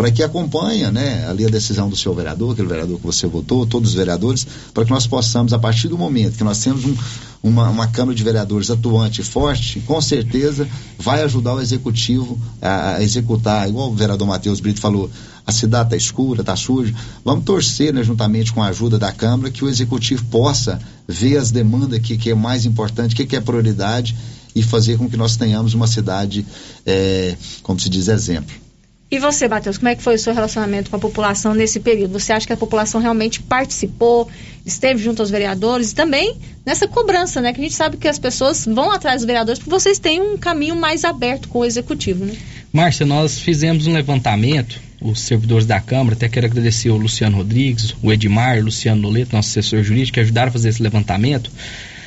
para 0.00 0.10
que 0.10 0.22
acompanhe 0.22 0.90
né, 0.90 1.26
ali 1.28 1.44
a 1.44 1.50
decisão 1.50 1.90
do 1.90 1.94
seu 1.94 2.14
vereador, 2.14 2.52
aquele 2.52 2.68
vereador 2.68 2.98
que 2.98 3.04
você 3.04 3.26
votou, 3.26 3.66
todos 3.66 3.90
os 3.90 3.94
vereadores, 3.94 4.46
para 4.72 4.82
que 4.86 4.90
nós 4.90 5.06
possamos, 5.06 5.52
a 5.52 5.58
partir 5.58 5.88
do 5.88 5.98
momento 5.98 6.38
que 6.38 6.42
nós 6.42 6.58
temos 6.58 6.86
um, 6.86 6.96
uma, 7.42 7.68
uma 7.68 7.86
Câmara 7.86 8.16
de 8.16 8.24
Vereadores 8.24 8.70
atuante 8.70 9.20
e 9.20 9.24
forte, 9.24 9.78
com 9.80 10.00
certeza 10.00 10.66
vai 10.98 11.22
ajudar 11.22 11.52
o 11.52 11.60
Executivo 11.60 12.40
a, 12.62 12.94
a 12.94 13.02
executar, 13.02 13.68
igual 13.68 13.90
o 13.90 13.94
vereador 13.94 14.26
Matheus 14.26 14.58
Brito 14.58 14.80
falou, 14.80 15.10
a 15.46 15.52
cidade 15.52 15.88
está 15.88 15.96
escura, 15.98 16.40
está 16.40 16.56
suja. 16.56 16.94
Vamos 17.22 17.44
torcer, 17.44 17.92
né, 17.92 18.02
juntamente 18.02 18.54
com 18.54 18.62
a 18.62 18.68
ajuda 18.68 18.98
da 18.98 19.12
Câmara, 19.12 19.50
que 19.50 19.62
o 19.62 19.68
Executivo 19.68 20.24
possa 20.30 20.80
ver 21.06 21.36
as 21.36 21.50
demandas 21.50 21.98
que, 21.98 22.16
que 22.16 22.30
é 22.30 22.34
mais 22.34 22.64
importante, 22.64 23.14
que, 23.14 23.26
que 23.26 23.36
é 23.36 23.40
prioridade 23.42 24.16
e 24.56 24.62
fazer 24.62 24.96
com 24.96 25.10
que 25.10 25.16
nós 25.18 25.36
tenhamos 25.36 25.74
uma 25.74 25.86
cidade, 25.86 26.46
é, 26.86 27.36
como 27.62 27.78
se 27.78 27.90
diz, 27.90 28.08
exemplo. 28.08 28.69
E 29.10 29.18
você, 29.18 29.48
Matheus, 29.48 29.76
como 29.76 29.88
é 29.88 29.96
que 29.96 30.02
foi 30.02 30.14
o 30.14 30.18
seu 30.18 30.32
relacionamento 30.32 30.88
com 30.88 30.94
a 30.94 30.98
população 31.00 31.52
nesse 31.52 31.80
período? 31.80 32.12
Você 32.12 32.32
acha 32.32 32.46
que 32.46 32.52
a 32.52 32.56
população 32.56 33.00
realmente 33.00 33.42
participou, 33.42 34.28
esteve 34.64 35.02
junto 35.02 35.20
aos 35.20 35.30
vereadores 35.30 35.90
e 35.90 35.94
também 35.96 36.36
nessa 36.64 36.86
cobrança, 36.86 37.40
né? 37.40 37.52
Que 37.52 37.60
a 37.60 37.62
gente 37.64 37.74
sabe 37.74 37.96
que 37.96 38.06
as 38.06 38.20
pessoas 38.20 38.64
vão 38.66 38.92
atrás 38.92 39.16
dos 39.16 39.26
vereadores 39.26 39.58
porque 39.58 39.70
vocês 39.70 39.98
têm 39.98 40.20
um 40.20 40.38
caminho 40.38 40.76
mais 40.76 41.04
aberto 41.04 41.48
com 41.48 41.58
o 41.58 41.64
executivo, 41.64 42.24
né? 42.24 42.36
Márcia, 42.72 43.04
nós 43.04 43.40
fizemos 43.40 43.88
um 43.88 43.92
levantamento, 43.92 44.80
os 45.00 45.18
servidores 45.18 45.66
da 45.66 45.80
Câmara, 45.80 46.14
até 46.14 46.28
quero 46.28 46.46
agradecer 46.46 46.90
o 46.90 46.96
Luciano 46.96 47.38
Rodrigues, 47.38 47.96
o 48.00 48.12
Edmar, 48.12 48.58
o 48.58 48.66
Luciano 48.66 49.02
Noleto, 49.02 49.34
nosso 49.34 49.48
assessor 49.48 49.82
jurídico, 49.82 50.14
que 50.14 50.20
ajudaram 50.20 50.50
a 50.50 50.52
fazer 50.52 50.68
esse 50.68 50.80
levantamento. 50.80 51.50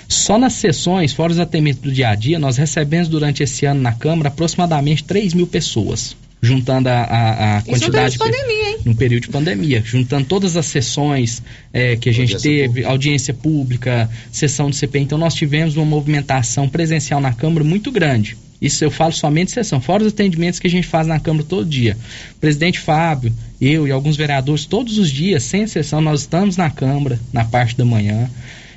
Só 0.08 0.38
nas 0.38 0.54
sessões, 0.54 1.12
fora 1.12 1.34
os 1.34 1.40
atendimentos 1.40 1.82
do 1.82 1.92
dia 1.92 2.10
a 2.10 2.16
dia, 2.16 2.40
nós 2.40 2.56
recebemos 2.56 3.10
durante 3.10 3.44
esse 3.44 3.66
ano 3.66 3.82
na 3.82 3.92
Câmara 3.92 4.30
aproximadamente 4.30 5.04
3 5.04 5.34
mil 5.34 5.48
pessoas 5.48 6.16
juntando 6.44 6.90
a, 6.90 7.04
a, 7.04 7.58
a 7.58 7.62
quantidade. 7.62 7.76
Isso 7.78 7.88
no 7.88 7.92
período 7.94 8.12
de 8.12 8.18
pandemia, 8.18 8.70
hein? 8.70 8.78
No 8.84 8.96
período 8.96 9.22
de 9.22 9.30
pandemia, 9.30 9.82
juntando 9.84 10.26
todas 10.26 10.58
as 10.58 10.66
sessões 10.66 11.42
é, 11.72 11.96
que 11.96 12.10
a 12.10 12.12
gente 12.12 12.34
audiência 12.34 12.52
teve, 12.52 12.68
pública. 12.68 12.90
audiência 12.90 13.34
pública, 13.34 14.10
sessão 14.30 14.70
de 14.70 14.76
CPI. 14.76 15.04
Então, 15.04 15.18
nós 15.18 15.34
tivemos 15.34 15.78
uma 15.78 15.86
movimentação 15.86 16.68
presencial 16.68 17.22
na 17.22 17.34
Câmara 17.34 17.64
muito 17.64 17.90
grande. 17.92 18.36
Isso 18.62 18.84
eu 18.84 18.92
falo 18.92 19.14
somente 19.14 19.52
sessão, 19.52 19.80
fora 19.80 20.04
os 20.04 20.12
atendimentos 20.12 20.60
que 20.60 20.68
a 20.68 20.70
gente 20.70 20.88
faz 20.88 21.08
na 21.08 21.20
Câmara 21.20 21.46
todo 21.48 21.66
dia. 21.66 21.98
O 22.36 22.40
presidente 22.40 22.80
Fábio, 22.80 23.32
eu 23.60 23.88
e 23.88 23.92
alguns 23.92 24.18
vereadores, 24.18 24.66
todos 24.66 24.98
os 24.98 25.10
dias, 25.10 25.44
sem 25.44 25.64
exceção, 25.64 26.02
nós 26.02 26.22
estamos 26.22 26.58
na 26.58 26.70
Câmara, 26.70 27.20
na 27.32 27.46
parte 27.46 27.78
da 27.78 27.86
manhã. 27.86 28.30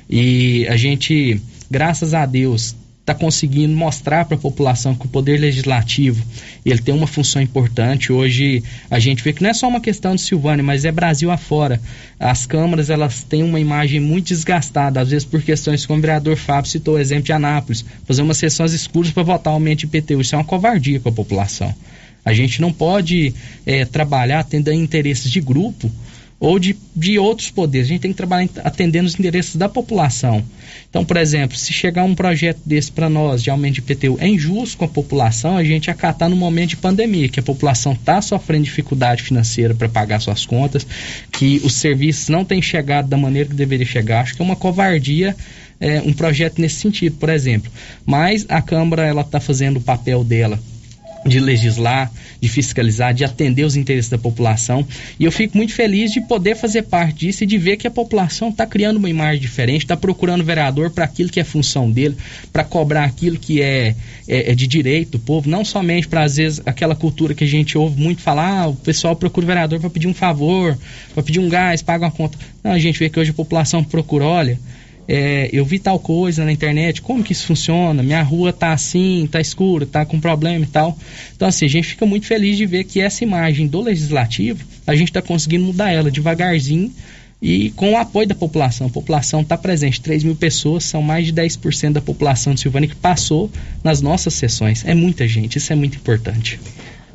E 0.09 0.65
a 0.69 0.77
gente, 0.77 1.41
graças 1.69 2.13
a 2.13 2.25
Deus, 2.25 2.75
está 3.07 3.15
conseguindo 3.15 3.73
mostrar 3.73 4.25
para 4.25 4.35
a 4.35 4.39
população 4.39 4.93
que 4.93 5.05
o 5.05 5.09
poder 5.09 5.39
legislativo 5.39 6.21
ele 6.65 6.81
tem 6.81 6.93
uma 6.93 7.07
função 7.07 7.41
importante. 7.41 8.11
Hoje 8.11 8.61
a 8.91 8.99
gente 8.99 9.23
vê 9.23 9.31
que 9.31 9.41
não 9.41 9.49
é 9.49 9.53
só 9.53 9.65
uma 9.65 9.79
questão 9.79 10.13
de 10.13 10.19
Silvânia, 10.19 10.61
mas 10.61 10.83
é 10.83 10.91
Brasil 10.91 11.31
afora. 11.31 11.79
As 12.19 12.45
câmaras 12.45 12.89
elas 12.89 13.23
têm 13.23 13.43
uma 13.43 13.61
imagem 13.61 14.01
muito 14.01 14.27
desgastada, 14.27 14.99
às 14.99 15.09
vezes 15.09 15.23
por 15.23 15.41
questões 15.41 15.85
como 15.85 15.99
o 15.99 16.01
vereador 16.01 16.35
Fábio 16.35 16.69
citou 16.69 16.95
o 16.95 16.99
exemplo 16.99 17.23
de 17.23 17.31
Anápolis, 17.31 17.85
fazer 18.03 18.21
umas 18.21 18.37
sessões 18.37 18.73
escuras 18.73 19.13
para 19.13 19.23
votar 19.23 19.53
aumento 19.53 19.79
de 19.79 19.85
IPTU. 19.85 20.19
Isso 20.19 20.35
é 20.35 20.37
uma 20.37 20.43
covardia 20.43 20.99
com 20.99 21.07
a 21.07 21.13
população. 21.13 21.73
A 22.25 22.33
gente 22.33 22.59
não 22.59 22.73
pode 22.73 23.33
é, 23.65 23.85
trabalhar 23.85 24.43
tendo 24.43 24.69
interesses 24.73 25.31
de 25.31 25.39
grupo 25.39 25.89
ou 26.39 26.59
de, 26.59 26.75
de 26.95 27.17
outros 27.17 27.49
poderes. 27.49 27.87
A 27.87 27.89
gente 27.89 28.01
tem 28.01 28.11
que 28.11 28.17
trabalhar 28.17 28.49
atendendo 28.63 29.07
os 29.07 29.17
interesses 29.17 29.55
da 29.55 29.67
população. 29.67 30.43
Então, 30.89 31.03
por 31.03 31.17
exemplo, 31.17 31.57
se 31.57 31.73
chegar 31.73 32.03
um 32.03 32.13
projeto 32.13 32.59
desse 32.65 32.91
para 32.91 33.09
nós 33.09 33.41
de 33.41 33.49
aumento 33.49 33.75
de 33.75 33.79
IPTU 33.79 34.17
é 34.19 34.27
injusto 34.27 34.77
com 34.77 34.85
a 34.85 34.87
população, 34.87 35.57
a 35.57 35.63
gente 35.63 35.89
acatar 35.89 36.29
no 36.29 36.35
momento 36.35 36.69
de 36.69 36.77
pandemia, 36.77 37.27
que 37.29 37.39
a 37.39 37.43
população 37.43 37.93
está 37.93 38.21
sofrendo 38.21 38.65
dificuldade 38.65 39.23
financeira 39.23 39.73
para 39.73 39.89
pagar 39.89 40.19
suas 40.19 40.45
contas, 40.45 40.85
que 41.31 41.59
os 41.63 41.73
serviços 41.73 42.29
não 42.29 42.45
têm 42.45 42.61
chegado 42.61 43.07
da 43.07 43.17
maneira 43.17 43.49
que 43.49 43.55
deveria 43.55 43.85
chegar. 43.85 44.21
Acho 44.21 44.35
que 44.35 44.41
é 44.41 44.45
uma 44.45 44.55
covardia 44.55 45.35
é, 45.79 46.01
um 46.01 46.13
projeto 46.13 46.59
nesse 46.59 46.75
sentido, 46.75 47.17
por 47.17 47.29
exemplo. 47.29 47.71
Mas 48.05 48.45
a 48.49 48.61
Câmara 48.61 49.05
ela 49.05 49.21
está 49.21 49.39
fazendo 49.39 49.77
o 49.77 49.81
papel 49.81 50.23
dela 50.23 50.59
de 51.27 51.39
legislar, 51.39 52.11
de 52.41 52.47
fiscalizar, 52.47 53.13
de 53.13 53.23
atender 53.23 53.63
os 53.63 53.75
interesses 53.75 54.09
da 54.09 54.17
população. 54.17 54.85
E 55.19 55.25
eu 55.25 55.31
fico 55.31 55.57
muito 55.57 55.73
feliz 55.73 56.11
de 56.11 56.21
poder 56.21 56.55
fazer 56.55 56.83
parte 56.83 57.25
disso 57.25 57.43
e 57.43 57.47
de 57.47 57.57
ver 57.57 57.77
que 57.77 57.87
a 57.87 57.91
população 57.91 58.49
está 58.49 58.65
criando 58.65 58.97
uma 58.97 59.09
imagem 59.09 59.39
diferente, 59.39 59.83
está 59.83 59.97
procurando 59.97 60.43
vereador 60.43 60.89
para 60.91 61.05
aquilo 61.05 61.29
que 61.29 61.39
é 61.39 61.43
função 61.43 61.89
dele, 61.89 62.15
para 62.51 62.63
cobrar 62.63 63.03
aquilo 63.03 63.37
que 63.37 63.61
é, 63.61 63.95
é, 64.27 64.51
é, 64.51 64.55
de 64.55 64.67
direito 64.67 65.11
do 65.11 65.19
povo, 65.19 65.49
não 65.49 65.63
somente 65.63 66.07
para, 66.07 66.23
às 66.23 66.37
vezes, 66.37 66.61
aquela 66.65 66.95
cultura 66.95 67.33
que 67.33 67.43
a 67.43 67.47
gente 67.47 67.77
ouve 67.77 67.99
muito 68.01 68.21
falar, 68.21 68.61
ah, 68.61 68.67
o 68.67 68.75
pessoal 68.75 69.15
procura 69.15 69.45
o 69.45 69.47
vereador 69.47 69.79
para 69.79 69.89
pedir 69.89 70.07
um 70.07 70.13
favor, 70.13 70.77
para 71.13 71.23
pedir 71.23 71.39
um 71.39 71.49
gás, 71.49 71.81
paga 71.81 72.05
uma 72.05 72.11
conta. 72.11 72.37
Não, 72.63 72.71
a 72.71 72.79
gente 72.79 72.99
vê 72.99 73.09
que 73.09 73.19
hoje 73.19 73.31
a 73.31 73.33
população 73.33 73.83
procura, 73.83 74.25
olha 74.25 74.59
é, 75.07 75.49
eu 75.53 75.63
vi 75.63 75.79
tal 75.79 75.99
coisa 75.99 76.43
na 76.43 76.51
internet, 76.51 77.01
como 77.01 77.23
que 77.23 77.31
isso 77.31 77.47
funciona? 77.47 78.03
Minha 78.03 78.21
rua 78.21 78.51
tá 78.51 78.73
assim, 78.73 79.27
tá 79.31 79.39
escura, 79.39 79.85
tá 79.85 80.05
com 80.05 80.19
problema 80.19 80.65
e 80.65 80.67
tal. 80.67 80.97
Então, 81.35 81.47
assim, 81.47 81.65
a 81.65 81.69
gente 81.69 81.87
fica 81.87 82.05
muito 82.05 82.25
feliz 82.25 82.57
de 82.57 82.65
ver 82.65 82.83
que 82.83 82.99
essa 82.99 83.23
imagem 83.23 83.67
do 83.67 83.81
legislativo, 83.81 84.65
a 84.85 84.95
gente 84.95 85.09
está 85.09 85.21
conseguindo 85.21 85.65
mudar 85.65 85.91
ela 85.91 86.11
devagarzinho 86.11 86.91
e 87.41 87.69
com 87.71 87.93
o 87.93 87.97
apoio 87.97 88.27
da 88.27 88.35
população. 88.35 88.87
A 88.87 88.89
população 88.89 89.41
está 89.41 89.57
presente, 89.57 90.01
3 90.01 90.23
mil 90.23 90.35
pessoas, 90.35 90.83
são 90.83 91.01
mais 91.01 91.25
de 91.25 91.33
10% 91.33 91.93
da 91.93 92.01
população 92.01 92.53
de 92.53 92.59
Silvânia 92.59 92.89
que 92.89 92.95
passou 92.95 93.49
nas 93.83 94.01
nossas 94.01 94.33
sessões. 94.33 94.83
É 94.85 94.93
muita 94.93 95.27
gente, 95.27 95.57
isso 95.57 95.71
é 95.71 95.75
muito 95.75 95.95
importante. 95.95 96.59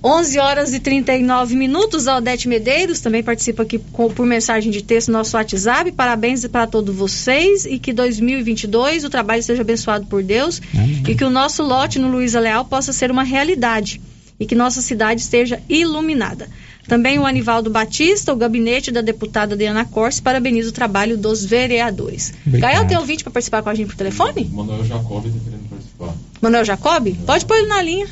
11 0.05 0.38
horas 0.38 0.74
e 0.74 0.80
39 0.80 1.55
minutos. 1.55 2.09
A 2.09 2.16
Odete 2.16 2.48
Medeiros 2.48 3.00
também 3.00 3.22
participa 3.22 3.62
aqui 3.62 3.78
com, 3.92 4.11
por 4.11 4.26
mensagem 4.26 4.70
de 4.70 4.82
texto 4.82 5.09
no 5.09 5.18
nosso 5.18 5.36
WhatsApp. 5.36 5.92
Parabéns 5.92 6.46
para 6.46 6.66
todos 6.66 6.94
vocês 6.94 7.64
e 7.64 7.78
que 7.78 7.92
2022 7.92 9.05
o 9.05 9.11
trabalho 9.11 9.42
seja 9.42 9.62
abençoado 9.62 10.07
por 10.07 10.22
Deus 10.22 10.61
Amém. 10.74 11.03
e 11.09 11.14
que 11.14 11.24
o 11.24 11.30
nosso 11.30 11.62
lote 11.62 11.98
no 11.98 12.09
Luiza 12.09 12.40
Leal 12.40 12.64
possa 12.64 12.92
ser 12.92 13.11
uma 13.11 13.22
realidade 13.22 14.00
e 14.40 14.46
que 14.46 14.55
nossa 14.57 14.80
cidade 14.80 15.20
esteja 15.20 15.61
iluminada. 15.68 16.48
Também 16.88 17.16
o 17.16 17.24
Anivaldo 17.24 17.70
Batista, 17.70 18.32
o 18.32 18.36
gabinete 18.36 18.90
da 18.90 19.00
deputada 19.00 19.57
Diana 19.57 19.84
Corse, 19.84 20.20
parabeniza 20.20 20.70
o 20.70 20.72
trabalho 20.72 21.16
dos 21.16 21.44
vereadores. 21.44 22.34
Obrigado. 22.44 22.72
Gael, 22.72 22.86
tem 22.88 22.96
ouvinte 22.98 23.22
para 23.22 23.32
participar 23.32 23.62
com 23.62 23.68
a 23.68 23.74
gente 23.74 23.86
por 23.86 23.96
telefone? 23.96 24.50
Manuel 24.53 24.84
Jacob 24.84 25.24
está 25.26 25.38
querendo 25.44 25.68
participar. 25.68 26.14
Manuel 26.40 26.64
Jacob? 26.64 27.14
Pode 27.24 27.46
pôr 27.46 27.57
ele 27.59 27.68
na 27.68 27.80
linha. 27.80 28.09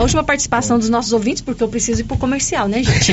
A 0.00 0.02
última 0.02 0.24
participação 0.24 0.78
dos 0.78 0.88
nossos 0.88 1.12
ouvintes, 1.12 1.42
porque 1.42 1.62
eu 1.62 1.68
preciso 1.68 2.00
ir 2.00 2.04
pro 2.04 2.16
comercial, 2.16 2.66
né, 2.66 2.82
gente? 2.82 3.12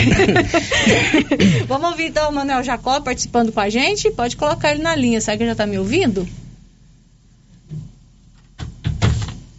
Vamos 1.68 1.90
ouvir 1.90 2.06
então 2.06 2.30
o 2.30 2.34
Manuel 2.34 2.64
Jacob 2.64 3.04
participando 3.04 3.52
com 3.52 3.60
a 3.60 3.68
gente. 3.68 4.10
Pode 4.10 4.38
colocar 4.38 4.72
ele 4.72 4.82
na 4.82 4.96
linha. 4.96 5.20
Será 5.20 5.36
que 5.36 5.44
ele 5.44 5.50
já 5.50 5.52
está 5.52 5.68
me 5.68 5.78
ouvindo? 5.78 6.26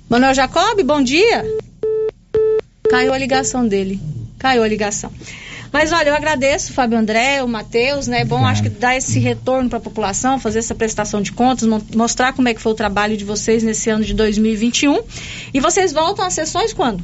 Manuel 0.08 0.32
Jacob, 0.32 0.82
bom 0.82 1.02
dia. 1.02 1.44
Caiu 2.88 3.12
a 3.12 3.18
ligação 3.18 3.68
dele. 3.68 4.00
Caiu 4.38 4.62
a 4.62 4.68
ligação. 4.68 5.12
Mas 5.72 5.92
olha, 5.92 6.10
eu 6.10 6.14
agradeço 6.14 6.70
o 6.70 6.74
Fábio 6.74 6.98
André, 6.98 7.42
o 7.42 7.48
Matheus, 7.48 8.06
né? 8.06 8.20
É 8.20 8.24
bom, 8.24 8.44
acho 8.46 8.62
que 8.62 8.68
dar 8.68 8.96
esse 8.96 9.18
retorno 9.18 9.68
para 9.68 9.78
a 9.78 9.80
população, 9.80 10.38
fazer 10.38 10.60
essa 10.60 10.74
prestação 10.74 11.20
de 11.20 11.32
contas, 11.32 11.68
mostrar 11.94 12.32
como 12.32 12.48
é 12.48 12.54
que 12.54 12.60
foi 12.60 12.72
o 12.72 12.74
trabalho 12.74 13.16
de 13.16 13.24
vocês 13.24 13.62
nesse 13.62 13.90
ano 13.90 14.04
de 14.04 14.14
2021. 14.14 15.00
E 15.52 15.60
vocês 15.60 15.92
voltam 15.92 16.24
às 16.24 16.34
sessões 16.34 16.72
quando? 16.72 17.02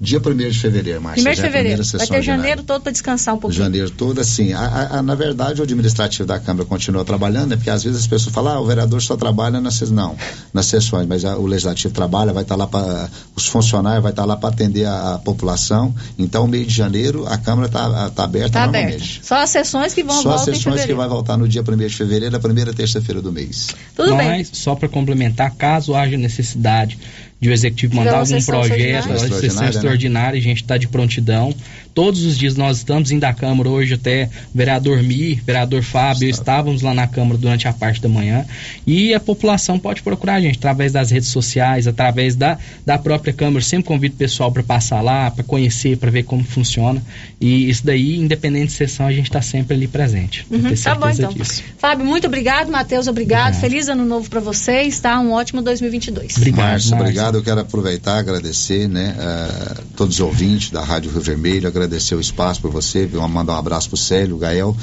Dia 0.00 0.18
1 0.18 0.36
de 0.36 0.58
fevereiro, 0.58 1.00
Márcia. 1.00 1.30
1 1.30 1.34
de 1.34 1.40
fevereiro. 1.40 1.82
Vai 1.84 2.06
ter 2.06 2.22
janeiro 2.22 2.62
todo 2.62 2.82
para 2.82 2.92
descansar 2.92 3.34
um 3.34 3.38
pouquinho. 3.38 3.62
Janeiro 3.62 3.90
todo, 3.90 4.20
assim. 4.20 4.52
A, 4.52 4.60
a, 4.60 4.98
a, 4.98 5.02
na 5.02 5.14
verdade, 5.14 5.60
o 5.60 5.64
administrativo 5.64 6.26
da 6.26 6.38
Câmara 6.38 6.66
continua 6.66 7.04
trabalhando, 7.04 7.50
né? 7.50 7.56
Porque 7.56 7.70
às 7.70 7.82
vezes 7.82 8.00
as 8.00 8.06
pessoas 8.06 8.34
falam, 8.34 8.54
ah, 8.54 8.60
o 8.60 8.66
vereador 8.66 9.00
só 9.00 9.16
trabalha 9.16 9.60
nas 9.60 9.78
não, 9.90 10.16
nas 10.52 10.66
sessões, 10.66 11.06
mas 11.06 11.24
o 11.24 11.46
legislativo 11.46 11.94
trabalha, 11.94 12.32
vai 12.32 12.42
estar 12.42 12.56
tá 12.56 12.58
lá 12.58 12.66
para. 12.66 13.08
Os 13.34 13.46
funcionários 13.46 14.02
vai 14.02 14.12
estar 14.12 14.22
tá 14.22 14.26
lá 14.26 14.36
para 14.36 14.50
atender 14.50 14.86
a, 14.86 15.18
população. 15.24 15.94
Então, 16.18 16.46
mês 16.46 16.66
de 16.66 16.74
janeiro, 16.74 17.26
a 17.26 17.38
Câmara 17.38 17.66
está 17.68 18.10
tá 18.10 18.24
aberta 18.24 18.50
tá 18.50 18.66
normalmente. 18.66 18.94
Aberta. 18.94 19.26
Só 19.26 19.36
as 19.36 19.50
sessões 19.50 19.94
que 19.94 20.02
vão 20.02 20.22
Só 20.22 20.34
as 20.34 20.42
sessões 20.42 20.84
que 20.84 20.94
vai 20.94 21.08
voltar 21.08 21.36
no 21.38 21.48
dia 21.48 21.62
1 21.62 21.76
de 21.76 21.88
fevereiro, 21.88 22.36
a 22.36 22.40
primeira 22.40 22.74
terça-feira 22.74 23.22
do 23.22 23.32
mês. 23.32 23.68
Tudo 23.96 24.14
mas, 24.14 24.26
bem. 24.28 24.44
só 24.52 24.74
para 24.74 24.88
complementar, 24.88 25.54
caso 25.54 25.94
haja 25.94 26.16
necessidade 26.16 26.98
de 27.40 27.48
o 27.48 27.52
executivo 27.52 27.94
mandar 27.94 28.18
algum 28.18 28.42
projeto, 28.42 29.06
uma 29.06 29.18
sessão 29.18 29.68
extraordinária, 29.68 30.32
né? 30.32 30.38
a 30.38 30.42
gente 30.42 30.62
está 30.62 30.76
de 30.76 30.88
prontidão. 30.88 31.54
Todos 31.94 32.24
os 32.24 32.38
dias 32.38 32.56
nós 32.56 32.78
estamos 32.78 33.10
indo 33.10 33.24
à 33.24 33.32
Câmara, 33.32 33.68
hoje 33.68 33.94
até 33.94 34.30
o 34.54 34.56
vereador 34.56 35.02
Mir, 35.02 35.42
vereador 35.44 35.82
Fábio, 35.82 36.28
estávamos 36.28 36.82
lá 36.82 36.94
na 36.94 37.06
Câmara 37.06 37.36
durante 37.36 37.68
a 37.68 37.72
parte 37.72 38.00
da 38.00 38.08
manhã. 38.08 38.46
E 38.86 39.12
a 39.12 39.20
população 39.20 39.78
pode 39.78 40.02
procurar 40.02 40.34
a 40.34 40.40
gente 40.40 40.58
através 40.58 40.92
das 40.92 41.10
redes 41.10 41.28
sociais, 41.28 41.86
através 41.86 42.34
da, 42.34 42.58
da 42.86 42.98
própria 42.98 43.32
Câmara. 43.32 43.58
Eu 43.58 43.62
sempre 43.62 43.86
convido 43.86 44.14
o 44.14 44.18
pessoal 44.18 44.50
para 44.50 44.62
passar 44.62 45.00
lá, 45.02 45.30
para 45.30 45.44
conhecer, 45.44 45.96
para 45.98 46.10
ver 46.10 46.22
como 46.22 46.44
funciona. 46.44 47.02
E 47.40 47.68
isso 47.68 47.84
daí, 47.84 48.16
independente 48.16 48.68
de 48.68 48.72
sessão, 48.72 49.06
a 49.06 49.12
gente 49.12 49.26
está 49.26 49.42
sempre 49.42 49.76
ali 49.76 49.86
presente. 49.86 50.46
Uhum, 50.50 50.74
tá 50.74 50.94
bom 50.94 51.08
então. 51.08 51.32
Disso. 51.32 51.62
Fábio, 51.78 52.06
muito 52.06 52.26
obrigado. 52.26 52.70
Matheus, 52.70 53.06
obrigado. 53.06 53.48
obrigado. 53.48 53.60
Feliz 53.60 53.88
ano 53.88 54.04
novo 54.04 54.30
para 54.30 54.40
vocês, 54.40 54.98
tá? 54.98 55.20
Um 55.20 55.32
ótimo 55.32 55.62
2022. 55.62 56.36
Obrigado. 56.36 56.58
Márcio, 56.58 56.94
obrigado 56.94 57.18
obrigado. 57.18 57.36
Eu 57.36 57.42
quero 57.42 57.60
aproveitar, 57.60 58.18
agradecer, 58.18 58.88
né, 58.88 59.14
uh, 59.18 59.82
todos 59.96 60.16
os 60.16 60.20
ouvintes 60.20 60.70
da 60.70 60.82
Rádio 60.82 61.10
Rio 61.10 61.20
Vermelho, 61.20 61.68
agradecer 61.78 62.14
o 62.14 62.20
espaço 62.20 62.60
por 62.60 62.70
você, 62.70 63.06
mandar 63.06 63.54
um 63.54 63.56
abraço 63.56 63.88
para 63.88 63.94
o 63.94 63.98
Célio, 63.98 64.36
o 64.36 64.38
Gael, 64.38 64.76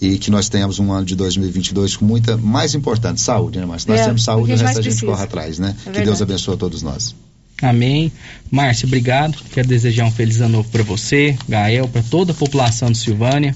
e 0.00 0.18
que 0.18 0.30
nós 0.30 0.48
tenhamos 0.48 0.78
um 0.78 0.92
ano 0.92 1.04
de 1.04 1.14
2022 1.14 1.96
com 1.96 2.04
muita, 2.04 2.36
mais 2.36 2.74
importante, 2.74 3.20
saúde, 3.20 3.58
né, 3.58 3.66
Márcio? 3.66 3.90
Nós 3.90 4.00
é, 4.00 4.04
temos 4.04 4.24
saúde, 4.24 4.52
o 4.52 4.56
resto 4.56 4.78
a 4.78 4.82
gente 4.82 5.04
corre 5.04 5.22
atrás, 5.22 5.58
né? 5.58 5.74
É 5.86 5.90
que 5.90 6.02
Deus 6.02 6.20
abençoe 6.20 6.54
a 6.54 6.56
todos 6.56 6.82
nós. 6.82 7.14
Amém. 7.62 8.10
Márcio, 8.50 8.86
obrigado. 8.86 9.36
Quero 9.52 9.68
desejar 9.68 10.06
um 10.06 10.10
feliz 10.10 10.40
ano 10.40 10.58
novo 10.58 10.70
para 10.70 10.82
você, 10.82 11.36
Gael, 11.46 11.86
para 11.88 12.02
toda 12.02 12.32
a 12.32 12.34
população 12.34 12.90
de 12.90 12.96
Silvânia 12.96 13.54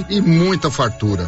e 0.09 0.21
muita 0.21 0.69
fartura. 0.69 1.25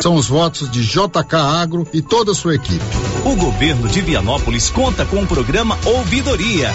São 0.00 0.14
os 0.14 0.28
votos 0.28 0.70
de 0.70 0.84
JK 0.84 1.34
Agro 1.34 1.86
e 1.92 2.02
toda 2.02 2.32
a 2.32 2.34
sua 2.34 2.54
equipe. 2.54 2.84
O 3.24 3.34
governo 3.36 3.88
de 3.88 4.00
Vianópolis 4.00 4.70
conta 4.70 5.04
com 5.04 5.22
o 5.22 5.26
programa 5.26 5.78
Ouvidoria 5.84 6.74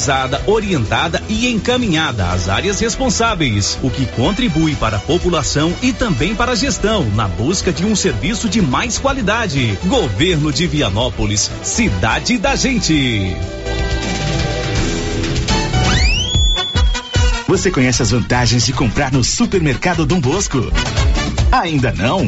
orientada 0.47 1.21
e 1.29 1.47
encaminhada 1.47 2.29
às 2.31 2.49
áreas 2.49 2.79
responsáveis, 2.79 3.77
o 3.83 3.89
que 3.89 4.05
contribui 4.07 4.75
para 4.75 4.97
a 4.97 4.99
população 4.99 5.73
e 5.81 5.93
também 5.93 6.33
para 6.33 6.53
a 6.53 6.55
gestão 6.55 7.05
na 7.15 7.27
busca 7.27 7.71
de 7.71 7.85
um 7.85 7.95
serviço 7.95 8.49
de 8.49 8.61
mais 8.61 8.97
qualidade. 8.97 9.77
Governo 9.85 10.51
de 10.51 10.65
Vianópolis, 10.65 11.51
cidade 11.61 12.37
da 12.37 12.55
gente. 12.55 13.35
Você 17.47 17.69
conhece 17.69 18.01
as 18.01 18.11
vantagens 18.11 18.65
de 18.65 18.73
comprar 18.73 19.11
no 19.11 19.23
supermercado 19.23 20.05
Dom 20.05 20.21
Bosco? 20.21 20.71
Ainda 21.51 21.91
não? 21.91 22.27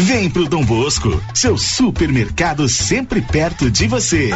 Vem 0.00 0.30
pro 0.30 0.48
Dom 0.48 0.64
Bosco, 0.64 1.20
seu 1.34 1.58
supermercado 1.58 2.68
sempre 2.68 3.20
perto 3.20 3.68
de 3.68 3.88
você. 3.88 4.30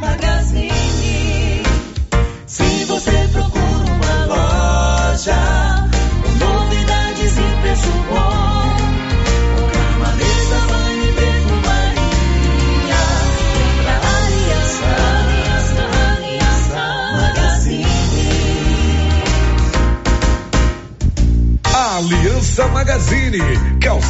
Magazine. 0.00 1.62
Se 2.44 2.84
você 2.86 3.28
procura 3.32 3.62
uma 3.62 4.26
loja 4.26 5.88
com 6.22 6.44
novidades 6.44 7.38
e 7.38 7.60
preço 7.62 7.86
bom, 8.10 8.76
cama, 9.70 10.10
mesa, 10.16 10.58
banho 10.68 11.04
e 11.04 11.12
perfumaria, 11.12 12.02
vem 13.56 13.72
pra 13.84 13.94
Aliança, 14.18 14.88
Aliança, 15.22 15.82
Aliança 16.16 16.82
Magazine. 17.16 17.86
Aliança 21.72 22.66
Magazine, 22.68 23.38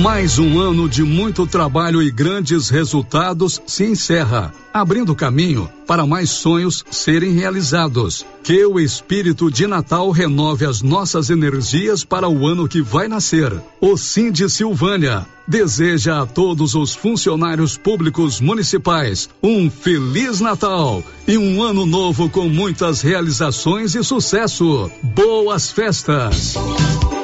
Mais 0.00 0.38
um 0.38 0.58
ano 0.58 0.88
de 0.88 1.02
muito 1.02 1.46
trabalho 1.46 2.02
e 2.02 2.10
grandes 2.10 2.70
resultados 2.70 3.60
se 3.66 3.84
encerra, 3.84 4.50
abrindo 4.72 5.14
caminho 5.14 5.68
para 5.86 6.06
mais 6.06 6.30
sonhos 6.30 6.82
serem 6.90 7.32
realizados. 7.32 8.24
Que 8.42 8.64
o 8.64 8.80
espírito 8.80 9.50
de 9.50 9.66
Natal 9.66 10.10
renove 10.10 10.64
as 10.64 10.80
nossas 10.80 11.28
energias 11.28 12.04
para 12.04 12.26
o 12.26 12.46
ano 12.46 12.66
que 12.66 12.80
vai 12.80 13.06
nascer. 13.06 13.52
O 13.82 13.94
de 14.32 14.48
Silvânia 14.48 15.26
deseja 15.46 16.22
a 16.22 16.26
todos 16.26 16.74
os 16.74 16.94
funcionários 16.94 17.76
públicos 17.76 18.40
municipais 18.40 19.28
um 19.42 19.70
feliz 19.70 20.40
Natal 20.40 21.04
e 21.28 21.36
um 21.36 21.62
ano 21.62 21.84
novo 21.84 22.30
com 22.30 22.48
muitas 22.48 23.02
realizações 23.02 23.94
e 23.94 24.02
sucesso. 24.02 24.90
Boas 25.02 25.70
festas! 25.70 26.54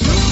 Alex. 0.00 0.31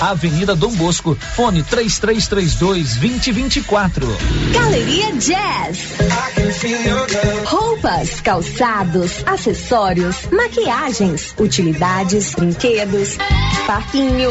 Avenida 0.00 0.56
Dom 0.56 0.72
Bosco, 0.72 1.16
fone 1.36 1.62
3332 1.62 2.94
2024. 2.96 4.06
Galeria 4.52 5.12
Jazz. 5.12 5.94
Roupas, 7.44 8.20
calçados, 8.22 9.22
acessórios, 9.26 10.16
maquiagens, 10.32 11.34
utilidades, 11.38 12.34
brinquedos, 12.34 13.18
parquinho. 13.66 14.30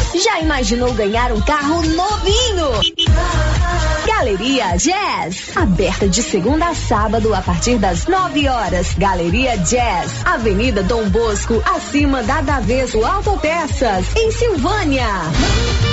Já 0.13 0.41
imaginou 0.41 0.93
ganhar 0.93 1.31
um 1.31 1.39
carro 1.41 1.81
novinho? 1.83 2.81
Galeria 4.05 4.75
Jazz, 4.75 5.55
aberta 5.55 6.07
de 6.07 6.21
segunda 6.21 6.67
a 6.67 6.75
sábado 6.75 7.33
a 7.33 7.41
partir 7.41 7.77
das 7.77 8.05
9 8.07 8.47
horas. 8.47 8.93
Galeria 8.97 9.57
Jazz, 9.57 10.11
Avenida 10.25 10.83
Dom 10.83 11.09
Bosco, 11.09 11.61
acima 11.65 12.21
da 12.21 12.41
Daveso 12.41 13.03
Autopeças, 13.05 14.05
em 14.15 14.31
Silvânia. 14.31 15.07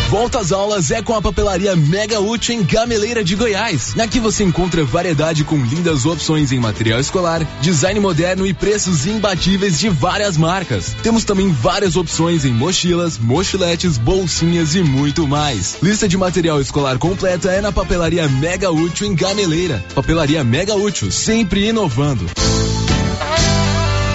Volta 0.09 0.39
às 0.39 0.53
aulas 0.53 0.91
é 0.91 1.03
com 1.03 1.15
a 1.15 1.21
papelaria 1.21 1.77
Mega 1.77 2.19
Útil 2.19 2.55
em 2.55 2.63
Gameleira 2.63 3.23
de 3.23 3.37
Goiás. 3.37 3.95
Aqui 3.99 4.19
você 4.19 4.43
encontra 4.43 4.83
variedade 4.83 5.45
com 5.45 5.57
lindas 5.57 6.07
opções 6.07 6.51
em 6.51 6.59
material 6.59 6.99
escolar, 6.99 7.47
design 7.61 8.01
moderno 8.01 8.47
e 8.47 8.55
preços 8.55 9.05
imbatíveis 9.05 9.79
de 9.79 9.91
várias 9.91 10.39
marcas. 10.39 10.97
Temos 11.03 11.25
também 11.25 11.53
várias 11.53 11.95
opções 11.95 12.47
em 12.47 12.55
mochilas, 12.55 13.19
mochiletes, 13.19 13.99
bolsinhas 14.09 14.75
e 14.75 14.83
muito 14.83 15.29
mais. 15.29 15.77
Lista 15.83 16.09
de 16.09 16.17
material 16.17 16.63
escolar 16.63 16.97
completa 16.97 17.53
é 17.53 17.61
na 17.61 17.71
papelaria 17.71 18.27
Mega 18.27 18.71
Útil 18.71 19.07
em 19.07 19.15
Gameleira. 19.15 19.85
Papelaria 19.95 20.43
Mega 20.43 20.75
Útil, 20.75 21.13
sempre 21.13 21.69
inovando. 21.69 22.25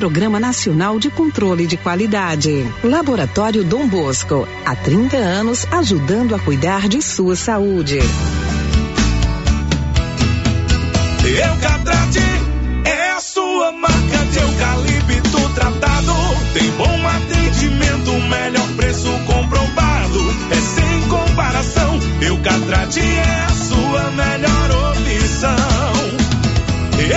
Programa 0.00 0.40
Nacional 0.40 0.98
de 0.98 1.10
Controle 1.10 1.66
de 1.66 1.76
Qualidade. 1.76 2.64
Laboratório 2.82 3.62
Dom 3.62 3.86
Bosco, 3.86 4.48
há 4.64 4.74
30 4.74 5.18
anos 5.18 5.66
ajudando 5.70 6.34
a 6.34 6.38
cuidar 6.38 6.88
de 6.88 7.02
sua 7.02 7.36
saúde. 7.36 7.98
Eucatrate 11.22 12.22
é 12.86 13.10
a 13.10 13.20
sua 13.20 13.72
marca 13.72 14.24
de 14.32 14.38
eucalipto 14.38 15.54
tratado. 15.54 16.14
Tem 16.54 16.70
bom 16.78 17.06
atendimento, 17.06 18.12
melhor 18.12 18.68
preço 18.76 19.10
comprovado. 19.26 20.18
É 20.50 20.60
sem 20.62 21.08
comparação. 21.10 22.00
Eucatrate 22.22 23.00
é 23.00 23.44
a 23.44 23.50
sua 23.50 24.10
melhor 24.12 24.70
opção. 24.92 25.56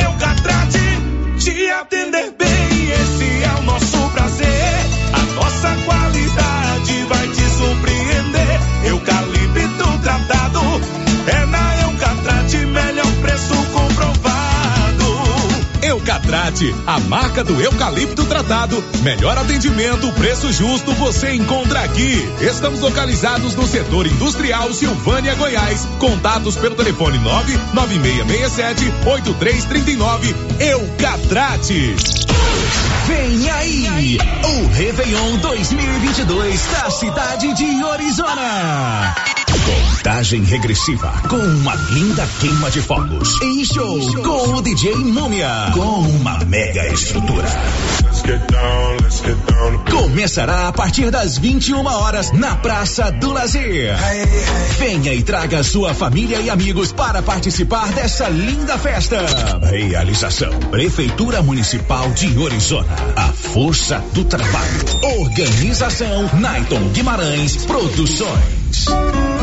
Eucatrate 0.05 1.13
te 1.43 1.69
atender 1.71 2.31
bem, 2.37 2.42
nossa 5.35 5.75
qualidade 5.85 7.05
vai 7.09 7.27
te 7.29 7.49
surpreender. 7.49 8.59
Eucalipto 8.85 9.97
tratado 10.01 10.59
é 11.27 11.45
na 11.45 11.81
Eucatrate, 11.81 12.57
melhor 12.57 13.11
preço 13.21 13.55
comprovado. 13.71 14.53
Eucatrate, 15.81 16.73
a 16.87 16.99
marca 16.99 17.43
do 17.43 17.61
eucalipto 17.61 18.25
tratado. 18.25 18.83
Melhor 19.01 19.37
atendimento, 19.37 20.11
preço 20.13 20.51
justo, 20.51 20.93
você 20.93 21.33
encontra 21.33 21.81
aqui. 21.81 22.27
Estamos 22.41 22.79
localizados 22.79 23.55
no 23.55 23.67
setor 23.67 24.07
industrial 24.07 24.73
Silvânia, 24.73 25.35
Goiás. 25.35 25.87
Contatos 25.99 26.55
pelo 26.55 26.75
telefone 26.75 27.17
99667 27.19 28.91
8339. 29.05 30.35
Eucatrate. 30.59 31.95
Vem 33.07 33.49
aí, 33.49 34.17
o 34.45 34.67
Réveillon 34.73 35.37
2022 35.37 36.65
da 36.67 36.89
cidade 36.89 37.53
de 37.53 37.83
Orizona. 37.83 39.13
Contagem 39.65 40.43
regressiva 40.43 41.11
com 41.29 41.35
uma 41.35 41.75
linda 41.91 42.25
queima 42.39 42.71
de 42.71 42.81
fogos. 42.81 43.41
Em 43.41 43.63
show 43.65 43.99
com 44.23 44.55
o 44.55 44.61
DJ 44.61 44.95
Múmia. 44.95 45.71
Com 45.73 45.99
uma 45.99 46.39
mega 46.45 46.87
estrutura. 46.87 47.47
Começará 49.91 50.69
a 50.69 50.71
partir 50.71 51.11
das 51.11 51.37
21 51.37 51.85
horas 51.85 52.31
na 52.31 52.55
Praça 52.55 53.11
do 53.11 53.31
Lazer. 53.31 53.95
Venha 54.77 55.13
e 55.13 55.21
traga 55.21 55.61
sua 55.63 55.93
família 55.93 56.39
e 56.39 56.49
amigos 56.49 56.93
para 56.93 57.21
participar 57.21 57.91
dessa 57.91 58.29
linda 58.29 58.77
festa. 58.77 59.17
Realização: 59.63 60.51
Prefeitura 60.71 61.41
Municipal 61.41 62.09
de 62.11 62.37
Orizona. 62.37 62.95
A 63.15 63.27
força 63.33 64.01
do 64.13 64.23
trabalho. 64.23 65.19
Organização: 65.19 66.29
Naiton 66.39 66.89
Guimarães 66.89 67.65
Produções. 67.65 69.42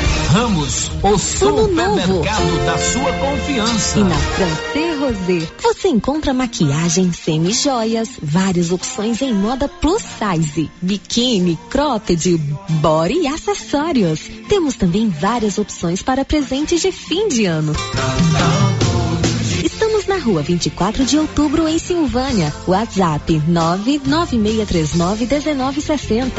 Ramos, 0.31 0.89
o 1.03 1.17
supermercado 1.17 2.65
da 2.65 2.77
sua 2.77 3.11
confiança. 3.11 3.99
E 3.99 4.03
na 4.05 4.15
Francê 4.15 4.95
Rosé, 4.95 5.47
você 5.61 5.89
encontra 5.89 6.33
maquiagem, 6.33 7.11
semi-joias, 7.11 8.11
várias 8.23 8.71
opções 8.71 9.21
em 9.21 9.33
moda 9.33 9.67
plus 9.67 10.01
size, 10.01 10.71
biquíni, 10.81 11.59
cropped, 11.69 12.37
body 12.69 13.23
e 13.23 13.27
acessórios. 13.27 14.21
Temos 14.47 14.77
também 14.77 15.09
várias 15.09 15.57
opções 15.57 16.01
para 16.01 16.23
presentes 16.23 16.81
de 16.81 16.93
fim 16.93 17.27
de 17.27 17.45
ano. 17.45 17.73
Estamos 19.63 20.07
na 20.07 20.17
rua 20.17 20.41
24 20.41 21.05
de 21.05 21.19
outubro, 21.19 21.67
em 21.67 21.77
Silvânia. 21.77 22.51
WhatsApp 22.67 23.39
996391960. 23.47 26.31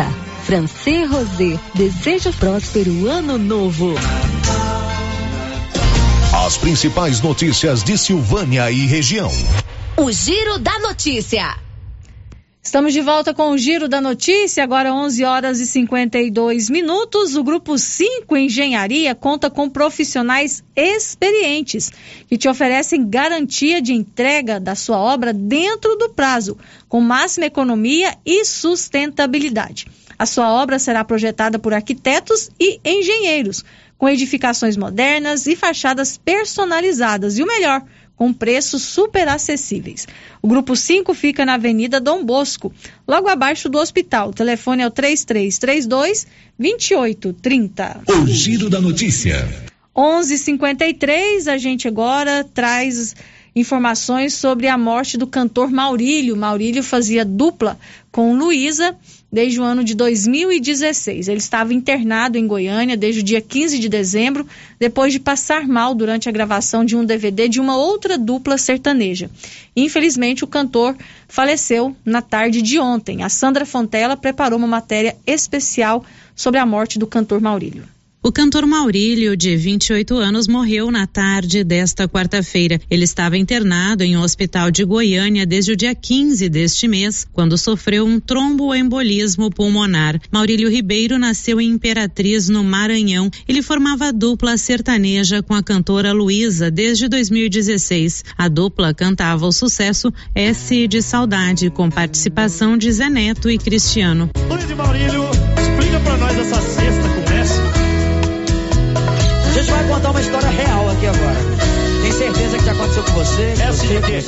Francê 0.45 1.05
Rosé, 1.05 1.57
deseja 1.75 2.33
próspero 2.33 3.09
ano 3.09 3.39
novo. 3.39 3.95
As 6.45 6.59
principais 6.59 7.21
notícias 7.21 7.85
de 7.85 7.97
Silvânia 7.97 8.69
e 8.73 8.87
região. 8.87 9.31
O 9.97 10.11
Giro 10.11 10.59
da 10.59 10.81
Notícia. 10.81 11.57
Estamos 12.73 12.95
de 12.95 13.03
volta 13.03 13.35
com 13.35 13.51
o 13.51 13.59
Giro 13.59 13.87
da 13.87 14.01
Notícia, 14.01 14.65
agora 14.65 14.95
11 14.95 15.25
horas 15.25 15.61
e 15.61 15.67
52 15.67 16.71
minutos. 16.71 17.37
O 17.37 17.45
Grupo 17.45 17.77
5 17.77 18.35
Engenharia 18.35 19.15
conta 19.15 19.51
com 19.51 19.69
profissionais 19.69 20.65
experientes 20.75 21.93
que 22.27 22.39
te 22.39 22.49
oferecem 22.49 23.07
garantia 23.07 23.83
de 23.83 23.93
entrega 23.93 24.59
da 24.59 24.75
sua 24.75 24.97
obra 24.97 25.35
dentro 25.35 25.97
do 25.97 26.09
prazo, 26.15 26.57
com 26.89 26.99
máxima 26.99 27.45
economia 27.45 28.17
e 28.25 28.43
sustentabilidade. 28.43 29.87
A 30.19 30.25
sua 30.25 30.51
obra 30.51 30.79
será 30.79 31.05
projetada 31.05 31.59
por 31.59 31.75
arquitetos 31.75 32.49
e 32.59 32.81
engenheiros, 32.83 33.63
com 33.99 34.09
edificações 34.09 34.79
modernas 34.79 35.47
e 35.47 35.55
fachadas 35.55 36.17
personalizadas. 36.17 37.37
E 37.37 37.43
o 37.43 37.47
melhor, 37.47 37.85
com 38.23 38.33
preços 38.33 38.83
super 38.83 39.27
acessíveis. 39.27 40.07
O 40.41 40.47
grupo 40.47 40.77
5 40.77 41.13
fica 41.13 41.45
na 41.45 41.55
Avenida 41.55 42.01
Dom 42.01 42.25
Bosco, 42.25 42.73
logo 43.05 43.29
abaixo 43.29 43.69
do 43.69 43.79
hospital. 43.79 44.29
O 44.29 44.33
telefone 44.33 44.85
é 44.85 44.87
o 44.87 44.93
3332 44.93 46.29
2830. 46.57 48.03
O 48.09 48.27
Giro 48.29 48.71
da 48.71 48.81
Notícia. 48.81 49.45
11:53 49.93 51.49
a 51.49 51.59
gente 51.59 51.89
agora 51.89 52.45
traz 52.45 53.17
informações 53.57 54.35
sobre 54.35 54.69
a 54.69 54.79
morte 54.79 55.19
do 55.19 55.27
cantor 55.27 55.73
Maurílio. 55.73 56.37
Maurílio 56.37 56.85
fazia 56.85 57.25
dupla 57.25 57.77
com 58.13 58.37
Luísa 58.37 58.97
desde 59.33 59.59
o 59.59 59.65
ano 59.65 59.83
de 59.83 59.95
2016. 59.95 61.27
Ele 61.27 61.39
estava 61.39 61.73
internado 61.73 62.37
em 62.37 62.47
Goiânia 62.47 62.97
desde 62.97 63.23
o 63.23 63.25
dia 63.25 63.41
15 63.41 63.79
de 63.79 63.89
dezembro, 63.89 64.47
depois 64.79 65.13
de 65.13 65.19
passar 65.19 65.67
mal 65.67 65.95
durante 65.95 66.29
a 66.29 66.33
gravação 66.33 66.85
de 66.85 66.95
um 66.95 67.05
DVD 67.05 67.49
de 67.49 67.59
uma 67.59 67.77
outra 67.77 68.19
dupla 68.19 68.59
sertaneja. 68.59 69.31
Infelizmente, 69.75 70.45
o 70.45 70.47
cantor 70.47 70.95
faleceu 71.27 71.97
na 72.05 72.21
tarde 72.21 72.61
de 72.61 72.79
ontem. 72.79 73.23
A 73.23 73.31
Sandra 73.31 73.65
Fontela 73.65 74.17
preparou 74.17 74.59
uma 74.59 74.69
matéria 74.69 75.17
especial 75.27 76.05
sobre 76.37 76.61
a 76.61 76.67
morte 76.67 76.99
do 76.99 77.07
cantor 77.07 77.41
Maurílio. 77.41 77.85
O 78.25 78.31
cantor 78.31 78.67
Maurílio, 78.67 79.37
de 79.37 79.57
28 79.57 80.17
anos, 80.17 80.47
morreu 80.47 80.93
na 80.93 81.09
tarde 81.09 81.65
desta 81.65 82.07
quarta-feira. 82.07 82.81
Ele 82.89 83.03
estava 83.03 83.37
internado 83.37 84.05
em 84.05 84.17
um 84.17 84.23
hospital 84.23 84.71
de 84.71 84.85
Goiânia 84.85 85.45
desde 85.45 85.73
o 85.73 85.77
dia 85.77 85.93
15 85.93 86.49
deste 86.49 86.87
mês, 86.87 87.27
quando 87.33 87.59
sofreu 87.59 88.07
um 88.07 88.21
tromboembolismo 88.21 89.51
pulmonar. 89.51 90.21
Maurílio 90.31 90.71
Ribeiro 90.71 91.19
nasceu 91.19 91.61
em 91.61 91.71
Imperatriz, 91.71 92.49
no 92.49 92.63
Maranhão. 92.63 93.29
Ele 93.49 93.61
formava 93.61 94.13
dupla 94.13 94.57
sertaneja 94.57 95.43
com 95.43 95.55
a 95.55 95.63
cantora 95.63 96.13
Luísa 96.13 96.71
desde 96.71 97.09
2016. 97.09 98.25
A 98.39 98.47
dupla 98.47 98.95
cantava 98.95 99.49
o 99.49 99.51
sucesso 99.51 100.15
S 100.33 100.87
de 100.87 101.03
Saudade, 101.03 101.71
com 101.71 101.91
participação 101.91 102.79
de 102.79 102.93
Zé 102.93 103.11
Neto 103.11 103.51
e 103.51 103.59
Cristiano. 103.59 104.31
Luiz 104.49 104.71
e 104.71 104.75
Maurílio, 104.77 105.25
explica 105.59 105.99
pra 106.05 106.17
nós 106.19 106.39
essa 106.39 106.72
contar 110.03 110.11
uma 110.11 110.21
história 110.21 110.49
real 110.49 110.91
aqui 110.91 111.07
agora. 111.07 111.37
Tem 112.03 112.13
certeza 112.13 112.59
que 112.59 112.65
já 112.65 112.73
aconteceu 112.73 113.03
com 113.05 113.13
você? 113.13 113.55
É 113.61 113.67
assim, 113.69 113.87
você, 113.87 113.97
aqui. 113.99 114.25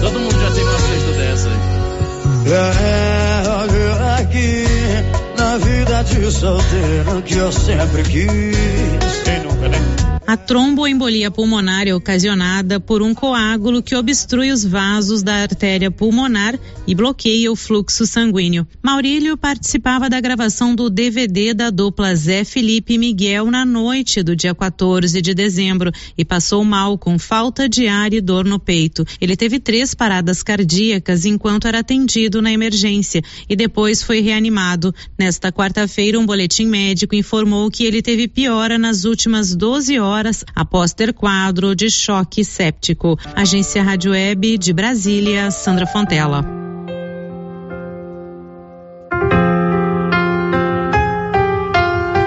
Todo 0.00 0.20
mundo 0.20 0.40
já 0.40 0.50
teve 0.50 0.64
uma 0.64 0.78
sexta 0.80 1.12
dessa 1.12 1.48
aí. 1.48 1.78
É, 2.50 3.42
olha 3.48 4.14
aqui, 4.16 4.64
na 5.38 5.58
vida 5.58 6.02
de 6.02 6.32
solteiro 6.32 7.22
que 7.22 7.36
eu 7.36 7.52
sempre 7.52 8.02
quis. 8.02 9.27
A 10.28 10.36
tromboembolia 10.36 11.30
pulmonar 11.30 11.88
é 11.88 11.94
ocasionada 11.94 12.78
por 12.78 13.00
um 13.00 13.14
coágulo 13.14 13.82
que 13.82 13.96
obstrui 13.96 14.52
os 14.52 14.62
vasos 14.62 15.22
da 15.22 15.36
artéria 15.36 15.90
pulmonar 15.90 16.60
e 16.86 16.94
bloqueia 16.94 17.50
o 17.50 17.56
fluxo 17.56 18.06
sanguíneo. 18.06 18.68
Maurílio 18.82 19.38
participava 19.38 20.10
da 20.10 20.20
gravação 20.20 20.74
do 20.74 20.90
DVD 20.90 21.54
da 21.54 21.70
dupla 21.70 22.14
Zé 22.14 22.44
Felipe 22.44 22.92
e 22.92 22.98
Miguel 22.98 23.50
na 23.50 23.64
noite 23.64 24.22
do 24.22 24.36
dia 24.36 24.54
14 24.54 25.22
de 25.22 25.32
dezembro 25.32 25.90
e 26.18 26.26
passou 26.26 26.62
mal 26.62 26.98
com 26.98 27.18
falta 27.18 27.66
de 27.66 27.88
ar 27.88 28.12
e 28.12 28.20
dor 28.20 28.44
no 28.44 28.58
peito. 28.58 29.06
Ele 29.18 29.34
teve 29.34 29.58
três 29.58 29.94
paradas 29.94 30.42
cardíacas 30.42 31.24
enquanto 31.24 31.66
era 31.66 31.78
atendido 31.78 32.42
na 32.42 32.52
emergência 32.52 33.22
e 33.48 33.56
depois 33.56 34.02
foi 34.02 34.20
reanimado. 34.20 34.94
Nesta 35.18 35.50
quarta-feira, 35.50 36.20
um 36.20 36.26
boletim 36.26 36.66
médico 36.66 37.14
informou 37.14 37.70
que 37.70 37.84
ele 37.84 38.02
teve 38.02 38.28
piora 38.28 38.76
nas 38.76 39.06
últimas 39.06 39.56
12 39.56 39.98
horas 39.98 40.17
após 40.54 40.92
ter 40.92 41.12
quadro 41.12 41.74
de 41.74 41.90
choque 41.90 42.44
séptico. 42.44 43.18
Agência 43.34 43.82
Rádio 43.82 44.12
Web 44.12 44.58
de 44.58 44.72
Brasília, 44.72 45.50
Sandra 45.50 45.86
Fontela. 45.86 46.42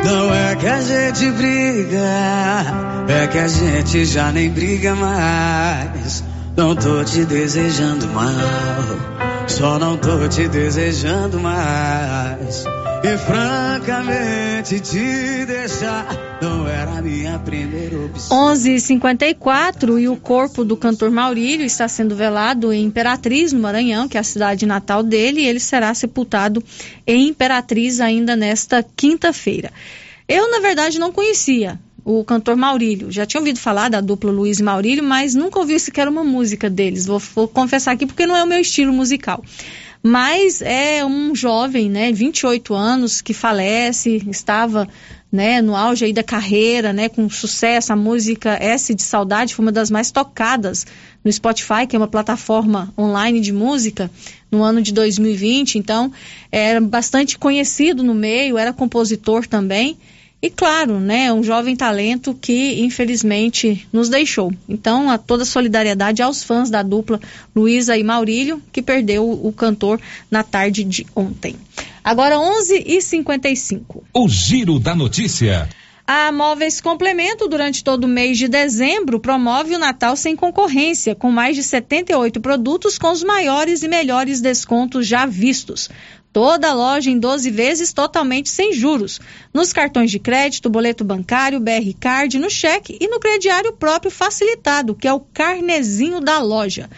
Não 0.05 0.33
é 0.33 0.55
que 0.55 0.67
a 0.67 0.81
gente 0.81 1.31
briga, 1.31 3.05
é 3.07 3.27
que 3.27 3.37
a 3.37 3.47
gente 3.47 4.05
já 4.05 4.31
nem 4.31 4.49
briga 4.49 4.95
mais. 4.95 6.23
Não 6.55 6.75
tô 6.75 7.03
te 7.03 7.23
desejando 7.25 8.07
mal, 8.07 9.30
só 9.47 9.79
não 9.79 9.97
tô 9.97 10.27
te 10.27 10.47
desejando 10.47 11.39
mais. 11.39 12.63
E 13.03 13.17
francamente 13.17 14.79
te 14.79 15.45
deixar 15.45 16.39
não 16.41 16.67
era 16.67 17.01
minha 17.01 17.39
primeira 17.39 17.97
opção. 18.05 18.37
11:54 18.53 19.99
e 19.99 20.07
o 20.07 20.15
corpo 20.15 20.63
do 20.63 20.77
cantor 20.77 21.09
Maurílio 21.09 21.65
está 21.65 21.87
sendo 21.87 22.15
velado 22.15 22.71
em 22.71 22.85
Imperatriz, 22.85 23.51
no 23.51 23.59
Maranhão, 23.59 24.07
que 24.07 24.17
é 24.17 24.19
a 24.19 24.23
cidade 24.23 24.65
natal 24.65 25.01
dele, 25.01 25.41
e 25.41 25.47
ele 25.47 25.59
será 25.59 25.93
sepultado 25.93 26.63
em 27.07 27.29
Imperatriz 27.29 27.99
ainda 27.99 28.35
nesta 28.35 28.85
quinta-feira. 28.95 29.71
Eu, 30.27 30.49
na 30.49 30.59
verdade, 30.59 30.99
não 30.99 31.11
conhecia 31.11 31.79
o 32.03 32.23
cantor 32.23 32.55
Maurílio. 32.55 33.11
Já 33.11 33.25
tinha 33.25 33.39
ouvido 33.39 33.59
falar 33.59 33.89
da 33.89 34.01
dupla 34.01 34.31
Luiz 34.31 34.59
e 34.59 34.63
Maurílio, 34.63 35.03
mas 35.03 35.35
nunca 35.35 35.59
ouvi 35.59 35.79
sequer 35.79 36.07
uma 36.07 36.23
música 36.23 36.69
deles. 36.69 37.05
Vou, 37.05 37.19
vou 37.19 37.47
confessar 37.47 37.91
aqui 37.91 38.05
porque 38.05 38.25
não 38.25 38.35
é 38.35 38.43
o 38.43 38.47
meu 38.47 38.59
estilo 38.59 38.91
musical 38.91 39.43
mas 40.03 40.61
é 40.61 41.05
um 41.05 41.35
jovem, 41.35 41.89
né, 41.89 42.11
28 42.11 42.73
anos, 42.73 43.21
que 43.21 43.33
falece, 43.33 44.23
estava 44.29 44.87
né, 45.31 45.61
no 45.61 45.75
auge 45.75 46.05
aí 46.05 46.11
da 46.11 46.23
carreira, 46.23 46.91
né, 46.91 47.07
com 47.07 47.29
sucesso, 47.29 47.93
a 47.93 47.95
música 47.95 48.57
S 48.59 48.93
de 48.95 49.03
Saudade 49.03 49.53
foi 49.53 49.63
uma 49.63 49.71
das 49.71 49.91
mais 49.91 50.11
tocadas 50.11 50.85
no 51.23 51.31
Spotify, 51.31 51.85
que 51.87 51.95
é 51.95 51.99
uma 51.99 52.07
plataforma 52.07 52.91
online 52.97 53.39
de 53.39 53.51
música, 53.51 54.09
no 54.51 54.63
ano 54.63 54.81
de 54.81 54.91
2020, 54.91 55.77
então 55.77 56.11
era 56.51 56.81
bastante 56.81 57.37
conhecido 57.37 58.03
no 58.03 58.13
meio, 58.13 58.57
era 58.57 58.73
compositor 58.73 59.47
também, 59.47 59.97
e 60.41 60.49
claro, 60.49 60.99
né, 60.99 61.31
um 61.31 61.43
jovem 61.43 61.75
talento 61.75 62.33
que 62.33 62.81
infelizmente 62.81 63.87
nos 63.93 64.09
deixou. 64.09 64.51
Então, 64.67 65.09
a 65.09 65.17
toda 65.17 65.45
solidariedade 65.45 66.23
aos 66.23 66.43
fãs 66.43 66.69
da 66.69 66.81
dupla 66.81 67.19
Luísa 67.55 67.95
e 67.95 68.03
Maurílio, 68.03 68.61
que 68.71 68.81
perdeu 68.81 69.29
o 69.29 69.53
cantor 69.53 70.01
na 70.31 70.41
tarde 70.41 70.83
de 70.83 71.05
ontem. 71.15 71.55
Agora 72.03 72.37
11h55. 72.37 74.01
O 74.13 74.27
Giro 74.27 74.79
da 74.79 74.95
Notícia. 74.95 75.69
A 76.07 76.31
Móveis 76.31 76.81
Complemento, 76.81 77.47
durante 77.47 77.83
todo 77.83 78.05
o 78.05 78.07
mês 78.07 78.37
de 78.37 78.47
dezembro, 78.47 79.19
promove 79.19 79.75
o 79.75 79.79
Natal 79.79 80.15
sem 80.15 80.35
concorrência, 80.35 81.15
com 81.15 81.31
mais 81.31 81.55
de 81.55 81.63
78 81.63 82.41
produtos 82.41 82.97
com 82.97 83.11
os 83.11 83.23
maiores 83.23 83.83
e 83.83 83.87
melhores 83.87 84.41
descontos 84.41 85.07
já 85.07 85.25
vistos. 85.25 85.89
Toda 86.33 86.69
a 86.69 86.73
loja 86.73 87.09
em 87.09 87.19
12 87.19 87.51
vezes 87.51 87.91
totalmente 87.91 88.49
sem 88.49 88.71
juros. 88.71 89.19
Nos 89.53 89.73
cartões 89.73 90.09
de 90.09 90.17
crédito, 90.17 90.69
boleto 90.69 91.03
bancário, 91.03 91.59
BR 91.59 91.93
Card, 91.99 92.39
no 92.39 92.49
cheque 92.49 92.97
e 93.01 93.07
no 93.07 93.19
crediário 93.19 93.73
próprio 93.73 94.09
facilitado, 94.09 94.95
que 94.95 95.07
é 95.07 95.13
o 95.13 95.19
carnezinho 95.19 96.21
da 96.21 96.39
loja. 96.39 96.89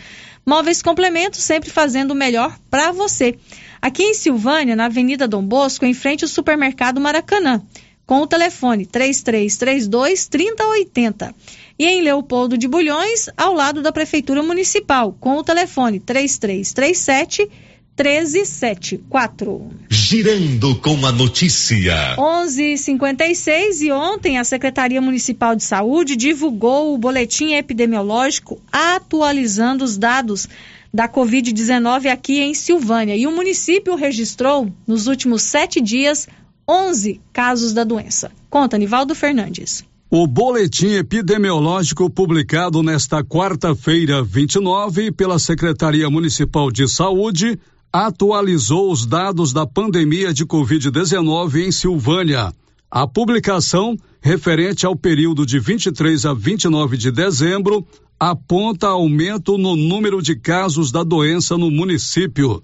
Móveis 0.46 0.84
Complemento 0.84 1.38
sempre 1.38 1.72
fazendo 1.72 2.12
o 2.12 2.16
melhor 2.16 2.56
para 2.70 2.92
você. 2.92 3.36
Aqui 3.82 4.04
em 4.04 4.14
Silvânia, 4.14 4.76
na 4.76 4.86
Avenida 4.86 5.28
Dom 5.28 5.44
Bosco, 5.44 5.84
em 5.84 5.94
frente 5.96 6.24
ao 6.24 6.30
supermercado 6.30 7.02
Maracanã, 7.02 7.62
com 8.06 8.22
o 8.22 8.28
telefone 8.28 8.86
3332 8.86 10.28
3080. 10.28 11.34
E 11.80 11.86
em 11.86 12.02
Leopoldo 12.02 12.56
de 12.56 12.68
Bulhões, 12.68 13.30
ao 13.36 13.54
lado 13.54 13.82
da 13.82 13.92
Prefeitura 13.92 14.44
Municipal, 14.44 15.18
com 15.20 15.38
o 15.38 15.44
telefone 15.44 16.00
3337 16.00 17.50
1374. 17.98 19.70
Girando 19.88 20.76
com 20.78 21.06
a 21.06 21.12
notícia. 21.12 22.16
11:56 22.18 23.82
e 23.82 23.92
ontem 23.92 24.40
a 24.40 24.44
Secretaria 24.44 25.00
Municipal 25.00 25.56
de 25.56 25.64
Saúde 25.64 26.16
divulgou 26.16 26.94
o 26.94 26.98
boletim 26.98 27.54
epidemiológico 27.54 28.60
atualizando 28.72 29.84
os 29.84 29.96
dados 29.96 30.50
da 30.92 31.08
Covid-19 31.08 32.08
aqui 32.08 32.40
em 32.40 32.56
Silvânia. 32.56 33.16
E 33.16 33.28
o 33.28 33.32
município 33.32 33.96
registrou, 33.96 34.72
nos 34.88 35.06
últimos 35.06 35.44
sete 35.44 35.80
dias, 35.80 36.28
11 36.68 37.22
casos 37.32 37.74
da 37.74 37.84
doença. 37.84 38.32
Conta, 38.50 38.76
Nivaldo 38.78 39.14
Fernandes. 39.14 39.84
O 40.10 40.28
boletim 40.28 40.94
epidemiológico 40.94 42.08
publicado 42.10 42.84
nesta 42.84 43.24
quarta-feira, 43.24 44.24
29, 44.24 45.12
pela 45.12 45.40
Secretaria 45.40 46.08
Municipal 46.08 46.70
de 46.72 46.88
Saúde, 46.88 47.60
atualizou 47.94 48.92
os 48.92 49.06
dados 49.06 49.54
da 49.54 49.68
pandemia 49.68 50.34
de 50.34 50.48
Covid-19 50.48 51.68
em 51.68 51.72
Silvânia. 51.72 52.52
A 52.90 53.08
publicação, 53.08 53.96
referente 54.20 54.84
ao 54.84 54.96
período 54.96 55.46
de 55.46 55.60
23 55.60 56.26
a 56.26 56.34
29 56.34 56.98
de 56.98 57.12
dezembro, 57.12 57.86
aponta 58.20 58.88
aumento 58.88 59.60
no 59.60 59.76
número 59.76 60.24
de 60.24 60.36
casos 60.36 60.92
da 60.92 61.04
doença 61.04 61.56
no 61.56 61.70
município. 61.70 62.60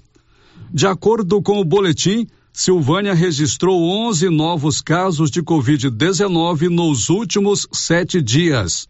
De 0.73 0.88
acordo 0.88 1.39
com 1.43 1.59
o 1.59 1.65
boletim, 1.65 2.25
Silvânia 2.51 3.13
registrou 3.13 3.84
11 3.84 4.30
novos 4.30 4.82
casos 4.82 5.30
de 5.30 5.43
Covid-19 5.43 6.69
nos 6.69 7.07
últimos 7.07 7.67
sete 7.71 8.19
dias. 8.19 8.88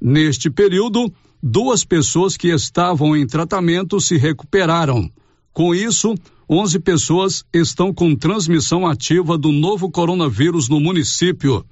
Neste 0.00 0.48
período, 0.48 1.12
duas 1.42 1.84
pessoas 1.84 2.38
que 2.38 2.48
estavam 2.48 3.14
em 3.14 3.26
tratamento 3.26 4.00
se 4.00 4.16
recuperaram. 4.16 5.10
Com 5.58 5.74
isso, 5.74 6.14
11 6.48 6.78
pessoas 6.78 7.44
estão 7.52 7.92
com 7.92 8.14
transmissão 8.14 8.86
ativa 8.86 9.36
do 9.36 9.50
novo 9.50 9.90
coronavírus 9.90 10.68
no 10.68 10.78
município. 10.78 11.64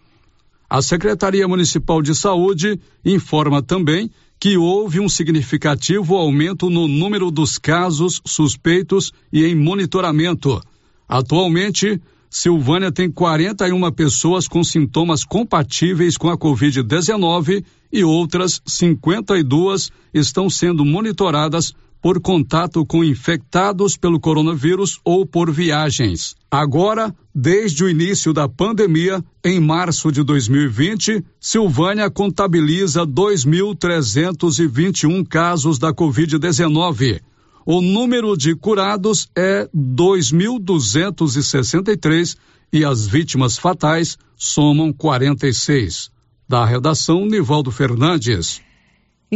A 0.68 0.82
Secretaria 0.82 1.46
Municipal 1.46 2.02
de 2.02 2.12
Saúde 2.12 2.80
informa 3.04 3.62
também 3.62 4.10
que 4.40 4.56
houve 4.56 4.98
um 4.98 5.08
significativo 5.08 6.16
aumento 6.16 6.68
no 6.68 6.88
número 6.88 7.30
dos 7.30 7.58
casos 7.58 8.20
suspeitos 8.26 9.12
e 9.32 9.44
em 9.44 9.54
monitoramento. 9.54 10.60
Atualmente, 11.08 12.02
Silvânia 12.28 12.90
tem 12.90 13.08
41 13.08 13.92
pessoas 13.92 14.48
com 14.48 14.64
sintomas 14.64 15.22
compatíveis 15.22 16.16
com 16.16 16.28
a 16.28 16.36
Covid-19 16.36 17.64
e 17.92 18.02
outras 18.02 18.60
52 18.66 19.92
estão 20.12 20.50
sendo 20.50 20.84
monitoradas 20.84 21.72
por 22.06 22.20
contato 22.20 22.86
com 22.86 23.02
infectados 23.02 23.96
pelo 23.96 24.20
coronavírus 24.20 25.00
ou 25.04 25.26
por 25.26 25.50
viagens. 25.50 26.36
Agora, 26.48 27.12
desde 27.34 27.82
o 27.82 27.88
início 27.88 28.32
da 28.32 28.48
pandemia, 28.48 29.20
em 29.44 29.58
março 29.58 30.12
de 30.12 30.22
2020, 30.22 31.24
Silvânia 31.40 32.08
contabiliza 32.08 33.04
2.321 33.04 35.26
casos 35.26 35.80
da 35.80 35.92
Covid-19. 35.92 37.20
O 37.66 37.80
número 37.80 38.36
de 38.36 38.54
curados 38.54 39.28
é 39.34 39.68
2.263 39.76 42.36
e 42.72 42.84
as 42.84 43.04
vítimas 43.04 43.58
fatais 43.58 44.16
somam 44.36 44.92
46. 44.92 46.12
Da 46.48 46.64
redação, 46.64 47.26
Nivaldo 47.26 47.72
Fernandes. 47.72 48.64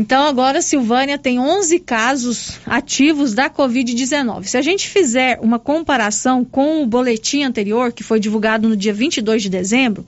Então, 0.00 0.24
agora 0.24 0.62
Silvânia 0.62 1.18
tem 1.18 1.38
11 1.38 1.78
casos 1.80 2.58
ativos 2.64 3.34
da 3.34 3.50
Covid-19. 3.50 4.44
Se 4.44 4.56
a 4.56 4.62
gente 4.62 4.88
fizer 4.88 5.38
uma 5.42 5.58
comparação 5.58 6.42
com 6.42 6.82
o 6.82 6.86
boletim 6.86 7.42
anterior, 7.42 7.92
que 7.92 8.02
foi 8.02 8.18
divulgado 8.18 8.66
no 8.66 8.74
dia 8.74 8.94
22 8.94 9.42
de 9.42 9.50
dezembro, 9.50 10.06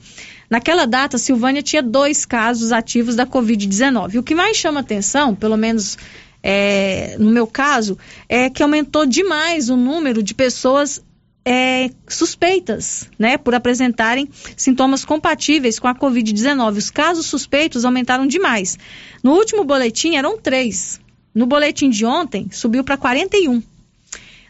naquela 0.48 0.86
data, 0.86 1.18
Silvânia 1.18 1.60
tinha 1.60 1.82
dois 1.82 2.24
casos 2.24 2.72
ativos 2.72 3.16
da 3.16 3.26
Covid-19. 3.26 4.18
O 4.18 4.22
que 4.22 4.34
mais 4.34 4.56
chama 4.56 4.80
atenção, 4.80 5.34
pelo 5.34 5.58
menos 5.58 5.98
é, 6.42 7.14
no 7.18 7.30
meu 7.30 7.46
caso, 7.46 7.98
é 8.30 8.48
que 8.48 8.62
aumentou 8.62 9.04
demais 9.04 9.68
o 9.68 9.76
número 9.76 10.22
de 10.22 10.32
pessoas 10.32 11.02
é, 11.44 11.90
suspeitas, 12.08 13.08
né, 13.18 13.36
por 13.36 13.54
apresentarem 13.54 14.28
sintomas 14.56 15.04
compatíveis 15.04 15.78
com 15.78 15.88
a 15.88 15.94
Covid-19. 15.94 16.76
Os 16.76 16.90
casos 16.90 17.26
suspeitos 17.26 17.84
aumentaram 17.84 18.26
demais. 18.26 18.78
No 19.22 19.32
último 19.32 19.64
boletim 19.64 20.16
eram 20.16 20.38
três. 20.38 21.00
No 21.34 21.46
boletim 21.46 21.90
de 21.90 22.04
ontem, 22.04 22.48
subiu 22.52 22.84
para 22.84 22.96
41. 22.96 23.62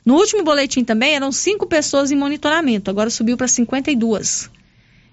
No 0.04 0.16
último 0.16 0.42
boletim 0.42 0.84
também 0.84 1.14
eram 1.14 1.30
cinco 1.30 1.66
pessoas 1.66 2.10
em 2.10 2.16
monitoramento, 2.16 2.90
agora 2.90 3.08
subiu 3.08 3.36
para 3.36 3.46
52. 3.46 4.50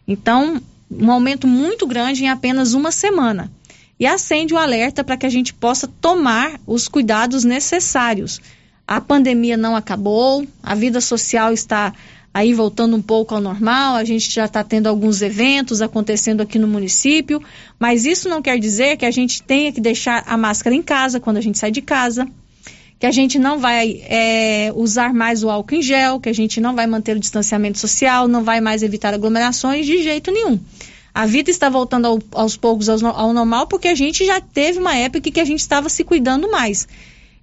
Então, 0.07 0.59
um 0.89 1.11
aumento 1.11 1.47
muito 1.47 1.85
grande 1.85 2.23
em 2.23 2.29
apenas 2.29 2.73
uma 2.73 2.91
semana. 2.91 3.51
E 3.99 4.05
acende 4.07 4.53
o 4.53 4.57
alerta 4.57 5.03
para 5.03 5.17
que 5.17 5.25
a 5.25 5.29
gente 5.29 5.53
possa 5.53 5.87
tomar 5.87 6.59
os 6.65 6.87
cuidados 6.87 7.43
necessários 7.43 8.41
a 8.89 8.99
pandemia 8.99 9.55
não 9.55 9.75
acabou, 9.75 10.43
a 10.63 10.73
vida 10.73 10.99
social 10.99 11.53
está 11.53 11.93
aí 12.33 12.55
voltando 12.55 12.95
um 12.95 13.01
pouco 13.03 13.35
ao 13.35 13.39
normal, 13.39 13.95
a 13.95 14.03
gente 14.03 14.31
já 14.31 14.45
está 14.45 14.63
tendo 14.63 14.87
alguns 14.87 15.21
eventos 15.21 15.79
acontecendo 15.79 16.41
aqui 16.41 16.57
no 16.57 16.67
município, 16.67 17.39
mas 17.77 18.03
isso 18.03 18.27
não 18.27 18.41
quer 18.41 18.57
dizer 18.57 18.97
que 18.97 19.05
a 19.05 19.11
gente 19.11 19.43
tenha 19.43 19.71
que 19.71 19.79
deixar 19.79 20.23
a 20.25 20.35
máscara 20.35 20.75
em 20.75 20.81
casa 20.81 21.19
quando 21.19 21.37
a 21.37 21.41
gente 21.41 21.59
sai 21.59 21.69
de 21.69 21.83
casa, 21.83 22.27
que 22.97 23.05
a 23.05 23.11
gente 23.11 23.37
não 23.37 23.59
vai 23.59 24.01
é, 24.05 24.73
usar 24.75 25.13
mais 25.13 25.43
o 25.43 25.51
álcool 25.51 25.75
em 25.75 25.83
gel, 25.83 26.19
que 26.19 26.29
a 26.29 26.33
gente 26.33 26.59
não 26.59 26.75
vai 26.75 26.87
manter 26.87 27.15
o 27.15 27.19
distanciamento 27.19 27.77
social, 27.77 28.27
não 28.27 28.43
vai 28.43 28.59
mais 28.59 28.81
evitar 28.81 29.13
aglomerações 29.13 29.85
de 29.85 30.01
jeito 30.01 30.31
nenhum. 30.31 30.59
A 31.13 31.27
vida 31.27 31.51
está 31.51 31.69
voltando 31.69 32.07
ao, 32.07 32.19
aos 32.31 32.57
poucos 32.57 32.89
ao, 32.89 33.05
ao 33.05 33.33
normal 33.33 33.67
porque 33.67 33.87
a 33.87 33.95
gente 33.95 34.25
já 34.25 34.41
teve 34.41 34.79
uma 34.79 34.95
época 34.95 35.29
que 35.29 35.39
a 35.39 35.45
gente 35.45 35.59
estava 35.59 35.89
se 35.89 36.03
cuidando 36.03 36.49
mais. 36.49 36.87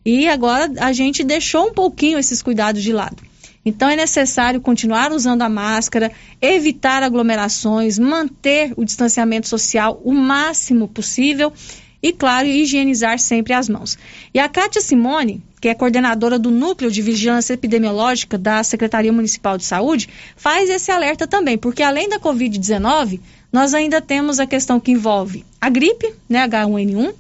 E 0.07 0.29
agora 0.29 0.73
a 0.79 0.93
gente 0.93 1.25
deixou 1.25 1.67
um 1.67 1.75
pouquinho 1.75 2.17
esses 2.17 2.41
cuidados 2.41 2.81
de 2.81 2.93
lado. 2.93 3.17
Então 3.65 3.91
é 3.91 3.97
necessário 3.97 4.61
continuar 4.61 5.11
usando 5.11 5.43
a 5.43 5.49
máscara, 5.49 6.13
evitar 6.41 7.03
aglomerações, 7.03 7.99
manter 7.99 8.73
o 8.77 8.85
distanciamento 8.85 9.49
social 9.49 10.01
o 10.05 10.15
máximo 10.15 10.87
possível 10.87 11.53
e, 12.01 12.13
claro, 12.13 12.47
higienizar 12.47 13.19
sempre 13.19 13.53
as 13.53 13.69
mãos. 13.69 13.99
E 14.33 14.39
a 14.39 14.49
Cátia 14.49 14.81
Simone, 14.81 15.43
que 15.61 15.67
é 15.67 15.75
coordenadora 15.75 16.39
do 16.39 16.53
Núcleo 16.53 16.89
de 16.89 17.03
Vigilância 17.03 17.55
Epidemiológica 17.55 18.39
da 18.39 18.63
Secretaria 18.63 19.13
Municipal 19.13 19.59
de 19.59 19.65
Saúde, 19.65 20.09
faz 20.37 20.71
esse 20.71 20.93
alerta 20.93 21.27
também, 21.27 21.59
porque 21.59 21.83
além 21.83 22.09
da 22.09 22.21
Covid-19, 22.21 23.19
nós 23.53 23.75
ainda 23.75 24.01
temos 24.01 24.39
a 24.39 24.47
questão 24.47 24.79
que 24.79 24.93
envolve 24.93 25.45
a 25.61 25.69
gripe, 25.69 26.15
né, 26.29 26.47
H1N1, 26.47 27.13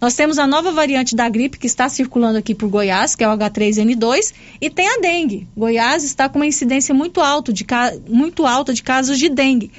nós 0.00 0.14
temos 0.14 0.38
a 0.38 0.46
nova 0.46 0.72
variante 0.72 1.14
da 1.14 1.28
gripe 1.28 1.58
que 1.58 1.66
está 1.66 1.88
circulando 1.88 2.38
aqui 2.38 2.54
por 2.54 2.68
Goiás, 2.68 3.14
que 3.14 3.24
é 3.24 3.28
o 3.28 3.36
H3N2, 3.36 4.32
e 4.60 4.68
tem 4.68 4.88
a 4.88 4.98
dengue. 4.98 5.46
Goiás 5.56 6.04
está 6.04 6.28
com 6.28 6.38
uma 6.38 6.46
incidência 6.46 6.94
muito, 6.94 7.20
de, 7.52 7.66
muito 8.08 8.46
alta 8.46 8.72
de 8.72 8.82
casos 8.82 9.18
de 9.18 9.28
dengue. 9.28 9.70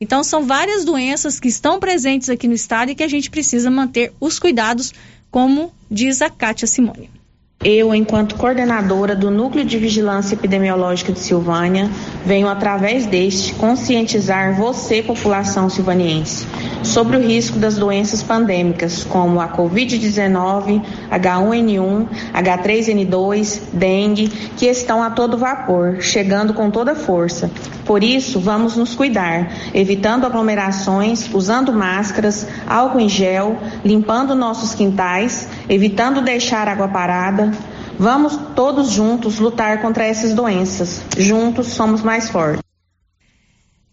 Então, 0.00 0.24
são 0.24 0.44
várias 0.44 0.84
doenças 0.84 1.38
que 1.38 1.48
estão 1.48 1.78
presentes 1.78 2.28
aqui 2.28 2.48
no 2.48 2.54
estado 2.54 2.90
e 2.90 2.94
que 2.94 3.04
a 3.04 3.08
gente 3.08 3.30
precisa 3.30 3.70
manter 3.70 4.12
os 4.20 4.38
cuidados, 4.38 4.92
como 5.30 5.72
diz 5.90 6.20
a 6.20 6.28
Kátia 6.28 6.66
Simone. 6.66 7.21
Eu, 7.64 7.94
enquanto 7.94 8.34
coordenadora 8.34 9.14
do 9.14 9.30
Núcleo 9.30 9.64
de 9.64 9.78
Vigilância 9.78 10.34
Epidemiológica 10.34 11.12
de 11.12 11.20
Silvânia, 11.20 11.88
venho 12.26 12.48
através 12.48 13.06
deste 13.06 13.54
conscientizar 13.54 14.56
você, 14.56 15.00
população 15.00 15.70
silvaniense, 15.70 16.44
sobre 16.82 17.16
o 17.16 17.20
risco 17.20 17.60
das 17.60 17.76
doenças 17.76 18.20
pandêmicas, 18.20 19.04
como 19.04 19.40
a 19.40 19.48
Covid-19, 19.48 20.82
H1N1, 21.08 22.06
H3N2, 22.34 23.60
dengue, 23.72 24.26
que 24.56 24.66
estão 24.66 25.00
a 25.00 25.10
todo 25.10 25.38
vapor, 25.38 25.98
chegando 26.00 26.52
com 26.54 26.68
toda 26.68 26.96
força. 26.96 27.48
Por 27.84 28.02
isso, 28.02 28.40
vamos 28.40 28.76
nos 28.76 28.94
cuidar, 28.94 29.52
evitando 29.74 30.24
aglomerações, 30.24 31.28
usando 31.32 31.72
máscaras, 31.72 32.46
álcool 32.66 33.00
em 33.00 33.08
gel, 33.08 33.56
limpando 33.84 34.34
nossos 34.34 34.74
quintais, 34.74 35.48
evitando 35.68 36.22
deixar 36.22 36.68
água 36.68 36.88
parada. 36.88 37.51
Vamos 37.98 38.36
todos 38.54 38.90
juntos 38.90 39.38
lutar 39.38 39.80
contra 39.80 40.04
essas 40.04 40.34
doenças. 40.34 41.02
Juntos 41.16 41.68
somos 41.68 42.02
mais 42.02 42.30
fortes. 42.30 42.62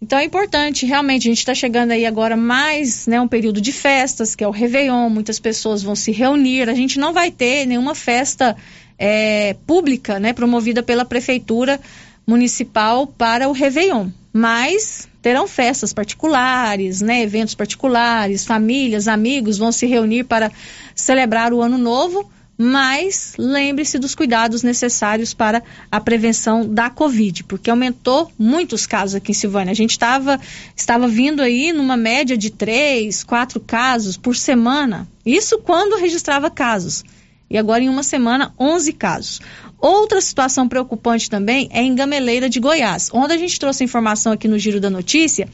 Então 0.01 0.17
é 0.17 0.23
importante, 0.23 0.85
realmente, 0.85 1.27
a 1.27 1.31
gente 1.31 1.39
está 1.39 1.53
chegando 1.53 1.91
aí 1.91 2.05
agora 2.05 2.37
mais 2.37 3.05
né, 3.05 3.19
um 3.19 3.27
período 3.27 3.59
de 3.59 3.73
festas, 3.73 4.33
que 4.33 4.43
é 4.43 4.47
o 4.47 4.51
Réveillon, 4.51 5.09
muitas 5.09 5.39
pessoas 5.39 5.83
vão 5.83 5.93
se 5.93 6.11
reunir, 6.11 6.69
a 6.69 6.73
gente 6.73 6.97
não 6.97 7.11
vai 7.11 7.29
ter 7.29 7.65
nenhuma 7.65 7.93
festa 7.93 8.55
é, 8.97 9.57
pública, 9.67 10.17
né, 10.17 10.31
promovida 10.31 10.81
pela 10.81 11.03
prefeitura 11.03 11.79
municipal 12.25 13.07
para 13.07 13.49
o 13.49 13.51
Réveillon. 13.51 14.07
Mas 14.31 15.09
terão 15.21 15.47
festas 15.47 15.91
particulares, 15.91 17.01
né, 17.01 17.21
eventos 17.21 17.53
particulares, 17.53 18.45
famílias, 18.45 19.05
amigos 19.05 19.57
vão 19.57 19.71
se 19.71 19.85
reunir 19.85 20.23
para 20.23 20.49
celebrar 20.95 21.51
o 21.51 21.61
ano 21.61 21.77
novo, 21.77 22.29
mas 22.61 23.35
lembre-se 23.37 23.97
dos 23.97 24.13
cuidados 24.13 24.63
necessários 24.63 25.33
para 25.33 25.63
a 25.89 26.01
prevenção 26.01 26.67
da 26.67 26.89
Covid, 26.89 27.45
porque 27.45 27.69
aumentou 27.69 28.29
muitos 28.37 28.85
casos 28.85 29.15
aqui 29.15 29.31
em 29.31 29.33
Silvânia. 29.33 29.71
A 29.71 29.75
gente 29.75 29.91
estava 29.91 30.37
estava 30.75 31.07
vindo 31.07 31.41
aí 31.41 31.71
numa 31.71 31.95
média 31.95 32.37
de 32.37 32.49
três, 32.49 33.23
quatro 33.23 33.61
casos 33.61 34.17
por 34.17 34.35
semana. 34.35 35.07
Isso 35.25 35.59
quando 35.59 35.95
registrava 35.95 36.49
casos. 36.51 37.05
E 37.49 37.57
agora, 37.57 37.81
em 37.81 37.89
uma 37.89 38.03
semana, 38.03 38.53
11 38.59 38.91
casos. 38.91 39.41
Outra 39.79 40.19
situação 40.19 40.67
preocupante 40.67 41.29
também 41.29 41.69
é 41.71 41.81
em 41.81 41.95
Gameleira 41.95 42.49
de 42.49 42.59
Goiás, 42.59 43.09
onde 43.13 43.33
a 43.33 43.37
gente 43.37 43.57
trouxe 43.57 43.85
informação 43.85 44.33
aqui 44.33 44.49
no 44.49 44.59
Giro 44.59 44.81
da 44.81 44.89
Notícia 44.89 45.47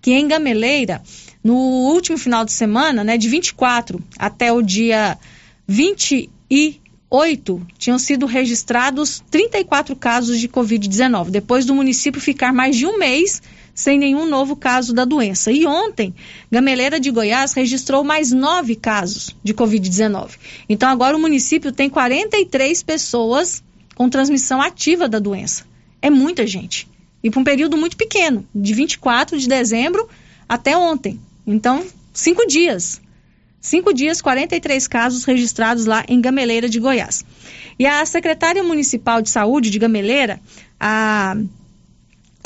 que 0.00 0.12
em 0.12 0.28
Gameleira, 0.28 1.02
no 1.42 1.54
último 1.54 2.18
final 2.18 2.44
de 2.44 2.52
semana, 2.52 3.02
né, 3.02 3.16
de 3.16 3.26
24 3.26 3.98
até 4.18 4.52
o 4.52 4.60
dia 4.60 5.18
28, 6.50 7.66
tinham 7.78 7.98
sido 7.98 8.26
registrados 8.26 9.22
34 9.30 9.94
casos 9.96 10.38
de 10.38 10.48
Covid-19, 10.48 11.30
depois 11.30 11.64
do 11.64 11.74
município 11.74 12.20
ficar 12.20 12.52
mais 12.52 12.76
de 12.76 12.86
um 12.86 12.98
mês 12.98 13.42
sem 13.74 13.98
nenhum 13.98 14.26
novo 14.26 14.54
caso 14.54 14.94
da 14.94 15.04
doença. 15.04 15.50
E 15.50 15.66
ontem, 15.66 16.14
Gameleira 16.50 17.00
de 17.00 17.10
Goiás 17.10 17.52
registrou 17.52 18.04
mais 18.04 18.30
nove 18.30 18.76
casos 18.76 19.34
de 19.42 19.52
Covid-19. 19.52 20.30
Então, 20.68 20.88
agora 20.88 21.16
o 21.16 21.20
município 21.20 21.72
tem 21.72 21.90
43 21.90 22.82
pessoas 22.84 23.62
com 23.94 24.08
transmissão 24.08 24.62
ativa 24.62 25.08
da 25.08 25.18
doença. 25.18 25.64
É 26.00 26.08
muita 26.08 26.46
gente. 26.46 26.88
E 27.22 27.30
por 27.30 27.40
um 27.40 27.44
período 27.44 27.76
muito 27.76 27.96
pequeno, 27.96 28.46
de 28.54 28.74
24 28.74 29.38
de 29.38 29.48
dezembro 29.48 30.08
até 30.48 30.76
ontem. 30.76 31.18
Então, 31.46 31.84
cinco 32.12 32.46
dias. 32.46 33.00
Cinco 33.64 33.94
dias, 33.94 34.20
43 34.20 34.86
casos 34.86 35.24
registrados 35.24 35.86
lá 35.86 36.04
em 36.06 36.20
Gameleira 36.20 36.68
de 36.68 36.78
Goiás. 36.78 37.24
E 37.78 37.86
a 37.86 38.04
secretária 38.04 38.62
municipal 38.62 39.22
de 39.22 39.30
saúde 39.30 39.70
de 39.70 39.78
Gameleira, 39.78 40.38
a 40.78 41.34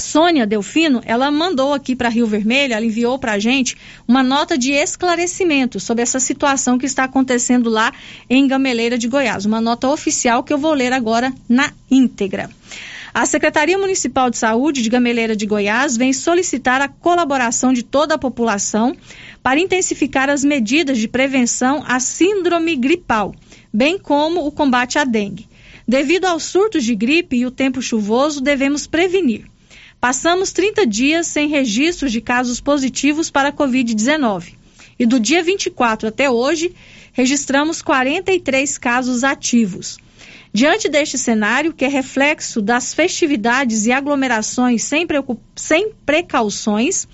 Sônia 0.00 0.46
Delfino, 0.46 1.02
ela 1.04 1.28
mandou 1.28 1.74
aqui 1.74 1.96
para 1.96 2.08
Rio 2.08 2.24
Vermelho, 2.24 2.72
ela 2.72 2.86
enviou 2.86 3.18
para 3.18 3.32
a 3.32 3.38
gente 3.40 3.76
uma 4.06 4.22
nota 4.22 4.56
de 4.56 4.70
esclarecimento 4.70 5.80
sobre 5.80 6.02
essa 6.02 6.20
situação 6.20 6.78
que 6.78 6.86
está 6.86 7.02
acontecendo 7.02 7.68
lá 7.68 7.92
em 8.30 8.46
Gameleira 8.46 8.96
de 8.96 9.08
Goiás. 9.08 9.44
Uma 9.44 9.60
nota 9.60 9.88
oficial 9.88 10.44
que 10.44 10.52
eu 10.52 10.58
vou 10.58 10.72
ler 10.72 10.92
agora 10.92 11.34
na 11.48 11.72
íntegra. 11.90 12.48
A 13.18 13.26
Secretaria 13.26 13.76
Municipal 13.76 14.30
de 14.30 14.38
Saúde 14.38 14.80
de 14.80 14.88
Gameleira 14.88 15.34
de 15.34 15.44
Goiás 15.44 15.96
vem 15.96 16.12
solicitar 16.12 16.80
a 16.80 16.86
colaboração 16.86 17.72
de 17.72 17.82
toda 17.82 18.14
a 18.14 18.18
população 18.18 18.96
para 19.42 19.58
intensificar 19.58 20.30
as 20.30 20.44
medidas 20.44 20.98
de 20.98 21.08
prevenção 21.08 21.82
à 21.84 21.98
síndrome 21.98 22.76
gripal 22.76 23.34
bem 23.74 23.98
como 23.98 24.46
o 24.46 24.52
combate 24.52 25.00
à 25.00 25.04
dengue. 25.04 25.48
Devido 25.84 26.26
aos 26.26 26.44
surtos 26.44 26.84
de 26.84 26.94
gripe 26.94 27.34
e 27.34 27.44
o 27.44 27.50
tempo 27.50 27.82
chuvoso, 27.82 28.40
devemos 28.40 28.86
prevenir. 28.86 29.46
Passamos 30.00 30.52
30 30.52 30.86
dias 30.86 31.26
sem 31.26 31.48
registros 31.48 32.12
de 32.12 32.20
casos 32.20 32.60
positivos 32.60 33.30
para 33.30 33.48
a 33.48 33.52
Covid-19. 33.52 34.52
E 34.96 35.04
do 35.04 35.18
dia 35.18 35.42
24 35.42 36.06
até 36.06 36.30
hoje, 36.30 36.72
registramos 37.12 37.82
43 37.82 38.78
casos 38.78 39.24
ativos. 39.24 39.98
Diante 40.58 40.88
deste 40.88 41.16
cenário, 41.16 41.72
que 41.72 41.84
é 41.84 41.88
reflexo 41.88 42.60
das 42.60 42.92
festividades 42.92 43.86
e 43.86 43.92
aglomerações 43.92 44.82
sem, 44.82 45.06
sem 45.54 45.92
precauções, 46.04 47.06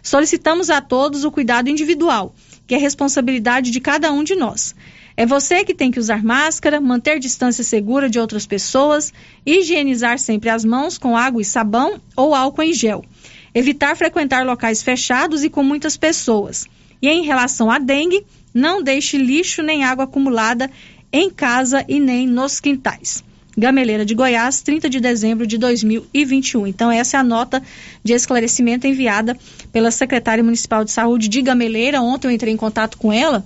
solicitamos 0.00 0.70
a 0.70 0.80
todos 0.80 1.24
o 1.24 1.32
cuidado 1.32 1.68
individual, 1.68 2.32
que 2.64 2.76
é 2.76 2.78
responsabilidade 2.78 3.72
de 3.72 3.80
cada 3.80 4.12
um 4.12 4.22
de 4.22 4.36
nós. 4.36 4.76
É 5.16 5.26
você 5.26 5.64
que 5.64 5.74
tem 5.74 5.90
que 5.90 5.98
usar 5.98 6.22
máscara, 6.22 6.80
manter 6.80 7.18
distância 7.18 7.64
segura 7.64 8.08
de 8.08 8.20
outras 8.20 8.46
pessoas, 8.46 9.12
higienizar 9.44 10.20
sempre 10.20 10.48
as 10.48 10.64
mãos 10.64 10.96
com 10.96 11.16
água 11.16 11.42
e 11.42 11.44
sabão 11.44 12.00
ou 12.14 12.36
álcool 12.36 12.62
em 12.62 12.72
gel. 12.72 13.04
Evitar 13.52 13.96
frequentar 13.96 14.46
locais 14.46 14.80
fechados 14.80 15.42
e 15.42 15.50
com 15.50 15.64
muitas 15.64 15.96
pessoas. 15.96 16.68
E 17.02 17.08
em 17.08 17.24
relação 17.24 17.68
à 17.68 17.80
dengue, 17.80 18.24
não 18.54 18.80
deixe 18.80 19.18
lixo 19.18 19.60
nem 19.60 19.82
água 19.82 20.04
acumulada 20.04 20.70
em 21.12 21.30
casa 21.30 21.84
e 21.88 22.00
nem 22.00 22.26
nos 22.26 22.60
quintais. 22.60 23.22
Gameleira 23.56 24.04
de 24.04 24.14
Goiás, 24.14 24.62
30 24.62 24.88
de 24.88 24.98
dezembro 24.98 25.46
de 25.46 25.58
2021. 25.58 26.66
Então, 26.66 26.90
essa 26.90 27.18
é 27.18 27.20
a 27.20 27.24
nota 27.24 27.62
de 28.02 28.14
esclarecimento 28.14 28.86
enviada 28.86 29.36
pela 29.70 29.90
secretária 29.90 30.42
municipal 30.42 30.84
de 30.84 30.90
saúde 30.90 31.28
de 31.28 31.42
Gameleira. 31.42 32.00
Ontem 32.00 32.28
eu 32.28 32.30
entrei 32.30 32.52
em 32.52 32.56
contato 32.56 32.96
com 32.96 33.12
ela 33.12 33.44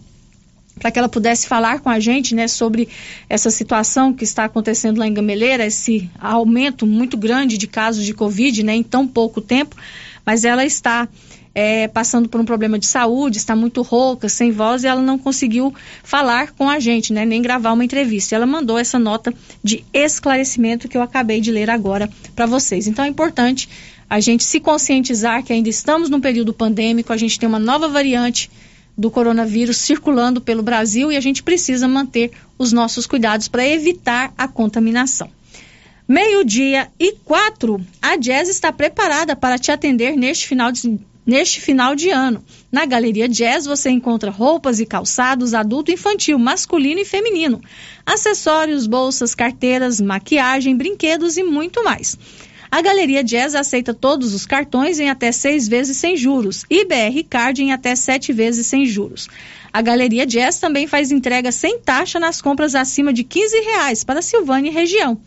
para 0.79 0.91
que 0.91 0.99
ela 0.99 1.09
pudesse 1.09 1.49
falar 1.49 1.81
com 1.81 1.89
a 1.89 1.99
gente 1.99 2.35
né, 2.35 2.47
sobre 2.47 2.89
essa 3.29 3.51
situação 3.51 4.13
que 4.13 4.25
está 4.25 4.45
acontecendo 4.45 4.99
lá 4.99 5.07
em 5.07 5.15
Gameleira, 5.15 5.65
esse 5.65 6.09
aumento 6.21 6.87
muito 6.87 7.17
grande 7.17 7.57
de 7.57 7.67
casos 7.67 8.05
de 8.05 8.13
Covid 8.13 8.63
né, 8.63 8.75
em 8.77 8.83
tão 8.83 9.09
pouco 9.09 9.41
tempo. 9.41 9.75
Mas 10.25 10.45
ela 10.45 10.65
está 10.65 11.09
é, 11.59 11.89
passando 11.89 12.29
por 12.29 12.39
um 12.39 12.45
problema 12.45 12.79
de 12.79 12.87
saúde, 12.87 13.39
está 13.39 13.57
muito 13.57 13.81
rouca, 13.81 14.29
sem 14.29 14.53
voz, 14.53 14.85
e 14.85 14.87
ela 14.87 15.01
não 15.01 15.19
conseguiu 15.19 15.75
falar 16.05 16.53
com 16.53 16.69
a 16.69 16.79
gente, 16.79 17.15
né, 17.15 17.25
nem 17.25 17.41
gravar 17.41 17.73
uma 17.73 17.83
entrevista. 17.83 18.37
Ela 18.37 18.45
mandou 18.45 18.79
essa 18.79 18.99
nota 18.99 19.33
de 19.65 19.83
esclarecimento 19.91 20.87
que 20.87 20.99
eu 20.99 21.01
acabei 21.01 21.41
de 21.41 21.51
ler 21.51 21.71
agora 21.71 22.11
para 22.35 22.45
vocês. 22.45 22.87
Então 22.87 23.03
é 23.07 23.09
importante 23.09 23.71
a 24.09 24.21
gente 24.21 24.45
se 24.45 24.61
conscientizar 24.61 25.43
que 25.43 25.51
ainda 25.51 25.71
estamos 25.71 26.11
num 26.11 26.21
período 26.21 26.53
pandêmico, 26.53 27.11
a 27.11 27.17
gente 27.17 27.39
tem 27.39 27.49
uma 27.49 27.59
nova 27.59 27.89
variante 27.89 28.51
do 28.95 29.11
coronavírus 29.11 29.79
circulando 29.79 30.43
pelo 30.43 30.63
Brasil 30.63 31.11
e 31.11 31.17
a 31.17 31.21
gente 31.23 31.43
precisa 31.43 31.89
manter 31.89 32.33
os 32.59 32.71
nossos 32.71 33.07
cuidados 33.07 33.49
para 33.49 33.67
evitar 33.67 34.31
a 34.37 34.47
contaminação. 34.47 35.31
Meio-dia 36.07 36.89
e 37.01 37.13
quatro, 37.25 37.81
a 38.03 38.17
Jazz 38.17 38.51
está 38.51 38.71
preparada 38.71 39.35
para 39.35 39.59
te 39.59 39.73
atender 39.73 40.17
neste 40.17 40.47
final 40.47 40.71
de, 40.71 41.01
neste 41.27 41.61
final 41.61 41.97
de 41.97 42.09
ano. 42.11 42.45
Na 42.71 42.87
Galeria 42.87 43.29
Jazz 43.29 43.67
você 43.67 43.91
encontra 43.91 44.31
roupas 44.31 44.79
e 44.79 44.87
calçados 44.87 45.53
adulto 45.53 45.91
infantil, 45.91 46.39
masculino 46.39 47.01
e 47.01 47.05
feminino, 47.05 47.61
acessórios, 48.07 48.87
bolsas, 48.87 49.35
carteiras, 49.35 50.01
maquiagem, 50.01 50.77
brinquedos 50.77 51.37
e 51.37 51.43
muito 51.43 51.83
mais. 51.83 52.17
A 52.71 52.83
Galeria 52.83 53.23
Jazz 53.23 53.55
aceita 53.55 53.95
todos 53.95 54.35
os 54.35 54.45
cartões 54.45 54.99
em 54.99 55.09
até 55.09 55.31
seis 55.33 55.69
vezes 55.69 55.97
sem 55.97 56.17
juros 56.17 56.65
e 56.69 56.85
BR 56.85 57.23
Card 57.29 57.63
em 57.63 57.73
até 57.73 57.95
sete 57.95 58.33
vezes 58.33 58.67
sem 58.67 58.85
juros. 58.87 59.29
A 59.73 59.83
Galeria 59.83 60.27
Jazz 60.27 60.59
também 60.59 60.87
faz 60.87 61.13
entrega 61.13 61.53
sem 61.53 61.79
taxa 61.79 62.19
nas 62.19 62.41
compras 62.41 62.75
acima 62.75 63.13
de 63.13 63.25
15 63.25 63.61
reais 63.61 64.05
para 64.05 64.23
Silvânia 64.23 64.71
e 64.71 64.75
região. 64.75 65.21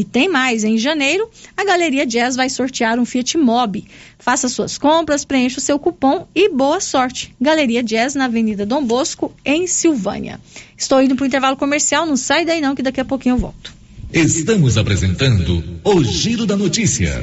E 0.00 0.04
tem 0.04 0.30
mais, 0.30 0.64
em 0.64 0.78
janeiro, 0.78 1.28
a 1.54 1.62
Galeria 1.62 2.06
Jazz 2.06 2.34
vai 2.34 2.48
sortear 2.48 2.98
um 2.98 3.04
Fiat 3.04 3.36
Mobi. 3.36 3.84
Faça 4.18 4.48
suas 4.48 4.78
compras, 4.78 5.26
preencha 5.26 5.58
o 5.58 5.60
seu 5.60 5.78
cupom 5.78 6.26
e 6.34 6.48
boa 6.48 6.80
sorte. 6.80 7.34
Galeria 7.38 7.82
Jazz 7.82 8.14
na 8.14 8.24
Avenida 8.24 8.64
Dom 8.64 8.82
Bosco, 8.82 9.30
em 9.44 9.66
Silvânia. 9.66 10.40
Estou 10.74 11.02
indo 11.02 11.14
para 11.14 11.24
o 11.24 11.26
intervalo 11.26 11.54
comercial, 11.54 12.06
não 12.06 12.16
sai 12.16 12.46
daí 12.46 12.62
não 12.62 12.74
que 12.74 12.82
daqui 12.82 12.98
a 12.98 13.04
pouquinho 13.04 13.34
eu 13.34 13.38
volto. 13.38 13.74
Estamos 14.10 14.78
apresentando 14.78 15.62
o 15.84 16.02
Giro 16.02 16.46
da 16.46 16.56
Notícia. 16.56 17.22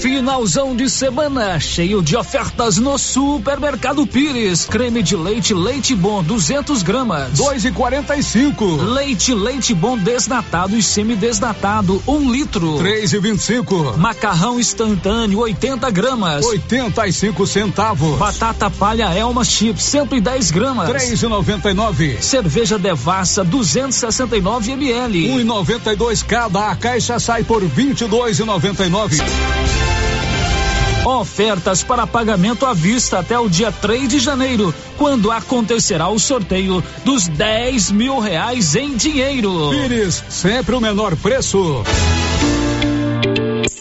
Finalzão 0.00 0.74
de 0.74 0.88
semana, 0.88 1.60
cheio 1.60 2.00
de 2.00 2.16
ofertas 2.16 2.78
no 2.78 2.96
Supermercado 2.96 4.06
Pires. 4.06 4.64
Creme 4.64 5.02
de 5.02 5.14
leite, 5.14 5.52
leite 5.52 5.94
bom, 5.94 6.22
200 6.22 6.82
gramas. 6.82 7.32
Dois 7.32 7.66
e 7.66 7.70
quarenta 7.70 8.16
e 8.16 8.22
cinco. 8.22 8.64
Leite, 8.76 9.34
leite 9.34 9.74
bom 9.74 9.98
desnatado 9.98 10.74
e 10.74 10.82
semidesnatado, 10.82 12.02
um 12.06 12.32
litro. 12.32 12.78
Três 12.78 13.12
e 13.12 13.18
vinte 13.18 13.40
e 13.40 13.42
cinco. 13.42 13.94
Macarrão 13.98 14.58
instantâneo, 14.58 15.40
80 15.40 15.90
gramas. 15.90 16.46
Oitenta 16.46 17.06
e 17.06 17.12
cinco 17.12 17.46
centavos. 17.46 18.18
Batata 18.18 18.70
palha 18.70 19.14
Elma 19.14 19.44
Chips, 19.44 19.84
110 19.84 20.50
gramas. 20.50 20.88
Três 20.88 21.22
e 21.22 21.26
noventa 21.26 21.70
e 21.70 21.74
nove. 21.74 22.16
Cerveja 22.22 22.78
Devassa, 22.78 23.44
269 23.44 24.72
ml. 24.72 25.30
Um 25.30 25.40
e 25.40 25.44
noventa 25.44 25.92
e 25.92 25.96
dois 25.96 26.22
cada. 26.22 26.70
A 26.70 26.76
caixa 26.76 27.18
sai 27.18 27.44
por 27.44 27.62
vinte 27.62 28.00
e 28.00 28.08
dois 28.08 28.38
e 28.38 28.44
noventa 28.44 28.86
e 28.86 28.88
nove. 28.88 29.18
Ofertas 31.04 31.82
para 31.82 32.06
pagamento 32.06 32.66
à 32.66 32.74
vista 32.74 33.20
até 33.20 33.38
o 33.38 33.48
dia 33.48 33.72
3 33.72 34.08
de 34.08 34.18
janeiro, 34.18 34.74
quando 34.98 35.30
acontecerá 35.30 36.08
o 36.08 36.18
sorteio 36.18 36.84
dos 37.04 37.26
10 37.26 37.90
mil 37.90 38.18
reais 38.18 38.74
em 38.74 38.94
dinheiro. 38.96 39.70
Pires, 39.70 40.22
sempre 40.28 40.74
o 40.74 40.80
menor 40.80 41.16
preço. 41.16 41.82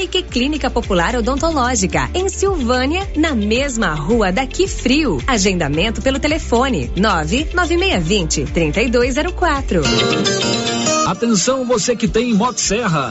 Unique 0.00 0.22
Clínica 0.22 0.70
Popular 0.70 1.14
Odontológica, 1.14 2.08
em 2.14 2.26
Silvânia, 2.30 3.06
na 3.14 3.34
mesma 3.34 3.92
rua 3.92 4.32
daqui 4.32 4.66
frio. 4.66 5.22
Agendamento 5.26 6.00
pelo 6.00 6.18
telefone 6.18 6.90
99620 6.96 8.46
3204. 8.46 9.82
Atenção 11.06 11.66
você 11.66 11.94
que 11.94 12.08
tem 12.08 12.32
Motosserra. 12.32 13.10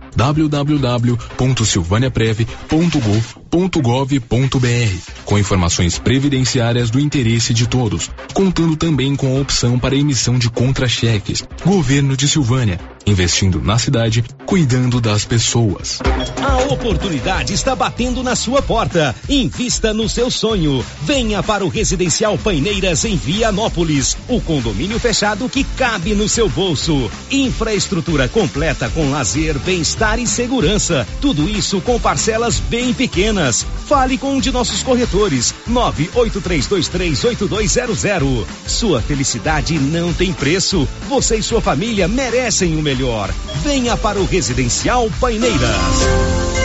www.silvaniapreve.gov.br 3.55 5.15
com 5.25 5.39
informações 5.39 5.97
previdenciárias 5.97 6.89
do 6.89 6.99
interesse 6.99 7.53
de 7.53 7.67
todos, 7.67 8.09
contando 8.33 8.75
também 8.75 9.15
com 9.15 9.35
a 9.35 9.41
opção 9.41 9.77
para 9.79 9.95
emissão 9.95 10.37
de 10.37 10.49
contra-cheques. 10.49 11.43
Governo 11.63 12.15
de 12.15 12.27
Silvânia, 12.27 12.79
investindo 13.05 13.59
na 13.61 13.77
cidade, 13.79 14.23
cuidando 14.45 15.01
das 15.01 15.25
pessoas. 15.25 15.99
A 16.41 16.57
oportunidade 16.71 17.53
está 17.53 17.75
batendo 17.75 18.21
na 18.21 18.35
sua 18.35 18.61
porta. 18.61 19.15
Invista 19.27 19.93
no 19.93 20.07
seu 20.07 20.29
sonho. 20.29 20.85
Venha 21.01 21.41
para 21.41 21.65
o 21.65 21.69
Residencial 21.69 22.37
Paineiras 22.37 23.03
em 23.03 23.15
Vianópolis, 23.15 24.15
o 24.27 24.39
condomínio 24.39 24.99
fechado 24.99 25.49
que 25.49 25.63
cabe 25.63 26.13
no 26.13 26.29
seu 26.29 26.47
bolso. 26.47 27.09
Infraestrutura 27.31 28.27
completa 28.27 28.89
com 28.89 29.09
lazer, 29.09 29.57
bem-estar 29.59 30.19
e 30.19 30.27
segurança. 30.27 31.07
Tudo 31.19 31.49
isso 31.49 31.81
com 31.81 31.99
parcelas 31.99 32.59
bem 32.59 32.93
pequenas. 32.93 33.44
Fale 33.53 34.17
com 34.17 34.35
um 34.35 34.39
de 34.39 34.51
nossos 34.51 34.81
corretores. 34.81 35.53
983238200. 35.69 38.47
Sua 38.65 38.99
felicidade 39.01 39.77
não 39.77 40.11
tem 40.13 40.33
preço. 40.33 40.87
Você 41.07 41.35
e 41.37 41.43
sua 41.43 41.61
família 41.61 42.07
merecem 42.07 42.75
o 42.75 42.81
melhor. 42.81 43.31
Venha 43.63 43.95
para 43.95 44.19
o 44.19 44.25
Residencial 44.25 45.07
Paineiras. 45.19 46.64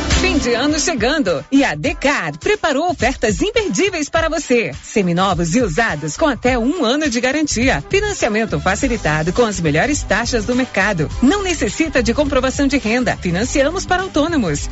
Fim 0.21 0.37
de 0.37 0.53
ano 0.53 0.79
chegando 0.79 1.43
e 1.51 1.63
a 1.63 1.73
Decar 1.73 2.37
preparou 2.37 2.91
ofertas 2.91 3.41
imperdíveis 3.41 4.07
para 4.07 4.29
você. 4.29 4.71
Seminovos 4.83 5.55
e 5.55 5.61
usados 5.61 6.15
com 6.15 6.27
até 6.27 6.59
um 6.59 6.85
ano 6.85 7.09
de 7.09 7.19
garantia. 7.19 7.83
Financiamento 7.89 8.59
facilitado 8.59 9.33
com 9.33 9.43
as 9.43 9.59
melhores 9.59 10.03
taxas 10.03 10.45
do 10.45 10.55
mercado. 10.55 11.09
Não 11.23 11.41
necessita 11.41 12.03
de 12.03 12.13
comprovação 12.13 12.67
de 12.67 12.77
renda. 12.77 13.17
Financiamos 13.17 13.83
para 13.83 14.03
autônomos. 14.03 14.69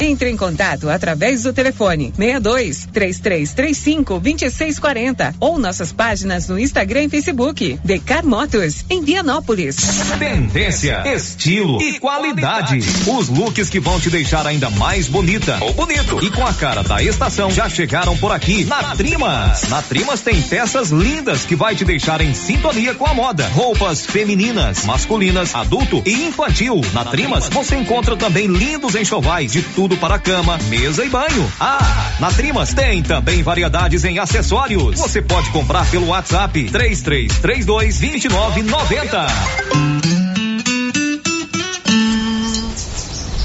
Entre 0.00 0.30
em 0.30 0.36
contato 0.36 0.90
através 0.90 1.44
do 1.44 1.52
telefone 1.52 2.12
62 2.16 2.88
3335 2.92 4.20
2640 4.20 5.34
ou 5.40 5.58
nossas 5.58 5.92
páginas 5.92 6.48
no 6.48 6.58
Instagram 6.58 7.04
e 7.04 7.08
Facebook. 7.08 7.78
Decar 7.84 8.26
Motos, 8.26 8.84
em 8.90 9.02
Vianópolis. 9.02 9.76
Tendência, 10.18 11.02
estilo 11.14 11.80
e 11.80 11.98
qualidade. 11.98 12.80
Os 13.06 13.28
looks 13.28 13.70
que 13.70 13.80
vão 13.80 13.98
te 14.00 14.10
deixar 14.10 14.46
ainda 14.46 14.55
mais 14.70 15.06
bonita 15.06 15.58
ou 15.60 15.74
bonito 15.74 16.18
e 16.24 16.30
com 16.30 16.44
a 16.44 16.52
cara 16.54 16.82
da 16.82 17.02
estação 17.02 17.50
já 17.50 17.68
chegaram 17.68 18.16
por 18.16 18.32
aqui 18.32 18.64
na 18.64 18.96
Trimas. 18.96 19.68
Na 19.68 19.82
Trimas 19.82 20.22
tem 20.22 20.40
peças 20.40 20.90
lindas 20.90 21.44
que 21.44 21.54
vai 21.54 21.76
te 21.76 21.84
deixar 21.84 22.22
em 22.22 22.32
sintonia 22.32 22.94
com 22.94 23.06
a 23.06 23.12
moda. 23.12 23.46
Roupas 23.48 24.06
femininas, 24.06 24.86
masculinas, 24.86 25.54
adulto 25.54 26.02
e 26.06 26.26
infantil. 26.26 26.80
Na 26.94 27.04
Trimas 27.04 27.50
você 27.50 27.76
encontra 27.76 28.16
também 28.16 28.46
lindos 28.46 28.94
enxovais 28.94 29.52
de 29.52 29.60
tudo 29.60 29.96
para 29.98 30.18
cama, 30.18 30.58
mesa 30.68 31.04
e 31.04 31.10
banho. 31.10 31.52
Ah, 31.60 32.14
na 32.18 32.30
Trimas 32.30 32.72
tem 32.72 33.02
também 33.02 33.42
variedades 33.42 34.04
em 34.04 34.18
acessórios. 34.18 34.98
Você 34.98 35.20
pode 35.20 35.50
comprar 35.50 35.84
pelo 35.90 36.06
WhatsApp 36.06 36.64
3332 36.70 37.98
2990. 37.98 39.26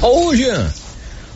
Ô, 0.01 0.35
Jean. 0.35 0.80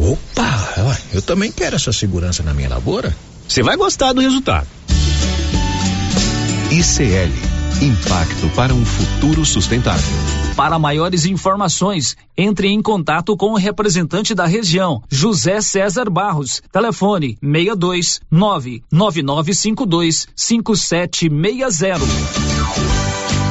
Opa, 0.00 0.98
eu 1.12 1.20
também 1.20 1.52
quero 1.52 1.76
essa 1.76 1.92
segurança 1.92 2.42
na 2.42 2.54
minha 2.54 2.68
lavoura. 2.68 3.14
Você 3.46 3.62
vai 3.62 3.76
gostar 3.76 4.12
do 4.12 4.20
resultado. 4.20 4.66
ICL 6.70 7.60
Impacto 7.82 8.46
para 8.54 8.74
um 8.74 8.84
futuro 8.84 9.42
sustentável. 9.46 10.04
Para 10.54 10.78
maiores 10.78 11.24
informações, 11.24 12.14
entre 12.36 12.68
em 12.68 12.82
contato 12.82 13.34
com 13.38 13.52
o 13.52 13.56
representante 13.56 14.34
da 14.34 14.44
região, 14.44 15.02
José 15.08 15.62
César 15.62 16.10
Barros. 16.10 16.60
Telefone 16.70 17.38
62 17.40 18.20
99952 18.30 20.28
5760. 20.36 22.99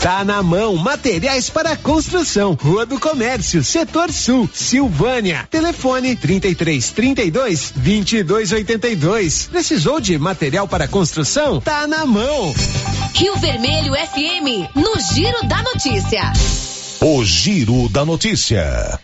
Tá 0.00 0.24
na 0.24 0.42
mão, 0.42 0.76
materiais 0.76 1.50
para 1.50 1.76
construção. 1.76 2.56
Rua 2.60 2.86
do 2.86 3.00
Comércio, 3.00 3.64
Setor 3.64 4.12
Sul, 4.12 4.48
Silvânia. 4.52 5.48
Telefone 5.50 6.14
33 6.14 6.90
32 6.90 7.72
22 7.74 8.52
82. 8.52 9.48
Precisou 9.50 10.00
de 10.00 10.18
material 10.18 10.68
para 10.68 10.86
construção? 10.86 11.60
Tá 11.60 11.86
na 11.86 12.06
mão. 12.06 12.54
Rio 13.14 13.36
Vermelho 13.36 13.94
FM, 13.94 14.74
no 14.74 15.00
Giro 15.14 15.46
da 15.48 15.62
Notícia. 15.62 16.32
O 17.00 17.24
Giro 17.24 17.88
da 17.88 18.04
Notícia. 18.04 19.00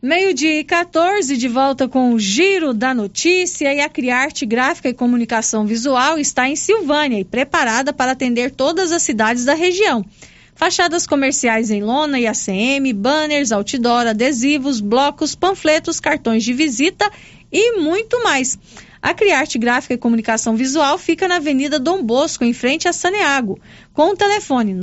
Meio-dia 0.00 0.60
e 0.60 0.62
14, 0.62 1.36
de 1.36 1.48
volta 1.48 1.88
com 1.88 2.12
o 2.12 2.20
Giro 2.20 2.72
da 2.72 2.94
Notícia 2.94 3.74
e 3.74 3.80
a 3.80 3.88
Criarte 3.88 4.46
Gráfica 4.46 4.88
e 4.88 4.94
Comunicação 4.94 5.66
Visual 5.66 6.20
está 6.20 6.48
em 6.48 6.54
Silvânia 6.54 7.18
e 7.18 7.24
preparada 7.24 7.92
para 7.92 8.12
atender 8.12 8.52
todas 8.52 8.92
as 8.92 9.02
cidades 9.02 9.44
da 9.44 9.54
região. 9.54 10.06
Fachadas 10.54 11.04
comerciais 11.04 11.72
em 11.72 11.82
lona 11.82 12.20
e 12.20 12.28
ACM, 12.28 12.92
banners, 12.94 13.50
outdoor, 13.50 14.06
adesivos, 14.06 14.80
blocos, 14.80 15.34
panfletos, 15.34 15.98
cartões 15.98 16.44
de 16.44 16.52
visita 16.52 17.10
e 17.50 17.80
muito 17.80 18.22
mais. 18.22 18.56
A 19.02 19.12
Criarte 19.14 19.58
Gráfica 19.58 19.94
e 19.94 19.98
Comunicação 19.98 20.54
Visual 20.54 20.96
fica 20.96 21.26
na 21.26 21.36
Avenida 21.36 21.78
Dom 21.78 22.04
Bosco, 22.04 22.44
em 22.44 22.52
frente 22.52 22.86
a 22.86 22.92
Saneago, 22.92 23.58
com 23.92 24.10
o 24.10 24.16
telefone 24.16 24.74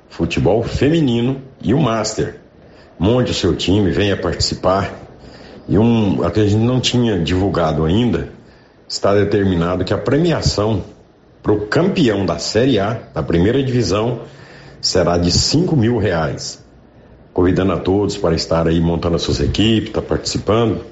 futebol 0.09 0.63
feminino 0.63 1.39
e 1.61 1.71
o 1.71 1.79
Master. 1.79 2.37
Monte 2.97 3.29
o 3.29 3.35
seu 3.35 3.55
time, 3.55 3.91
venha 3.91 4.17
participar. 4.17 4.91
E 5.69 5.77
um, 5.77 6.23
a 6.23 6.31
que 6.31 6.39
a 6.39 6.47
gente 6.47 6.63
não 6.63 6.81
tinha 6.81 7.19
divulgado 7.19 7.85
ainda, 7.85 8.29
está 8.89 9.13
determinado 9.13 9.85
que 9.85 9.93
a 9.93 9.99
premiação 9.99 10.83
para 11.43 11.51
o 11.51 11.67
campeão 11.67 12.25
da 12.25 12.39
Série 12.39 12.79
A, 12.79 12.97
da 13.13 13.21
primeira 13.21 13.61
divisão, 13.61 14.21
será 14.79 15.17
de 15.17 15.29
5 15.29 15.75
mil 15.75 15.97
reais. 15.97 16.63
Convidando 17.33 17.73
a 17.73 17.77
todos 17.77 18.15
para 18.15 18.33
estar 18.33 18.65
aí 18.65 18.79
montando 18.79 19.17
as 19.17 19.23
suas 19.23 19.41
equipes, 19.41 19.89
estar 19.89 20.01
tá 20.01 20.07
participando. 20.07 20.85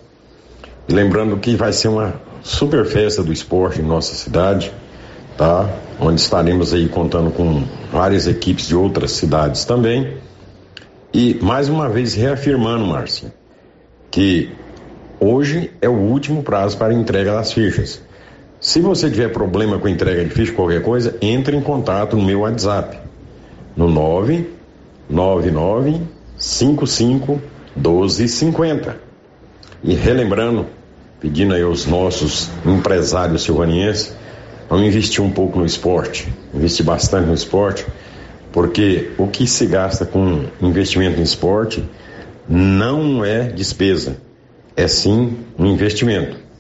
E 0.89 0.93
lembrando 0.93 1.37
que 1.37 1.55
vai 1.55 1.71
ser 1.71 1.87
uma 1.87 2.15
super 2.43 2.85
festa 2.85 3.23
do 3.23 3.31
esporte 3.31 3.79
em 3.79 3.85
nossa 3.85 4.13
cidade, 4.13 4.73
tá? 5.37 5.69
Onde 5.99 6.19
estaremos 6.19 6.73
aí 6.73 6.89
contando 6.89 7.31
com 7.31 7.63
várias 7.89 8.27
equipes 8.27 8.67
de 8.67 8.75
outras 8.75 9.11
cidades 9.11 9.63
também. 9.63 10.17
E 11.13 11.35
mais 11.41 11.69
uma 11.69 11.87
vez 11.87 12.13
reafirmando, 12.13 12.85
Márcia, 12.85 13.33
que 14.09 14.49
hoje 15.19 15.71
é 15.81 15.87
o 15.87 15.95
último 15.95 16.43
prazo 16.43 16.77
para 16.77 16.93
entrega 16.93 17.33
das 17.33 17.53
fichas. 17.53 18.01
Se 18.61 18.79
você 18.79 19.09
tiver 19.09 19.27
problema 19.29 19.79
com 19.79 19.87
entrega 19.87 20.23
de 20.23 20.29
ficha, 20.29 20.53
qualquer 20.53 20.83
coisa, 20.83 21.17
entre 21.19 21.57
em 21.57 21.61
contato 21.61 22.15
no 22.15 22.21
meu 22.21 22.41
WhatsApp, 22.41 22.95
no 23.75 23.89
999 23.89 25.99
55 26.37 27.41
1250. 27.75 28.99
E 29.83 29.95
relembrando, 29.95 30.67
pedindo 31.19 31.55
aí 31.55 31.63
aos 31.63 31.87
nossos 31.87 32.51
empresários 32.63 33.41
silvanienses, 33.41 34.15
vamos 34.69 34.85
investir 34.85 35.23
um 35.23 35.31
pouco 35.31 35.57
no 35.57 35.65
esporte, 35.65 36.31
investir 36.53 36.85
bastante 36.85 37.29
no 37.29 37.33
esporte, 37.33 37.83
porque 38.51 39.09
o 39.17 39.25
que 39.25 39.47
se 39.47 39.65
gasta 39.65 40.05
com 40.05 40.45
investimento 40.61 41.19
em 41.19 41.23
esporte 41.23 41.83
não 42.47 43.25
é 43.25 43.45
despesa, 43.45 44.17
é 44.75 44.87
sim 44.87 45.35
um 45.57 45.65
investimento. 45.65 46.50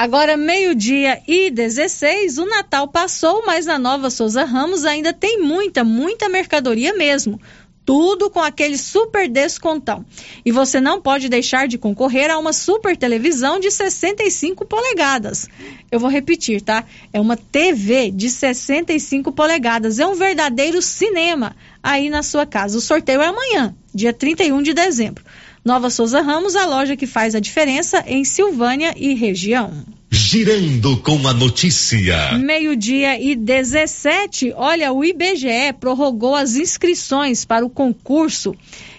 Agora, 0.00 0.34
meio-dia 0.34 1.20
e 1.28 1.50
16, 1.50 2.38
o 2.38 2.46
Natal 2.46 2.88
passou, 2.88 3.44
mas 3.44 3.66
na 3.66 3.78
Nova 3.78 4.08
Souza 4.08 4.44
Ramos 4.44 4.86
ainda 4.86 5.12
tem 5.12 5.42
muita, 5.42 5.84
muita 5.84 6.26
mercadoria 6.26 6.94
mesmo. 6.94 7.38
Tudo 7.84 8.30
com 8.30 8.40
aquele 8.40 8.78
super 8.78 9.28
descontão. 9.28 10.02
E 10.42 10.50
você 10.50 10.80
não 10.80 11.02
pode 11.02 11.28
deixar 11.28 11.68
de 11.68 11.76
concorrer 11.76 12.30
a 12.30 12.38
uma 12.38 12.54
super 12.54 12.96
televisão 12.96 13.60
de 13.60 13.70
65 13.70 14.64
polegadas. 14.64 15.46
Eu 15.92 16.00
vou 16.00 16.08
repetir, 16.08 16.62
tá? 16.62 16.82
É 17.12 17.20
uma 17.20 17.36
TV 17.36 18.10
de 18.10 18.30
65 18.30 19.30
polegadas. 19.32 19.98
É 19.98 20.06
um 20.06 20.14
verdadeiro 20.14 20.80
cinema 20.80 21.54
aí 21.82 22.08
na 22.08 22.22
sua 22.22 22.46
casa. 22.46 22.78
O 22.78 22.80
sorteio 22.80 23.20
é 23.20 23.26
amanhã, 23.26 23.74
dia 23.94 24.14
31 24.14 24.62
de 24.62 24.72
dezembro. 24.72 25.22
Nova 25.62 25.90
Souza 25.90 26.22
Ramos, 26.22 26.56
a 26.56 26.64
loja 26.64 26.96
que 26.96 27.06
faz 27.06 27.34
a 27.34 27.40
diferença 27.40 28.02
em 28.06 28.24
Silvânia 28.24 28.94
e 28.96 29.12
região. 29.14 29.84
Girando 30.10 30.96
com 30.96 31.28
a 31.28 31.34
notícia. 31.34 32.32
Meio-dia 32.38 33.20
e 33.20 33.36
17. 33.36 34.54
Olha, 34.56 34.90
o 34.90 35.04
IBGE 35.04 35.74
prorrogou 35.78 36.34
as 36.34 36.56
inscrições 36.56 37.44
para 37.44 37.64
o 37.64 37.70
concurso 37.70 38.56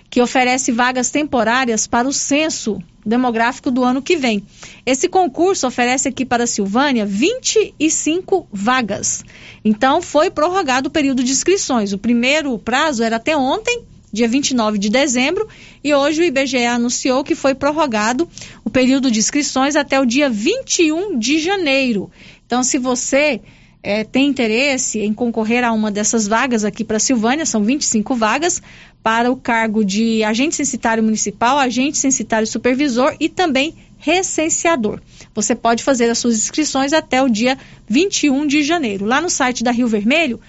que 0.08 0.22
oferece 0.22 0.72
vagas 0.72 1.10
temporárias 1.10 1.88
para 1.88 2.08
o 2.08 2.14
censo 2.14 2.82
demográfico 3.04 3.72
do 3.72 3.84
ano 3.84 4.02
que 4.02 4.16
vem. 4.16 4.46
Esse 4.86 5.10
concurso 5.10 5.66
oferece 5.66 6.08
aqui 6.10 6.24
para 6.24 6.44
a 6.44 6.48
Silvânia 6.48 7.06
25 7.06 8.48
vagas. 8.52 9.24
Então, 9.66 10.00
foi 10.00 10.30
prorrogado 10.30 10.90
o 10.90 10.92
período 10.92 11.24
de 11.24 11.32
inscrições. 11.32 11.92
O 11.92 11.98
primeiro 11.98 12.58
prazo 12.60 13.04
era 13.04 13.16
até 13.16 13.36
ontem 13.36 13.84
dia 14.12 14.28
29 14.28 14.78
de 14.78 14.90
dezembro, 14.90 15.48
e 15.84 15.94
hoje 15.94 16.22
o 16.22 16.24
IBGE 16.24 16.66
anunciou 16.66 17.24
que 17.24 17.36
foi 17.36 17.56
prorrogado 17.56 18.28
o 18.64 18.70
período 18.70 19.10
de 19.10 19.20
inscrições 19.20 19.76
até 19.76 20.00
o 20.00 20.06
dia 20.06 20.30
21 20.30 21.18
de 21.18 21.40
janeiro. 21.40 22.12
Então, 22.46 22.64
se 22.64 22.78
você 22.78 23.42
é, 23.84 24.04
tem 24.04 24.28
interesse 24.28 25.00
em 25.00 25.14
concorrer 25.14 25.64
a 25.64 25.72
uma 25.72 25.90
dessas 25.90 26.28
vagas 26.28 26.64
aqui 26.64 26.84
para 26.84 27.00
Silvânia, 27.00 27.46
são 27.46 27.64
25 27.64 28.16
vagas, 28.16 28.62
para 29.04 29.32
o 29.32 29.36
cargo 29.36 29.84
de 29.84 30.24
agente 30.24 30.56
censitário 30.56 31.04
municipal, 31.04 31.58
agente 31.58 31.98
censitário 31.98 32.46
supervisor 32.46 33.16
e 33.20 33.28
também 33.28 33.74
recenseador. 33.98 35.00
Você 35.34 35.56
pode 35.56 35.84
fazer 35.84 36.10
as 36.10 36.18
suas 36.18 36.36
inscrições 36.36 36.94
até 36.94 37.22
o 37.22 37.30
dia 37.30 37.58
21 37.88 38.46
de 38.46 38.64
janeiro. 38.64 39.06
Lá 39.06 39.22
no 39.22 39.30
site 39.30 39.64
da 39.64 39.72
Rio 39.72 39.88
Vermelho 39.88 40.40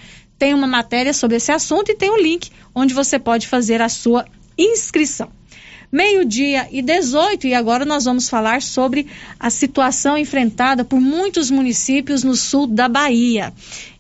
tem 0.43 0.55
uma 0.55 0.67
matéria 0.67 1.13
sobre 1.13 1.37
esse 1.37 1.53
assunto 1.53 1.93
e 1.93 1.95
tem 1.95 2.11
um 2.11 2.21
link 2.21 2.51
onde 2.75 2.93
você 2.93 3.17
pode 3.17 3.47
fazer 3.47 3.81
a 3.81 3.89
sua 3.89 4.25
inscrição. 4.59 5.31
Meio-dia 5.93 6.67
e 6.73 6.83
18, 6.83 7.47
e 7.47 7.55
agora 7.55 7.85
nós 7.85 8.07
vamos 8.07 8.29
falar 8.29 8.61
sobre 8.61 9.07
a 9.39 9.49
situação 9.51 10.19
enfrentada 10.19 10.85
por 10.85 11.01
muitos 11.01 11.49
municípios 11.49 12.25
no 12.25 12.35
sul 12.35 12.67
da 12.67 12.89
Bahia. 12.89 13.55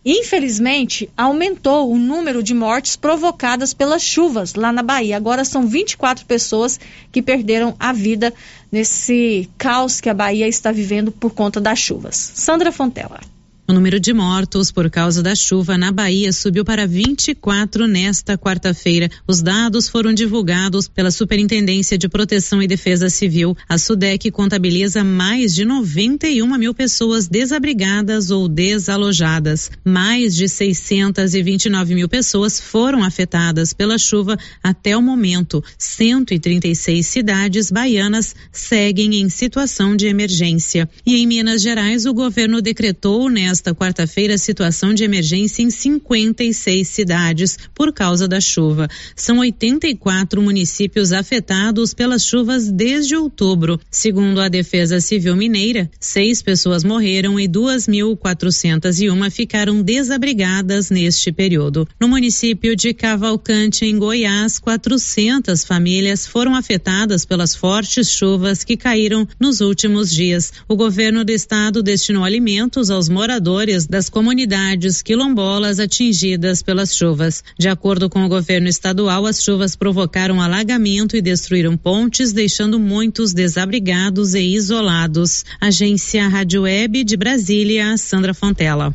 Infelizmente, 0.04 1.08
aumentou 1.16 1.92
o 1.92 1.96
número 1.96 2.42
de 2.42 2.54
mortes 2.54 2.96
provocadas 2.96 3.72
pelas 3.72 4.02
chuvas 4.02 4.56
lá 4.56 4.72
na 4.72 4.82
Bahia. 4.82 5.16
Agora 5.16 5.44
são 5.44 5.68
24 5.68 6.26
pessoas 6.26 6.80
que 7.12 7.22
perderam 7.22 7.76
a 7.78 7.92
vida 7.92 8.34
nesse 8.72 9.48
caos 9.56 10.00
que 10.00 10.10
a 10.10 10.14
Bahia 10.14 10.48
está 10.48 10.72
vivendo 10.72 11.12
por 11.12 11.32
conta 11.32 11.60
das 11.60 11.78
chuvas. 11.78 12.16
Sandra 12.16 12.72
Fontela. 12.72 13.20
O 13.68 13.72
número 13.72 14.00
de 14.00 14.12
mortos 14.12 14.72
por 14.72 14.90
causa 14.90 15.22
da 15.22 15.36
chuva 15.36 15.78
na 15.78 15.92
Bahia 15.92 16.32
subiu 16.32 16.64
para 16.64 16.84
24 16.84 17.86
nesta 17.86 18.36
quarta-feira. 18.36 19.08
Os 19.26 19.40
dados 19.40 19.88
foram 19.88 20.12
divulgados 20.12 20.88
pela 20.88 21.12
Superintendência 21.12 21.96
de 21.96 22.08
Proteção 22.08 22.60
e 22.60 22.66
Defesa 22.66 23.08
Civil. 23.08 23.56
A 23.68 23.78
SUDEC 23.78 24.32
contabiliza 24.32 25.04
mais 25.04 25.54
de 25.54 25.64
91 25.64 26.58
mil 26.58 26.74
pessoas 26.74 27.28
desabrigadas 27.28 28.32
ou 28.32 28.48
desalojadas. 28.48 29.70
Mais 29.84 30.34
de 30.34 30.48
629 30.48 31.94
mil 31.94 32.08
pessoas 32.08 32.58
foram 32.58 33.04
afetadas 33.04 33.72
pela 33.72 33.96
chuva 33.96 34.36
até 34.60 34.96
o 34.96 35.00
momento. 35.00 35.62
136 35.78 37.06
cidades 37.06 37.70
baianas 37.70 38.34
seguem 38.50 39.20
em 39.20 39.28
situação 39.28 39.94
de 39.94 40.08
emergência. 40.08 40.90
E 41.06 41.16
em 41.16 41.28
Minas 41.28 41.62
Gerais, 41.62 42.06
o 42.06 42.12
governo 42.12 42.60
decretou 42.60 43.30
nesta 43.30 43.51
nesta 43.52 43.74
quarta-feira 43.74 44.38
situação 44.38 44.94
de 44.94 45.04
emergência 45.04 45.62
em 45.62 45.68
56 45.68 46.88
cidades 46.88 47.58
por 47.74 47.92
causa 47.92 48.26
da 48.26 48.40
chuva. 48.40 48.88
São 49.14 49.40
84 49.40 50.40
municípios 50.40 51.12
afetados 51.12 51.92
pelas 51.92 52.24
chuvas 52.24 52.72
desde 52.72 53.14
outubro. 53.14 53.78
Segundo 53.90 54.40
a 54.40 54.48
Defesa 54.48 55.02
Civil 55.02 55.36
Mineira, 55.36 55.90
seis 56.00 56.40
pessoas 56.40 56.82
morreram 56.82 57.38
e 57.38 57.46
2.401 57.46 59.30
ficaram 59.30 59.82
desabrigadas 59.82 60.88
neste 60.88 61.30
período. 61.30 61.86
No 62.00 62.08
município 62.08 62.74
de 62.74 62.94
Cavalcante, 62.94 63.84
em 63.84 63.98
Goiás, 63.98 64.58
400 64.58 65.62
famílias 65.62 66.26
foram 66.26 66.54
afetadas 66.54 67.26
pelas 67.26 67.54
fortes 67.54 68.10
chuvas 68.10 68.64
que 68.64 68.78
caíram 68.78 69.28
nos 69.38 69.60
últimos 69.60 70.10
dias. 70.10 70.54
O 70.66 70.74
governo 70.74 71.22
do 71.22 71.30
estado 71.30 71.82
destinou 71.82 72.24
alimentos 72.24 72.88
aos 72.88 73.10
moradores 73.10 73.41
moradores 73.42 73.88
das 73.88 74.08
comunidades 74.08 75.02
quilombolas 75.02 75.80
atingidas 75.80 76.62
pelas 76.62 76.94
chuvas. 76.94 77.42
De 77.58 77.68
acordo 77.68 78.08
com 78.08 78.24
o 78.24 78.28
governo 78.28 78.68
estadual, 78.68 79.26
as 79.26 79.42
chuvas 79.42 79.74
provocaram 79.74 80.40
alagamento 80.40 81.16
e 81.16 81.20
destruíram 81.20 81.76
pontes, 81.76 82.32
deixando 82.32 82.78
muitos 82.78 83.34
desabrigados 83.34 84.34
e 84.34 84.54
isolados. 84.54 85.44
Agência 85.60 86.28
Rádio 86.28 86.62
Web 86.62 87.02
de 87.02 87.16
Brasília, 87.16 87.96
Sandra 87.96 88.32
Fontela. 88.32 88.94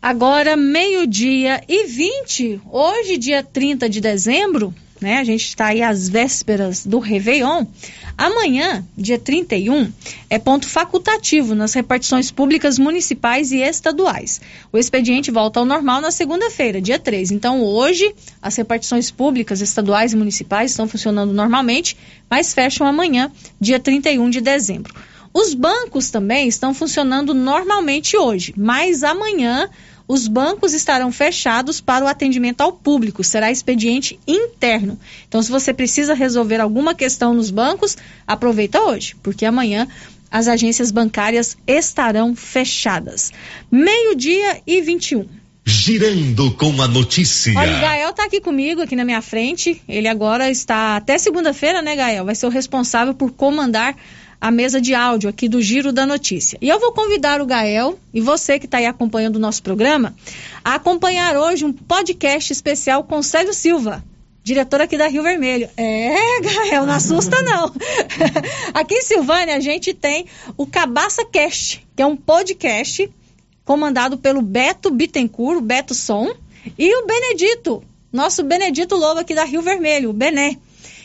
Agora, 0.00 0.56
meio-dia 0.56 1.62
e 1.68 1.86
20, 1.86 2.62
hoje, 2.72 3.18
dia 3.18 3.42
30 3.42 3.90
de 3.90 4.00
dezembro, 4.00 4.74
né? 5.00 5.18
A 5.18 5.24
gente 5.24 5.44
está 5.44 5.66
aí 5.66 5.82
às 5.82 6.08
vésperas 6.08 6.84
do 6.84 6.98
Réveillon. 6.98 7.64
Amanhã, 8.16 8.84
dia 8.96 9.18
31, 9.18 9.90
é 10.28 10.38
ponto 10.38 10.68
facultativo 10.68 11.54
nas 11.54 11.72
repartições 11.72 12.30
públicas 12.30 12.78
municipais 12.78 13.50
e 13.50 13.58
estaduais. 13.58 14.40
O 14.72 14.78
expediente 14.78 15.30
volta 15.30 15.58
ao 15.58 15.64
normal 15.64 16.00
na 16.00 16.10
segunda-feira, 16.10 16.80
dia 16.80 16.98
3. 16.98 17.30
Então, 17.30 17.62
hoje, 17.62 18.14
as 18.42 18.54
repartições 18.56 19.10
públicas 19.10 19.60
estaduais 19.60 20.12
e 20.12 20.16
municipais 20.16 20.72
estão 20.72 20.86
funcionando 20.86 21.32
normalmente, 21.32 21.96
mas 22.28 22.52
fecham 22.52 22.86
amanhã, 22.86 23.32
dia 23.58 23.80
31 23.80 24.28
de 24.28 24.40
dezembro. 24.40 24.94
Os 25.32 25.54
bancos 25.54 26.10
também 26.10 26.48
estão 26.48 26.74
funcionando 26.74 27.32
normalmente 27.32 28.16
hoje, 28.16 28.52
mas 28.56 29.04
amanhã 29.04 29.70
os 30.10 30.26
bancos 30.26 30.74
estarão 30.74 31.12
fechados 31.12 31.80
para 31.80 32.04
o 32.04 32.08
atendimento 32.08 32.62
ao 32.62 32.72
público, 32.72 33.22
será 33.22 33.48
expediente 33.48 34.18
interno. 34.26 34.98
Então, 35.28 35.40
se 35.40 35.48
você 35.48 35.72
precisa 35.72 36.14
resolver 36.14 36.60
alguma 36.60 36.96
questão 36.96 37.32
nos 37.32 37.48
bancos, 37.48 37.96
aproveita 38.26 38.80
hoje, 38.80 39.14
porque 39.22 39.46
amanhã 39.46 39.86
as 40.28 40.48
agências 40.48 40.90
bancárias 40.90 41.56
estarão 41.64 42.34
fechadas. 42.34 43.30
Meio-dia 43.70 44.60
e 44.66 44.80
21. 44.80 45.28
Girando 45.64 46.50
com 46.54 46.82
a 46.82 46.88
notícia. 46.88 47.56
Olha, 47.56 47.76
o 47.76 47.80
Gael 47.80 48.10
está 48.10 48.24
aqui 48.24 48.40
comigo, 48.40 48.82
aqui 48.82 48.96
na 48.96 49.04
minha 49.04 49.22
frente. 49.22 49.80
Ele 49.88 50.08
agora 50.08 50.50
está 50.50 50.96
até 50.96 51.18
segunda-feira, 51.18 51.82
né, 51.82 51.94
Gael? 51.94 52.24
Vai 52.24 52.34
ser 52.34 52.46
o 52.46 52.50
responsável 52.50 53.14
por 53.14 53.30
comandar 53.30 53.94
a 54.40 54.50
mesa 54.50 54.80
de 54.80 54.94
áudio 54.94 55.28
aqui 55.28 55.48
do 55.48 55.60
Giro 55.60 55.92
da 55.92 56.06
Notícia. 56.06 56.58
E 56.62 56.68
eu 56.68 56.80
vou 56.80 56.92
convidar 56.92 57.40
o 57.40 57.46
Gael 57.46 57.98
e 58.14 58.20
você 58.20 58.58
que 58.58 58.64
está 58.64 58.78
aí 58.78 58.86
acompanhando 58.86 59.36
o 59.36 59.40
nosso 59.40 59.62
programa 59.62 60.14
a 60.64 60.76
acompanhar 60.76 61.36
hoje 61.36 61.64
um 61.64 61.72
podcast 61.72 62.52
especial 62.52 63.04
com 63.04 63.22
Célio 63.22 63.52
Silva, 63.52 64.02
diretor 64.42 64.80
aqui 64.80 64.96
da 64.96 65.08
Rio 65.08 65.22
Vermelho. 65.22 65.68
É, 65.76 66.40
Gael, 66.40 66.86
não 66.86 66.94
assusta 66.94 67.42
não. 67.42 67.72
aqui 68.72 68.94
em 68.94 69.02
Silvânia 69.02 69.56
a 69.56 69.60
gente 69.60 69.92
tem 69.92 70.24
o 70.56 70.66
Cabaça 70.66 71.24
Cast, 71.24 71.86
que 71.94 72.00
é 72.00 72.06
um 72.06 72.16
podcast 72.16 73.10
comandado 73.64 74.16
pelo 74.16 74.40
Beto 74.40 74.90
Bittencourt, 74.90 75.62
Beto 75.62 75.94
Som, 75.94 76.34
e 76.78 76.94
o 76.96 77.06
Benedito, 77.06 77.82
nosso 78.12 78.42
Benedito 78.42 78.96
Lobo 78.96 79.20
aqui 79.20 79.34
da 79.34 79.44
Rio 79.44 79.62
Vermelho, 79.62 80.10
o 80.10 80.14
Bené 80.14 80.56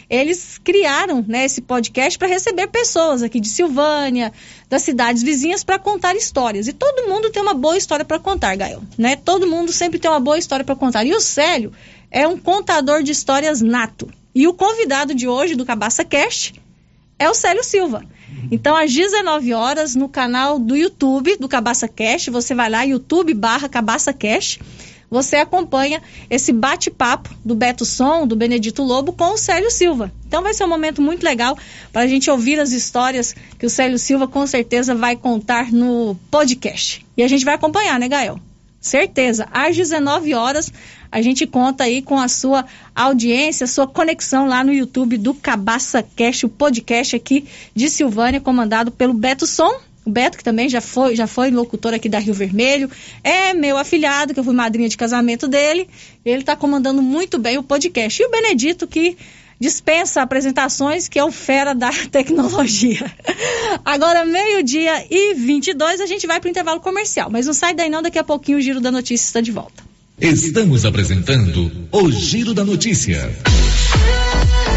eles 0.10 0.60
criaram 0.64 1.24
né, 1.28 1.46
esse 1.46 1.62
podcast 1.62 2.18
para 2.18 2.28
receber 2.28 2.68
pessoas 2.68 3.24
aqui 3.24 3.40
de 3.40 3.48
Silvânia, 3.48 4.32
das 4.70 4.84
cidades 4.84 5.24
vizinhas, 5.24 5.64
para 5.64 5.80
contar 5.80 6.16
histórias. 6.16 6.68
E 6.68 6.74
todo 6.74 7.08
mundo 7.08 7.30
tem 7.30 7.42
uma 7.42 7.54
boa 7.54 7.78
história 7.78 8.06
para 8.06 8.20
contar, 8.20 8.56
Gael. 8.56 8.82
Né? 8.98 9.16
Todo 9.16 9.48
mundo 9.48 9.72
sempre 9.72 10.00
tem 10.00 10.10
uma 10.10 10.20
boa 10.20 10.38
história 10.38 10.64
para 10.64 10.76
contar. 10.76 11.06
E 11.06 11.14
o 11.14 11.22
Célio 11.22 11.72
é 12.12 12.28
um 12.28 12.38
contador 12.38 13.04
de 13.04 13.12
histórias 13.12 13.62
nato. 13.62 14.10
E 14.34 14.48
o 14.48 14.54
convidado 14.54 15.16
de 15.16 15.28
hoje 15.28 15.56
do 15.56 15.66
Cabaça 15.66 16.04
Cast 16.04 16.54
é 17.18 17.30
o 17.30 17.34
Célio 17.34 17.64
Silva. 17.64 18.04
Então, 18.52 18.76
às 18.76 18.94
19 18.94 19.54
horas, 19.54 19.96
no 19.96 20.10
canal 20.10 20.60
do 20.60 20.76
YouTube 20.76 21.38
do 21.38 21.48
Cabaça 21.48 21.88
Cast, 21.88 22.30
você 22.30 22.54
vai 22.54 22.70
lá, 22.70 22.84
YouTube 22.84 23.34
barra 23.34 23.70
Cabaça 23.70 24.14
Cast 24.14 24.60
você 25.10 25.38
acompanha 25.38 26.02
esse 26.30 26.52
bate-papo 26.52 27.30
do 27.44 27.56
Beto 27.56 27.86
Som, 27.86 28.28
do 28.28 28.36
Benedito 28.36 28.84
Lobo, 28.84 29.14
com 29.14 29.34
o 29.34 29.38
Célio 29.38 29.72
Silva. 29.72 30.12
Então 30.28 30.42
vai 30.42 30.54
ser 30.54 30.64
um 30.66 30.70
momento 30.70 31.02
muito 31.02 31.24
legal 31.24 31.58
para 31.92 32.02
a 32.02 32.08
gente 32.08 32.30
ouvir 32.30 32.60
as 32.60 32.72
histórias 32.72 33.36
que 33.58 33.66
o 33.66 33.70
Célio 33.70 33.98
Silva 34.00 34.28
com 34.28 34.46
certeza 34.46 34.96
vai 34.96 35.16
contar 35.16 35.72
no 35.72 36.16
podcast. 36.30 37.06
E 37.16 37.24
a 37.24 37.28
gente 37.28 37.46
vai 37.46 37.56
acompanhar, 37.56 38.00
né, 38.00 38.08
Gael? 38.08 38.40
Certeza. 38.80 39.48
Às 39.52 39.76
19 39.76 40.34
horas 40.36 40.72
a 41.12 41.22
gente 41.22 41.48
conta 41.48 41.86
aí 41.86 42.02
com 42.02 42.20
a 42.20 42.28
sua 42.28 42.66
audiência, 42.94 43.66
sua 43.68 43.88
conexão 43.88 44.48
lá 44.48 44.64
no 44.64 44.74
YouTube 44.74 45.18
do 45.18 45.34
Cabaça 45.34 46.04
Cast, 46.16 46.46
o 46.46 46.50
podcast 46.50 47.16
aqui 47.16 47.48
de 47.74 47.90
Silvânia, 47.90 48.42
comandado 48.42 48.92
pelo 48.92 49.14
Beto 49.14 49.48
Som 49.48 49.80
o 50.06 50.10
Beto, 50.10 50.38
que 50.38 50.44
também 50.44 50.70
já 50.70 50.80
foi, 50.80 51.16
já 51.16 51.26
foi 51.26 51.50
locutor 51.50 51.94
aqui 51.94 52.08
da 52.08 52.20
Rio 52.20 52.34
Vermelho, 52.34 52.90
é 53.24 53.54
meu 53.54 53.76
afilhado, 53.78 54.34
que 54.34 54.40
eu 54.40 54.44
fui 54.44 54.54
madrinha 54.54 54.88
de 54.88 54.96
casamento 54.96 55.48
dele. 55.48 55.90
Ele 56.24 56.42
está 56.42 56.56
comandando 56.56 57.02
muito 57.02 57.40
bem 57.40 57.58
o 57.58 57.64
podcast. 57.64 58.22
E 58.22 58.26
o 58.26 58.30
Benedito, 58.30 58.86
que 58.86 59.18
dispensa 59.60 60.22
apresentações, 60.22 61.08
que 61.08 61.18
é 61.18 61.24
o 61.24 61.32
fera 61.32 61.74
da 61.74 61.90
tecnologia. 62.12 63.12
Agora, 63.84 64.26
meio-dia 64.26 65.06
e 65.10 65.34
22, 65.34 66.02
a 66.02 66.06
gente 66.06 66.28
vai 66.28 66.40
para 66.40 66.48
o 66.48 66.52
intervalo 66.52 66.80
comercial. 66.80 67.30
Mas 67.32 67.48
não 67.48 67.54
sai 67.54 67.74
daí 67.74 67.90
não, 67.90 68.02
daqui 68.02 68.20
a 68.20 68.24
pouquinho 68.24 68.60
o 68.60 68.62
Giro 68.62 68.80
da 68.80 68.92
Notícia 68.92 69.26
está 69.26 69.42
de 69.42 69.52
volta. 69.52 69.84
Estamos 70.22 70.86
apresentando 70.86 71.72
o 71.92 72.12
Giro 72.12 72.54
da 72.54 72.64
Notícia. 72.64 73.30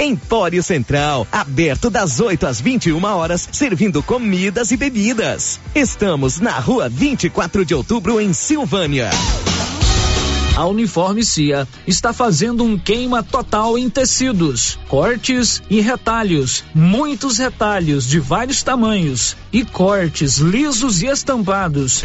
Empório 0.00 0.62
Central, 0.62 1.26
aberto 1.30 1.90
das 1.90 2.20
8 2.20 2.46
às 2.46 2.58
21 2.58 3.04
horas, 3.04 3.46
servindo 3.52 4.02
comidas 4.02 4.70
e 4.70 4.76
bebidas. 4.76 5.60
Estamos 5.74 6.40
na 6.40 6.58
rua 6.58 6.88
24 6.88 7.66
de 7.66 7.74
outubro, 7.74 8.18
em 8.18 8.32
Silvânia. 8.32 9.10
A 10.56 10.66
Uniforme 10.66 11.22
Cia 11.22 11.68
está 11.86 12.14
fazendo 12.14 12.64
um 12.64 12.78
queima 12.78 13.22
total 13.22 13.76
em 13.76 13.90
tecidos, 13.90 14.78
cortes 14.88 15.62
e 15.68 15.82
retalhos, 15.82 16.64
muitos 16.74 17.36
retalhos 17.36 18.06
de 18.06 18.18
vários 18.18 18.62
tamanhos 18.62 19.36
e 19.52 19.66
cortes 19.66 20.38
lisos 20.38 21.02
e 21.02 21.08
estampados. 21.08 22.04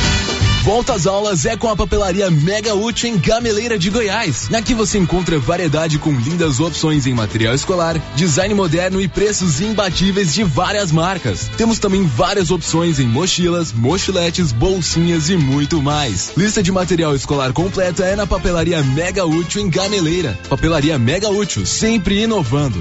Volta 0.62 0.93
às 0.93 1.07
aulas 1.07 1.47
é 1.47 1.57
com 1.57 1.69
a 1.69 1.77
papelaria 1.77 2.31
Mega 2.31 2.74
Útil 2.74 3.09
em 3.09 3.19
Gameleira 3.19 3.78
de 3.78 3.89
Goiás. 3.89 4.53
Aqui 4.53 4.74
você 4.74 4.99
encontra 4.99 5.39
variedade 5.39 5.99
com 5.99 6.12
lindas 6.12 6.61
opções 6.61 7.07
em 7.07 7.15
material 7.15 7.55
escolar, 7.55 7.97
design 8.15 8.53
moderno 8.53 9.01
e 9.01 9.09
preços 9.09 9.62
imbatíveis 9.62 10.35
de 10.35 10.45
várias 10.45 10.93
marcas. 10.93 11.51
Temos 11.57 11.78
também 11.78 12.05
várias 12.05 12.51
opções 12.51 13.01
em 13.01 13.07
mochilas, 13.07 13.73
mochiletes, 13.73 14.53
bolsinhas 14.53 15.31
e 15.31 15.37
muito 15.37 15.81
mais. 15.81 16.32
Lista 16.37 16.62
de 16.62 16.70
material 16.70 17.15
escolar 17.16 17.55
completa 17.55 18.05
é 18.05 18.15
na 18.15 18.27
papelaria 18.27 18.82
Mega 18.82 19.24
Útil 19.24 19.62
em 19.62 19.70
Gameleira. 19.70 20.39
Papelaria 20.51 20.99
Mega 20.99 21.31
Útil, 21.31 21.65
sempre 21.65 22.23
inovando. 22.23 22.81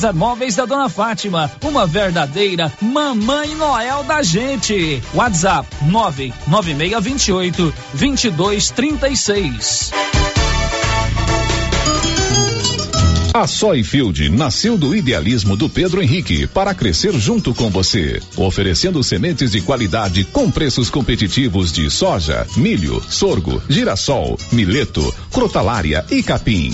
César 0.01 0.13
Móveis 0.13 0.55
da 0.55 0.65
Dona 0.65 0.89
Fátima, 0.89 1.51
uma 1.63 1.85
verdadeira 1.85 2.73
mamãe 2.81 3.53
Noel 3.53 4.03
da 4.03 4.23
gente. 4.23 4.99
WhatsApp 5.13 5.67
99628 5.83 7.71
2236. 7.93 9.91
A 13.31 13.45
Soyfield 13.45 14.27
nasceu 14.29 14.75
do 14.75 14.95
idealismo 14.95 15.55
do 15.55 15.69
Pedro 15.69 16.01
Henrique 16.01 16.47
para 16.47 16.73
crescer 16.73 17.13
junto 17.13 17.53
com 17.53 17.69
você, 17.69 18.19
oferecendo 18.35 19.03
sementes 19.03 19.51
de 19.51 19.61
qualidade 19.61 20.25
com 20.25 20.49
preços 20.49 20.89
competitivos 20.89 21.71
de 21.71 21.91
soja, 21.91 22.47
milho, 22.57 22.99
sorgo, 23.07 23.61
girassol, 23.69 24.35
mileto, 24.51 25.13
crotalária 25.31 26.03
e 26.09 26.23
capim. 26.23 26.73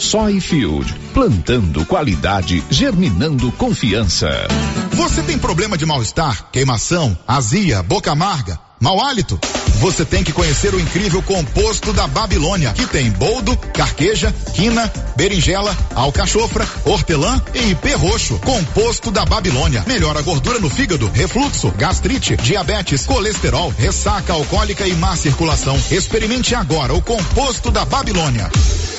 Soyfield, 0.00 0.92
plantando 1.12 1.84
qualidade, 1.86 2.62
germinando 2.68 3.50
confiança. 3.52 4.28
Você 4.92 5.22
tem 5.22 5.38
problema 5.38 5.78
de 5.78 5.86
mal-estar, 5.86 6.50
queimação, 6.50 7.16
azia, 7.26 7.82
boca 7.82 8.12
amarga, 8.12 8.58
mau 8.80 9.00
hálito? 9.00 9.38
Você 9.80 10.04
tem 10.04 10.22
que 10.22 10.32
conhecer 10.32 10.74
o 10.74 10.80
incrível 10.80 11.20
composto 11.22 11.92
da 11.92 12.06
Babilônia, 12.06 12.72
que 12.72 12.86
tem 12.86 13.10
boldo, 13.10 13.56
carqueja, 13.74 14.34
quina, 14.54 14.90
berinjela, 15.16 15.76
alcachofra, 15.94 16.66
hortelã 16.84 17.40
e 17.54 17.70
ipê 17.70 17.94
roxo. 17.94 18.38
Composto 18.38 19.10
da 19.10 19.24
Babilônia. 19.24 19.84
Melhora 19.86 20.20
a 20.20 20.22
gordura 20.22 20.58
no 20.58 20.70
fígado, 20.70 21.10
refluxo, 21.12 21.70
gastrite, 21.72 22.36
diabetes, 22.36 23.04
colesterol, 23.04 23.72
ressaca 23.76 24.32
alcoólica 24.32 24.86
e 24.86 24.94
má 24.94 25.16
circulação. 25.16 25.76
Experimente 25.90 26.54
agora 26.54 26.94
o 26.94 27.02
composto 27.02 27.70
da 27.70 27.84
Babilônia. 27.84 28.50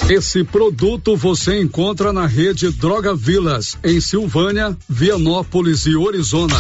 Esse 0.10 0.44
produto 0.44 1.18
você 1.18 1.60
encontra 1.60 2.14
na 2.14 2.28
rede 2.28 2.70
Droga 2.70 3.16
Vilas, 3.16 3.76
em 3.84 4.00
Silvânia, 4.00 4.78
Vianópolis 4.88 5.88
e 5.88 5.96
Orizona. 5.96 6.56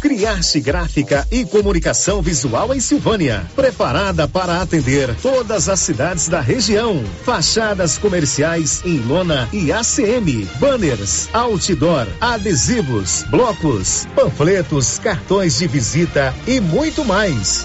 Criarte 0.00 0.58
Gráfica 0.58 1.24
e 1.30 1.44
Comunicação 1.44 2.20
Visual 2.20 2.74
em 2.74 2.80
Silvânia. 2.80 3.46
Preparada 3.54 4.26
para 4.26 4.60
atender 4.60 5.14
todas 5.22 5.68
as 5.68 5.78
cidades 5.78 6.26
da 6.26 6.40
região. 6.40 7.04
Fachadas 7.24 7.96
comerciais 7.96 8.82
em 8.84 8.98
lona 8.98 9.48
e 9.52 9.70
ACM. 9.70 10.48
Banners, 10.58 11.28
outdoor, 11.32 12.08
adesivos, 12.20 13.24
blocos, 13.30 14.04
panfletos, 14.16 14.98
cartões 14.98 15.58
de 15.58 15.68
visita 15.68 16.34
e 16.44 16.60
muito 16.60 17.04
mais. 17.04 17.64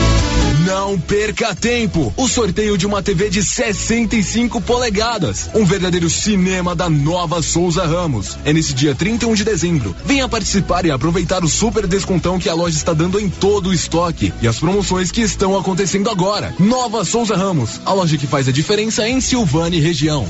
Não 0.71 0.97
perca 0.97 1.53
tempo! 1.53 2.13
O 2.15 2.29
sorteio 2.29 2.77
de 2.77 2.87
uma 2.87 3.03
TV 3.03 3.29
de 3.29 3.43
65 3.43 4.61
polegadas. 4.61 5.49
Um 5.53 5.65
verdadeiro 5.65 6.09
cinema 6.09 6.73
da 6.73 6.89
nova 6.89 7.41
Souza 7.41 7.85
Ramos. 7.85 8.37
É 8.45 8.53
nesse 8.53 8.73
dia 8.73 8.95
31 8.95 9.33
de 9.33 9.43
dezembro. 9.43 9.93
Venha 10.05 10.29
participar 10.29 10.85
e 10.85 10.91
aproveitar 10.91 11.43
o 11.43 11.49
super 11.49 11.85
descontão 11.85 12.39
que 12.39 12.47
a 12.47 12.53
loja 12.53 12.77
está 12.77 12.93
dando 12.93 13.19
em 13.19 13.29
todo 13.29 13.67
o 13.67 13.73
estoque 13.73 14.33
e 14.41 14.47
as 14.47 14.59
promoções 14.59 15.11
que 15.11 15.19
estão 15.19 15.57
acontecendo 15.57 16.09
agora. 16.09 16.55
Nova 16.57 17.03
Souza 17.03 17.35
Ramos, 17.35 17.81
a 17.85 17.91
loja 17.91 18.17
que 18.17 18.25
faz 18.25 18.47
a 18.47 18.51
diferença 18.53 19.05
em 19.05 19.19
Silvânia 19.19 19.77
e 19.77 19.81
região. 19.81 20.25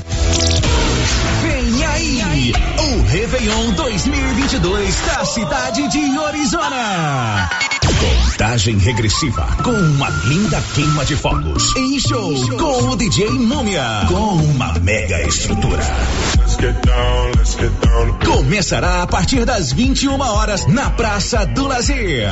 Vem 1.40 1.84
aí, 1.84 2.52
o 2.80 3.02
Réveillon 3.06 3.70
2022 3.74 5.00
da 5.02 5.24
cidade 5.24 5.86
de 5.86 6.18
Orizona. 6.18 7.48
Contagem 8.02 8.78
regressiva 8.78 9.46
com 9.62 9.70
uma 9.70 10.08
linda 10.26 10.60
queima 10.74 11.04
de 11.04 11.14
fogos. 11.14 11.76
Em 11.76 12.00
show 12.00 12.34
com 12.56 12.88
o 12.88 12.96
DJ 12.96 13.30
Múmia. 13.30 14.04
Com 14.08 14.42
uma 14.42 14.72
mega 14.80 15.22
estrutura. 15.22 15.84
Começará 18.24 19.02
a 19.02 19.06
partir 19.08 19.44
das 19.44 19.72
21 19.72 20.20
horas 20.20 20.64
na 20.68 20.90
Praça 20.90 21.44
do 21.44 21.66
Lazer. 21.66 22.30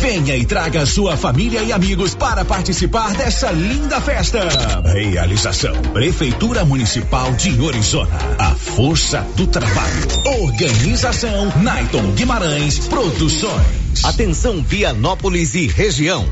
Venha 0.00 0.36
e 0.36 0.44
traga 0.44 0.86
sua 0.86 1.16
família 1.16 1.60
e 1.60 1.72
amigos 1.72 2.14
para 2.14 2.44
participar 2.44 3.12
dessa 3.14 3.50
linda 3.50 4.00
festa. 4.00 4.38
Realização: 4.84 5.74
Prefeitura 5.92 6.64
Municipal 6.64 7.32
de 7.32 7.60
Orizona. 7.60 8.16
A 8.38 8.54
força 8.54 9.26
do 9.36 9.48
trabalho. 9.48 10.06
Organização: 10.42 11.52
Naiton 11.60 12.12
Guimarães 12.12 12.86
Produções. 12.86 14.04
Atenção 14.04 14.62
Vianópolis 14.62 15.56
e 15.56 15.66
região. 15.66 16.24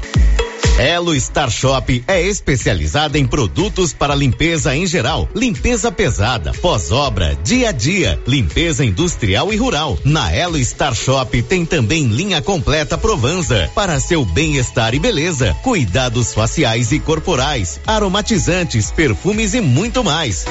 Elo 0.78 1.12
Star 1.20 1.50
Shop 1.50 2.05
é 2.06 2.22
especializada 2.22 3.18
em 3.18 3.26
produtos 3.26 3.92
para 3.92 4.14
limpeza 4.14 4.76
em 4.76 4.86
geral, 4.86 5.28
limpeza 5.34 5.90
pesada, 5.90 6.52
pós-obra, 6.52 7.36
dia 7.42 7.70
a 7.70 7.72
dia, 7.72 8.16
limpeza 8.24 8.84
industrial 8.84 9.52
e 9.52 9.56
rural. 9.56 9.98
Na 10.05 10.32
Elo 10.32 10.56
Star 10.64 10.94
Shop 10.94 11.42
tem 11.42 11.66
também 11.66 12.06
linha 12.06 12.40
completa 12.40 12.96
Provanza 12.96 13.68
para 13.74 13.98
seu 13.98 14.24
bem-estar 14.24 14.94
e 14.94 15.00
beleza, 15.00 15.52
cuidados 15.64 16.32
faciais 16.32 16.92
e 16.92 17.00
corporais, 17.00 17.80
aromatizantes, 17.84 18.92
perfumes 18.92 19.55
e 19.55 19.60
muito 19.60 20.05
mais. 20.05 20.44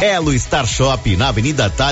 Elo 0.00 0.36
Star 0.38 0.66
Shop 0.66 1.14
na 1.16 1.28
Avenida 1.28 1.68